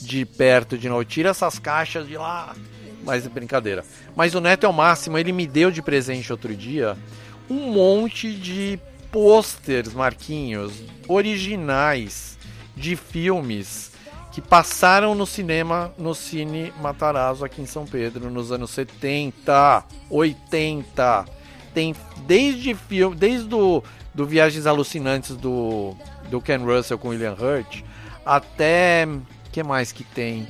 de 0.00 0.24
perto 0.24 0.76
de 0.76 0.88
novo. 0.88 1.04
Tira 1.04 1.30
essas 1.30 1.58
caixas 1.58 2.06
de 2.06 2.16
lá. 2.16 2.54
Mas 3.04 3.24
é 3.24 3.28
brincadeira. 3.28 3.84
Mas 4.16 4.34
o 4.34 4.40
Neto 4.40 4.66
é 4.66 4.68
o 4.68 4.72
máximo, 4.72 5.16
ele 5.16 5.30
me 5.30 5.46
deu 5.46 5.70
de 5.70 5.80
presente 5.80 6.32
outro 6.32 6.54
dia 6.54 6.96
um 7.48 7.70
monte 7.70 8.34
de 8.34 8.80
pôsteres, 9.12 9.94
Marquinhos, 9.94 10.82
originais 11.06 12.36
de 12.76 12.96
filmes 12.96 13.92
que 14.36 14.42
passaram 14.42 15.14
no 15.14 15.24
cinema, 15.24 15.90
no 15.96 16.14
Cine 16.14 16.70
Matarazzo 16.78 17.42
aqui 17.42 17.62
em 17.62 17.64
São 17.64 17.86
Pedro 17.86 18.30
nos 18.30 18.52
anos 18.52 18.70
70, 18.70 19.82
80. 20.10 21.24
Tem 21.72 21.96
desde 22.26 22.74
filme, 22.74 23.16
desde 23.16 23.48
do, 23.48 23.82
do 24.14 24.26
Viagens 24.26 24.66
Alucinantes 24.66 25.34
do, 25.36 25.96
do 26.28 26.38
Ken 26.42 26.58
Russell 26.58 26.98
com 26.98 27.08
William 27.08 27.32
Hurt 27.32 27.82
até 28.26 29.08
que 29.50 29.62
mais 29.62 29.90
que 29.90 30.04
tem? 30.04 30.46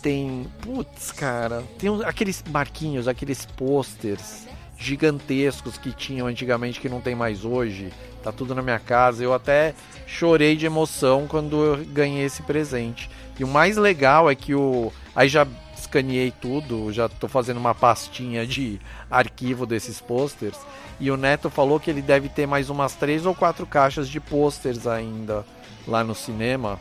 Tem, 0.00 0.46
putz, 0.62 1.10
cara, 1.10 1.64
tem 1.76 1.90
aqueles 2.04 2.44
marquinhos, 2.48 3.08
aqueles 3.08 3.44
posters 3.44 4.46
gigantescos 4.78 5.76
que 5.76 5.90
tinham 5.90 6.28
antigamente 6.28 6.78
que 6.78 6.88
não 6.88 7.00
tem 7.00 7.16
mais 7.16 7.44
hoje. 7.44 7.92
Tá 8.24 8.32
tudo 8.32 8.54
na 8.54 8.62
minha 8.62 8.78
casa. 8.78 9.22
Eu 9.22 9.34
até 9.34 9.74
chorei 10.06 10.56
de 10.56 10.64
emoção 10.64 11.26
quando 11.28 11.62
eu 11.62 11.84
ganhei 11.84 12.24
esse 12.24 12.42
presente. 12.42 13.10
E 13.38 13.44
o 13.44 13.48
mais 13.48 13.76
legal 13.76 14.30
é 14.30 14.34
que 14.34 14.54
o 14.54 14.90
aí 15.14 15.28
já 15.28 15.46
escaneei 15.76 16.32
tudo, 16.32 16.90
já 16.90 17.06
tô 17.08 17.28
fazendo 17.28 17.58
uma 17.58 17.74
pastinha 17.74 18.46
de 18.46 18.80
arquivo 19.10 19.66
desses 19.66 20.00
posters. 20.00 20.58
E 20.98 21.10
o 21.10 21.16
Neto 21.18 21.50
falou 21.50 21.78
que 21.78 21.90
ele 21.90 22.00
deve 22.00 22.30
ter 22.30 22.46
mais 22.46 22.70
umas 22.70 22.94
três 22.94 23.26
ou 23.26 23.34
quatro 23.34 23.66
caixas 23.66 24.08
de 24.08 24.18
posters 24.18 24.86
ainda 24.86 25.44
lá 25.86 26.02
no 26.02 26.14
cinema. 26.14 26.80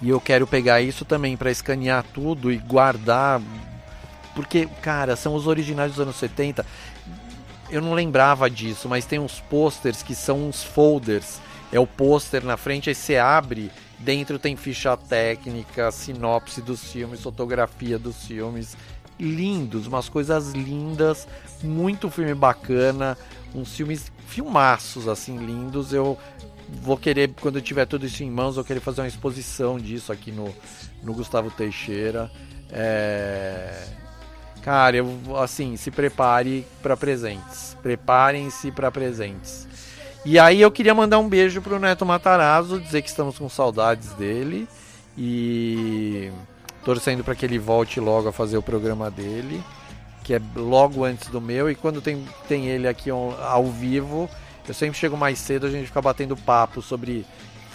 E 0.00 0.08
eu 0.08 0.20
quero 0.20 0.48
pegar 0.48 0.80
isso 0.80 1.04
também 1.04 1.36
para 1.36 1.50
escanear 1.50 2.04
tudo 2.12 2.50
e 2.50 2.56
guardar. 2.56 3.40
Porque, 4.34 4.66
cara, 4.80 5.14
são 5.14 5.34
os 5.34 5.46
originais 5.46 5.92
dos 5.92 6.00
anos 6.00 6.16
70. 6.16 6.66
Eu 7.72 7.80
não 7.80 7.94
lembrava 7.94 8.50
disso, 8.50 8.86
mas 8.86 9.06
tem 9.06 9.18
uns 9.18 9.40
posters 9.40 10.02
que 10.02 10.14
são 10.14 10.46
uns 10.46 10.62
folders. 10.62 11.40
É 11.72 11.80
o 11.80 11.86
pôster 11.86 12.44
na 12.44 12.58
frente, 12.58 12.90
aí 12.90 12.94
você 12.94 13.16
abre, 13.16 13.70
dentro 13.98 14.38
tem 14.38 14.54
ficha 14.56 14.94
técnica, 14.94 15.90
sinopse 15.90 16.60
dos 16.60 16.92
filmes, 16.92 17.22
fotografia 17.22 17.98
dos 17.98 18.26
filmes. 18.26 18.76
Lindos, 19.18 19.86
umas 19.86 20.08
coisas 20.08 20.52
lindas, 20.52 21.26
muito 21.62 22.10
filme 22.10 22.34
bacana, 22.34 23.16
uns 23.54 23.74
filmes, 23.74 24.12
filmaços 24.26 25.08
assim, 25.08 25.38
lindos. 25.38 25.94
Eu 25.94 26.18
vou 26.82 26.98
querer, 26.98 27.30
quando 27.40 27.56
eu 27.56 27.62
tiver 27.62 27.86
tudo 27.86 28.04
isso 28.04 28.22
em 28.22 28.30
mãos, 28.30 28.58
eu 28.58 28.64
querer 28.64 28.80
fazer 28.80 29.00
uma 29.00 29.08
exposição 29.08 29.78
disso 29.78 30.12
aqui 30.12 30.30
no, 30.30 30.54
no 31.02 31.14
Gustavo 31.14 31.50
Teixeira. 31.50 32.30
É... 32.70 34.01
Cara, 34.62 34.96
eu 34.96 35.18
assim, 35.36 35.76
se 35.76 35.90
prepare 35.90 36.64
para 36.82 36.96
presentes. 36.96 37.76
Preparem-se 37.82 38.70
para 38.70 38.90
presentes. 38.90 39.66
E 40.24 40.38
aí 40.38 40.60
eu 40.60 40.70
queria 40.70 40.94
mandar 40.94 41.18
um 41.18 41.28
beijo 41.28 41.60
pro 41.60 41.80
Neto 41.80 42.06
Matarazzo, 42.06 42.80
dizer 42.80 43.02
que 43.02 43.08
estamos 43.08 43.36
com 43.38 43.48
saudades 43.48 44.12
dele 44.12 44.68
e 45.18 46.30
torcendo 46.84 47.24
para 47.24 47.34
que 47.34 47.44
ele 47.44 47.58
volte 47.58 47.98
logo 47.98 48.28
a 48.28 48.32
fazer 48.32 48.56
o 48.56 48.62
programa 48.62 49.10
dele, 49.10 49.62
que 50.22 50.34
é 50.34 50.40
logo 50.54 51.04
antes 51.04 51.28
do 51.28 51.40
meu 51.40 51.68
e 51.68 51.74
quando 51.74 52.00
tem, 52.00 52.24
tem 52.46 52.66
ele 52.68 52.86
aqui 52.86 53.10
ao, 53.10 53.64
vivo, 53.66 54.30
eu 54.66 54.72
sempre 54.72 54.96
chego 54.96 55.16
mais 55.16 55.40
cedo, 55.40 55.66
a 55.66 55.70
gente 55.70 55.86
fica 55.86 56.00
batendo 56.00 56.36
papo 56.36 56.80
sobre 56.80 57.26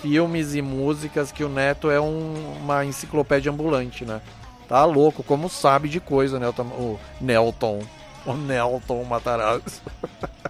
filmes 0.02 0.56
e 0.56 0.62
músicas 0.62 1.34
que 1.34 1.44
o 1.44 1.50
Neto 1.50 1.90
é 1.92 2.00
um- 2.00 2.58
uma 2.62 2.86
enciclopédia 2.86 3.52
ambulante, 3.52 4.06
né? 4.06 4.22
Tá 4.68 4.84
louco, 4.84 5.24
como 5.24 5.50
sabe 5.50 5.88
de 5.88 6.00
coisa, 6.00 6.40
Nelton, 6.40 6.64
o 6.64 7.00
Nelton. 7.22 7.82
O 8.26 8.34
Nelton 8.34 9.04
Matarazzo. 9.04 9.82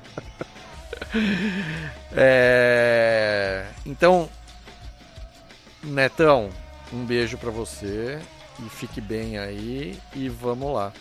É, 2.11 3.65
Então, 3.85 4.29
Netão, 5.83 6.49
um 6.91 7.05
beijo 7.05 7.37
pra 7.37 7.51
você 7.51 8.19
e 8.59 8.69
fique 8.69 8.99
bem 8.99 9.37
aí 9.37 9.97
e 10.15 10.27
vamos 10.27 10.73
lá. 10.73 10.91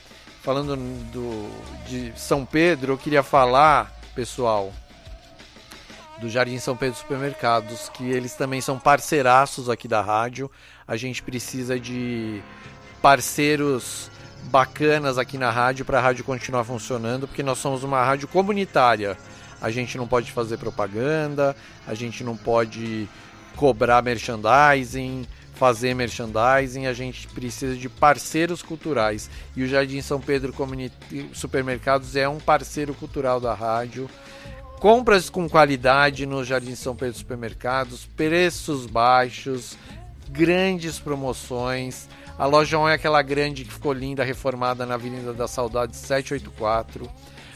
Falando 0.43 0.77
do, 1.11 1.51
de 1.89 2.13
São 2.17 2.45
Pedro, 2.45 2.93
eu 2.93 2.99
queria 2.99 3.23
falar, 3.23 3.93
pessoal, 4.15 4.73
do 6.19 6.29
Jardim 6.29 6.59
São 6.59 6.77
Pedro 6.77 6.97
Supermercados, 6.97 7.89
que 7.89 8.05
eles 8.05 8.35
também 8.35 8.61
são 8.61 8.79
parceiraços 8.79 9.69
aqui 9.69 9.89
da 9.89 10.01
rádio. 10.01 10.51
A 10.87 10.97
gente 10.97 11.23
precisa 11.23 11.81
de 11.81 12.41
parceiros 13.07 14.11
bacanas 14.51 15.17
aqui 15.17 15.39
na 15.39 15.49
rádio 15.49 15.85
para 15.85 15.99
a 15.99 16.01
rádio 16.01 16.25
continuar 16.25 16.65
funcionando, 16.65 17.29
porque 17.29 17.41
nós 17.41 17.57
somos 17.59 17.85
uma 17.85 18.05
rádio 18.05 18.27
comunitária. 18.27 19.17
A 19.63 19.71
gente 19.71 19.97
não 19.97 20.09
pode 20.09 20.33
fazer 20.33 20.57
propaganda, 20.57 21.55
a 21.87 21.95
gente 21.95 22.25
não 22.25 22.37
pode 22.37 23.09
cobrar 23.55 24.03
merchandising, 24.03 25.25
fazer 25.55 25.95
merchandising, 25.95 26.87
a 26.87 26.93
gente 26.93 27.29
precisa 27.29 27.77
de 27.77 27.89
parceiros 27.89 28.61
culturais. 28.61 29.31
E 29.55 29.63
o 29.63 29.69
Jardim 29.69 30.03
São 30.03 30.21
Pedro 30.21 30.53
Comuni- 30.53 30.91
Supermercados 31.33 32.17
é 32.17 32.29
um 32.29 32.41
parceiro 32.41 32.93
cultural 32.93 33.39
da 33.39 33.55
rádio. 33.55 34.11
Compras 34.81 35.31
com 35.31 35.49
qualidade 35.49 36.27
no 36.27 36.45
Jardim 36.45 36.75
São 36.75 36.97
Pedro 36.97 37.17
Supermercados, 37.17 38.05
preços 38.17 38.85
baixos, 38.85 39.79
grandes 40.29 40.99
promoções. 40.99 42.09
A 42.39 42.45
loja 42.45 42.79
1 42.79 42.89
é 42.89 42.95
aquela 42.95 43.23
grande 43.23 43.65
que 43.65 43.73
ficou 43.73 43.93
linda, 43.93 44.23
reformada 44.23 44.85
na 44.85 44.95
Avenida 44.95 45.33
da 45.33 45.49
Saudade 45.49 45.97
784. 45.97 47.09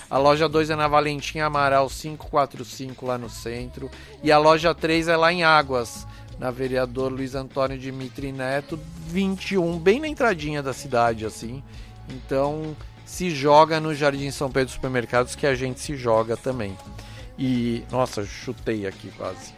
A 0.08 0.16
loja 0.16 0.48
2 0.48 0.70
é 0.70 0.76
na 0.76 0.88
Valentim 0.88 1.38
Amaral 1.38 1.88
545, 1.88 3.06
lá 3.06 3.18
no 3.18 3.28
centro. 3.28 3.90
E 4.22 4.32
a 4.32 4.38
loja 4.38 4.74
3 4.74 5.08
é 5.08 5.16
lá 5.16 5.32
em 5.32 5.44
Águas, 5.44 6.06
na 6.38 6.50
Vereador 6.50 7.12
Luiz 7.12 7.34
Antônio 7.34 7.78
Dimitri 7.78 8.32
Neto 8.32 8.80
21, 9.06 9.78
bem 9.78 10.00
na 10.00 10.08
entradinha 10.08 10.62
da 10.62 10.72
cidade, 10.72 11.26
assim. 11.26 11.62
Então, 12.08 12.74
se 13.04 13.30
joga 13.30 13.78
no 13.78 13.94
Jardim 13.94 14.30
São 14.30 14.50
Pedro 14.50 14.72
Supermercados, 14.72 15.34
que 15.34 15.46
a 15.46 15.54
gente 15.54 15.78
se 15.78 15.94
joga 15.94 16.36
também. 16.38 16.74
E, 17.38 17.84
nossa, 17.90 18.24
chutei 18.24 18.86
aqui 18.86 19.12
quase. 19.16 19.52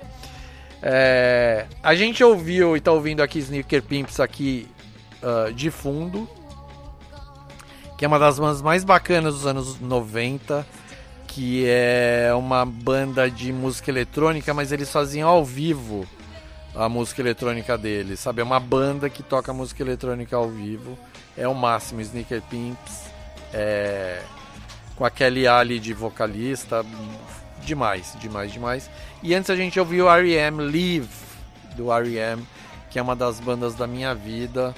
É, 0.82 1.66
a 1.80 1.94
gente 1.94 2.24
ouviu 2.24 2.76
e 2.76 2.80
tá 2.80 2.90
ouvindo 2.90 3.22
aqui 3.22 3.38
Sneaker 3.38 3.82
Pimps 3.82 4.18
aqui 4.18 4.68
ah, 5.22 5.50
de 5.52 5.70
fundo, 5.70 6.28
que 7.96 8.04
é 8.04 8.08
uma 8.08 8.18
das 8.18 8.38
bandas 8.38 8.60
mais 8.60 8.82
bacanas 8.82 9.34
dos 9.34 9.46
anos 9.46 9.78
90, 9.78 10.66
que 11.28 11.64
é 11.66 12.30
uma 12.34 12.66
banda 12.66 13.30
de 13.30 13.52
música 13.52 13.90
eletrônica, 13.90 14.52
mas 14.52 14.72
eles 14.72 14.90
faziam 14.90 15.28
ao 15.28 15.44
vivo 15.44 16.06
a 16.74 16.88
música 16.88 17.20
eletrônica 17.20 17.78
deles, 17.78 18.20
sabe? 18.20 18.40
É 18.40 18.44
uma 18.44 18.58
banda 18.58 19.08
que 19.08 19.22
toca 19.22 19.52
música 19.52 19.82
eletrônica 19.82 20.34
ao 20.34 20.48
vivo, 20.48 20.98
é 21.36 21.46
o 21.46 21.54
máximo, 21.54 22.00
Sneaker 22.00 22.42
Pimps, 22.42 23.04
é, 23.52 24.22
com 24.96 25.04
a 25.04 25.10
Kelly 25.10 25.46
Ali 25.46 25.78
de 25.78 25.94
vocalista, 25.94 26.84
demais, 27.64 28.16
demais, 28.18 28.52
demais. 28.52 28.90
E 29.22 29.34
antes 29.34 29.50
a 29.50 29.56
gente 29.56 29.78
ouviu 29.78 30.06
o 30.06 30.10
R.E.M. 30.10 30.62
Live, 30.64 31.08
do 31.76 31.92
R.E.M., 31.92 32.42
que 32.90 32.98
é 32.98 33.02
uma 33.02 33.16
das 33.16 33.40
bandas 33.40 33.74
da 33.74 33.86
minha 33.86 34.14
vida, 34.14 34.74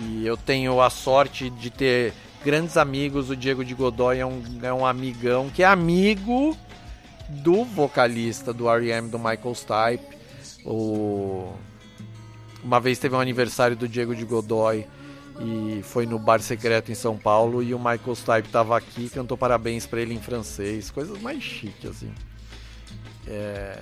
que 0.00 0.24
eu 0.24 0.36
tenho 0.36 0.80
a 0.80 0.88
sorte 0.88 1.50
de 1.50 1.70
ter 1.70 2.14
grandes 2.44 2.76
amigos. 2.76 3.30
O 3.30 3.36
Diego 3.36 3.64
de 3.64 3.74
Godoy 3.74 4.18
é 4.18 4.26
um, 4.26 4.42
é 4.62 4.72
um 4.72 4.86
amigão 4.86 5.50
que 5.50 5.62
é 5.62 5.66
amigo 5.66 6.56
do 7.28 7.64
vocalista 7.64 8.52
do 8.52 8.68
R.E.M., 8.68 9.08
do 9.08 9.18
Michael 9.18 9.54
Stipe. 9.54 10.16
O... 10.64 11.52
Uma 12.62 12.80
vez 12.80 12.98
teve 12.98 13.14
um 13.14 13.20
aniversário 13.20 13.76
do 13.76 13.88
Diego 13.88 14.14
de 14.14 14.24
Godoy 14.24 14.86
e 15.40 15.82
foi 15.82 16.04
no 16.04 16.18
bar 16.18 16.40
secreto 16.40 16.92
em 16.92 16.94
São 16.94 17.16
Paulo 17.16 17.62
e 17.62 17.74
o 17.74 17.78
Michael 17.78 18.14
Stipe 18.14 18.48
estava 18.48 18.76
aqui, 18.76 19.08
cantou 19.08 19.38
parabéns 19.38 19.86
para 19.86 20.00
ele 20.00 20.14
em 20.14 20.20
francês, 20.20 20.90
coisas 20.90 21.20
mais 21.20 21.42
chiques 21.42 21.90
assim. 21.90 22.12
É... 23.26 23.78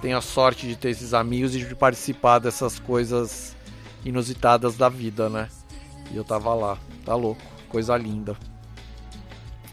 Tenho 0.00 0.18
a 0.18 0.20
sorte 0.20 0.66
de 0.66 0.76
ter 0.76 0.90
esses 0.90 1.14
amigos 1.14 1.54
e 1.54 1.60
de 1.60 1.74
participar 1.74 2.38
dessas 2.38 2.78
coisas 2.78 3.53
inusitadas 4.04 4.76
da 4.76 4.88
vida, 4.88 5.28
né? 5.28 5.48
E 6.10 6.16
eu 6.16 6.24
tava 6.24 6.54
lá, 6.54 6.78
tá 7.04 7.14
louco, 7.14 7.42
coisa 7.68 7.96
linda. 7.96 8.36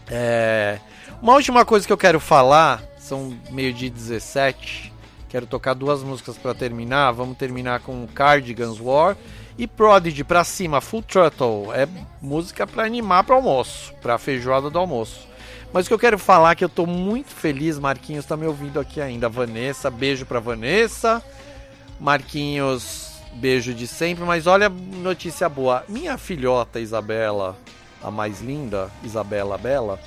É... 0.08 0.80
Uma 1.22 1.34
última 1.34 1.64
coisa 1.66 1.86
que 1.86 1.94
eu 1.94 1.98
quero 1.98 2.20
falar, 2.20 2.84
são 2.98 3.38
meio 3.52 3.74
de 3.74 3.90
17, 3.90 4.92
quero 5.30 5.46
tocar 5.46 5.74
duas 5.74 6.02
músicas 6.04 6.38
para 6.38 6.54
terminar. 6.54 7.12
Vamos 7.12 7.38
terminar 7.38 7.80
com 7.82 8.08
Cardigans 8.08 8.80
War 8.80 9.16
e 9.58 9.68
Prodigy 9.68 10.24
pra 10.24 10.44
cima, 10.44 10.82
Full 10.82 11.04
Throttle. 11.04 11.74
É 11.74 11.88
música 12.22 12.66
para 12.66 12.84
animar 12.84 13.24
para 13.24 13.36
almoço, 13.36 13.94
para 14.02 14.18
feijoada 14.18 14.70
do 14.70 14.80
almoço. 14.80 15.28
Mas 15.74 15.86
o 15.86 15.90
que 15.90 15.94
eu 15.94 16.00
quero 16.00 16.20
falar 16.20 16.52
é 16.52 16.56
que 16.56 16.66
eu 16.66 16.70
tô 16.70 16.86
muito 16.86 17.30
feliz, 17.30 17.80
Marquinhos 17.80 18.26
tá 18.26 18.36
me 18.36 18.46
ouvindo 18.46 18.80
aqui 18.80 19.00
ainda. 19.00 19.30
Vanessa, 19.30 19.90
beijo 19.90 20.26
pra 20.26 20.40
Vanessa. 20.40 21.24
Marquinhos, 22.00 23.11
beijo 23.34 23.74
de 23.74 23.88
sempre. 23.88 24.24
Mas 24.24 24.48
olha, 24.48 24.70
notícia 24.70 25.48
boa. 25.48 25.84
Minha 25.88 26.18
filhota 26.18 26.80
Isabela, 26.80 27.58
a 28.02 28.10
mais 28.10 28.42
linda, 28.42 28.90
Isabela 29.04 29.58
Bela, 29.58 30.00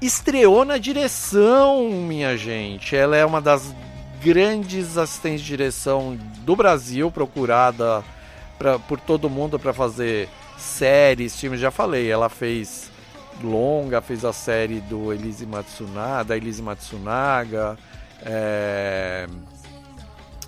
estreou 0.00 0.64
na 0.64 0.78
direção, 0.78 1.88
minha 1.90 2.36
gente. 2.36 2.96
Ela 2.96 3.16
é 3.16 3.24
uma 3.24 3.40
das 3.40 3.74
grandes 4.22 4.96
assistentes 4.96 5.40
de 5.40 5.46
direção 5.46 6.16
do 6.42 6.54
Brasil, 6.54 7.10
procurada 7.10 8.04
pra, 8.58 8.78
por 8.78 9.00
todo 9.00 9.30
mundo 9.30 9.58
para 9.58 9.72
fazer 9.72 10.28
séries, 10.58 11.38
filmes. 11.38 11.60
Já 11.60 11.70
falei, 11.70 12.10
ela 12.10 12.28
fez 12.28 12.90
longa, 13.42 14.00
fez 14.00 14.24
a 14.24 14.32
série 14.32 14.80
do 14.80 15.12
Elise 15.12 15.46
Matsunaga, 15.46 16.24
da 16.24 16.36
Elise 16.36 16.62
Matsunaga, 16.62 17.78
é... 18.22 19.26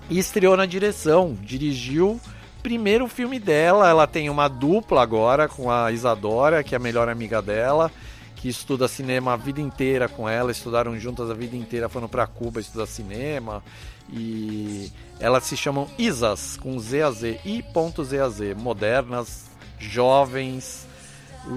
e 0.09 0.19
estreou 0.19 0.55
na 0.57 0.65
direção, 0.65 1.37
dirigiu 1.41 2.19
primeiro 2.63 3.09
filme 3.09 3.39
dela, 3.39 3.89
ela 3.89 4.07
tem 4.07 4.29
uma 4.29 4.47
dupla 4.47 5.03
agora 5.03 5.49
com 5.49 5.69
a 5.69 5.91
Isadora, 5.91 6.63
que 6.63 6.73
é 6.73 6.77
a 6.77 6.79
melhor 6.79 7.09
amiga 7.09 7.41
dela, 7.41 7.91
que 8.37 8.47
estuda 8.47 8.87
cinema 8.87 9.33
a 9.33 9.35
vida 9.35 9.59
inteira 9.59 10.07
com 10.07 10.27
ela, 10.27 10.49
estudaram 10.49 10.97
juntas 10.97 11.29
a 11.29 11.33
vida 11.33 11.57
inteira, 11.57 11.89
foram 11.89 12.07
para 12.07 12.25
Cuba 12.25 12.61
estudar 12.61 12.85
cinema, 12.85 13.61
e 14.09 14.89
elas 15.19 15.43
se 15.43 15.57
chamam 15.57 15.89
Isas, 15.97 16.57
com 16.57 16.79
Z 16.79 17.01
a 17.01 17.11
Z, 17.11 17.39
I.Z-A-Z, 17.43 18.55
modernas, 18.55 19.45
jovens, 19.77 20.87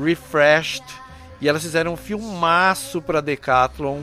refreshed, 0.02 0.84
e 1.40 1.48
elas 1.48 1.62
fizeram 1.62 1.92
um 1.92 1.96
filmaço 1.96 3.00
pra 3.00 3.20
Decathlon, 3.20 4.00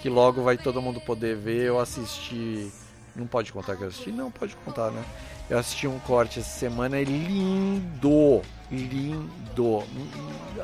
que 0.00 0.08
logo 0.08 0.42
vai 0.42 0.56
todo 0.56 0.82
mundo 0.82 1.00
poder 1.00 1.36
ver. 1.36 1.64
Eu 1.64 1.80
assisti. 1.80 2.70
Não 3.16 3.26
pode 3.26 3.52
contar 3.52 3.76
que 3.76 3.82
eu 3.82 3.88
assisti? 3.88 4.12
Não, 4.12 4.30
pode 4.30 4.54
contar, 4.56 4.90
né? 4.90 5.02
Eu 5.48 5.58
assisti 5.58 5.86
um 5.86 5.98
corte 6.00 6.38
essa 6.40 6.58
semana, 6.58 6.98
é 6.98 7.04
lindo! 7.04 8.42
Lindo! 8.70 9.82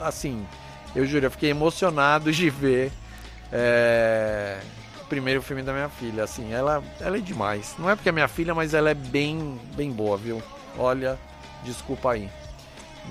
Assim, 0.00 0.46
Eu 0.94 1.06
juro, 1.06 1.24
eu 1.26 1.30
fiquei 1.30 1.50
emocionado 1.50 2.30
de 2.30 2.50
ver 2.50 2.92
é, 3.50 4.60
o 5.00 5.04
primeiro 5.06 5.40
filme 5.40 5.62
da 5.62 5.72
minha 5.72 5.88
filha. 5.88 6.24
Assim, 6.24 6.52
ela, 6.52 6.82
ela 7.00 7.16
é 7.16 7.20
demais. 7.20 7.74
Não 7.78 7.88
é 7.88 7.96
porque 7.96 8.08
é 8.10 8.12
minha 8.12 8.28
filha, 8.28 8.54
mas 8.54 8.74
ela 8.74 8.90
é 8.90 8.94
bem, 8.94 9.58
bem 9.74 9.90
boa, 9.90 10.18
viu? 10.18 10.42
Olha, 10.76 11.18
desculpa 11.64 12.12
aí. 12.12 12.28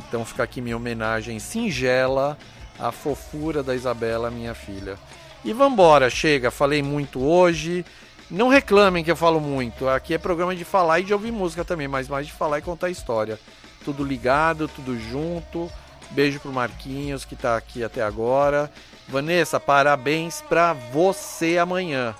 Então 0.08 0.24
fica 0.24 0.44
aqui 0.44 0.62
minha 0.62 0.78
homenagem 0.78 1.40
singela 1.40 2.38
à 2.80 2.92
fofura 2.92 3.64
da 3.64 3.74
Isabela, 3.76 4.30
minha 4.30 4.54
filha. 4.54 4.98
E 5.44 5.52
vambora, 5.54 6.10
chega, 6.10 6.52
falei 6.52 6.84
muito 6.84 7.20
hoje. 7.20 7.84
Não 8.32 8.48
reclamem 8.48 9.04
que 9.04 9.12
eu 9.12 9.16
falo 9.16 9.42
muito. 9.42 9.90
Aqui 9.90 10.14
é 10.14 10.18
programa 10.18 10.56
de 10.56 10.64
falar 10.64 11.02
e 11.02 11.04
de 11.04 11.14
ouvir 11.14 11.34
música 11.34 11.66
também, 11.66 11.90
mas 11.90 12.08
mais 12.08 12.26
de 12.26 12.32
falar 12.32 12.60
e 12.60 12.62
contar 12.62 12.90
história. 12.90 13.38
Tudo 13.84 14.06
ligado, 14.06 14.70
tudo 14.70 14.98
junto. 14.98 15.70
Beijo 16.12 16.40
pro 16.40 16.52
Marquinhos 16.52 17.26
que 17.26 17.36
tá 17.36 17.58
aqui 17.58 17.84
até 17.84 18.02
agora. 18.02 18.72
Vanessa, 19.06 19.60
parabéns 19.60 20.42
pra 20.48 20.72
você 20.72 21.58
amanhã. 21.58 22.16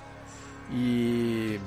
E 0.70 1.58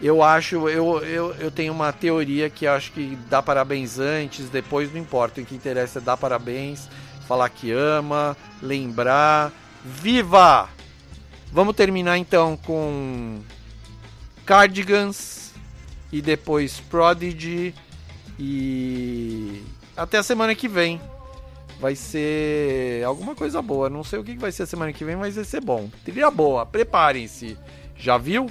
eu 0.00 0.22
acho, 0.22 0.66
eu, 0.66 1.04
eu, 1.04 1.34
eu 1.34 1.50
tenho 1.50 1.72
uma 1.72 1.92
teoria 1.92 2.48
que 2.48 2.66
acho 2.66 2.90
que 2.92 3.16
dá 3.28 3.42
parabéns 3.42 3.98
antes, 3.98 4.48
depois 4.48 4.90
não 4.90 5.00
importa. 5.00 5.42
O 5.42 5.44
que 5.44 5.54
interessa 5.54 5.98
é 5.98 6.02
dar 6.02 6.16
parabéns, 6.16 6.88
falar 7.28 7.50
que 7.50 7.70
ama, 7.70 8.34
lembrar. 8.62 9.52
Viva! 9.84 10.70
Vamos 11.52 11.76
terminar 11.76 12.16
então 12.16 12.56
com 12.56 13.40
Cardigans 14.44 15.52
e 16.12 16.20
depois 16.20 16.80
Prodigy 16.80 17.74
e 18.38 19.62
até 19.96 20.18
a 20.18 20.22
semana 20.22 20.54
que 20.54 20.68
vem. 20.68 21.00
Vai 21.80 21.96
ser 21.96 23.04
alguma 23.04 23.34
coisa 23.34 23.60
boa. 23.60 23.90
Não 23.90 24.04
sei 24.04 24.18
o 24.18 24.24
que 24.24 24.36
vai 24.36 24.52
ser 24.52 24.62
a 24.62 24.66
semana 24.66 24.92
que 24.92 25.04
vem, 25.04 25.16
mas 25.16 25.34
vai 25.34 25.44
ser 25.44 25.60
bom. 25.60 25.90
Trilha 26.04 26.30
boa, 26.30 26.64
preparem-se. 26.64 27.58
Já 27.96 28.16
viu? 28.16 28.50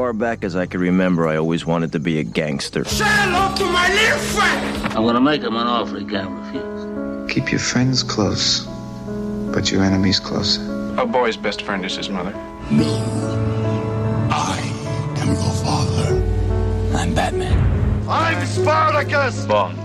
Far 0.00 0.14
back 0.14 0.44
as 0.44 0.56
I 0.56 0.64
can 0.64 0.80
remember, 0.80 1.28
I 1.28 1.36
always 1.36 1.66
wanted 1.66 1.92
to 1.92 2.00
be 2.00 2.20
a 2.20 2.22
gangster. 2.24 2.84
Say 2.84 3.04
hello 3.04 3.54
to 3.54 3.66
my 3.66 3.86
little 3.98 4.18
friend. 4.34 4.94
I'm 4.96 5.04
gonna 5.04 5.20
make 5.20 5.42
him 5.42 5.56
an 5.56 5.66
offer 5.66 5.98
he 5.98 6.06
can't 6.06 6.30
refuse. 6.40 7.30
Keep 7.30 7.50
your 7.52 7.60
friends 7.60 8.02
close, 8.02 8.66
but 9.52 9.70
your 9.70 9.84
enemies 9.84 10.18
closer. 10.18 10.62
A 10.96 11.04
boy's 11.04 11.36
best 11.36 11.60
friend 11.60 11.84
is 11.84 11.96
his 11.98 12.08
mother. 12.08 12.32
No. 12.70 12.92
I 14.30 14.58
am 15.20 15.28
your 15.28 15.56
father. 15.66 16.08
I'm 16.96 17.14
Batman. 17.14 17.58
I'm 18.08 18.46
Spartacus. 18.46 19.44
Bond. 19.44 19.76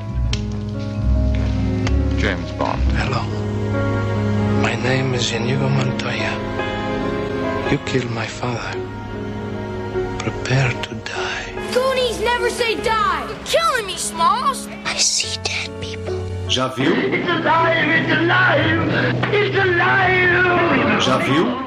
James 2.18 2.52
Bond. 2.54 2.82
Hello. 3.02 3.24
My 4.62 4.76
name 4.82 5.14
is 5.14 5.30
Inigo 5.34 5.68
Montoya. 5.68 6.34
You 7.70 7.80
killed 7.80 8.12
my 8.12 8.28
father. 8.28 8.95
Prepare 10.46 10.80
to 10.84 10.94
die. 11.10 11.72
Goonies 11.74 12.22
never 12.22 12.52
say 12.52 12.76
die. 12.84 13.26
You're 13.28 13.46
killing 13.46 13.88
me, 13.88 13.98
Smalls. 13.98 14.68
I 14.86 14.96
see 14.96 15.42
dead 15.42 15.72
people. 15.82 16.20
Já 16.48 16.68
viu? 16.68 16.94
It's 16.94 17.28
alive! 17.28 17.90
It's 17.90 18.12
alive! 18.14 19.34
It's 19.34 19.58
alive! 19.58 21.02
Já 21.02 21.18
viu? 21.18 21.65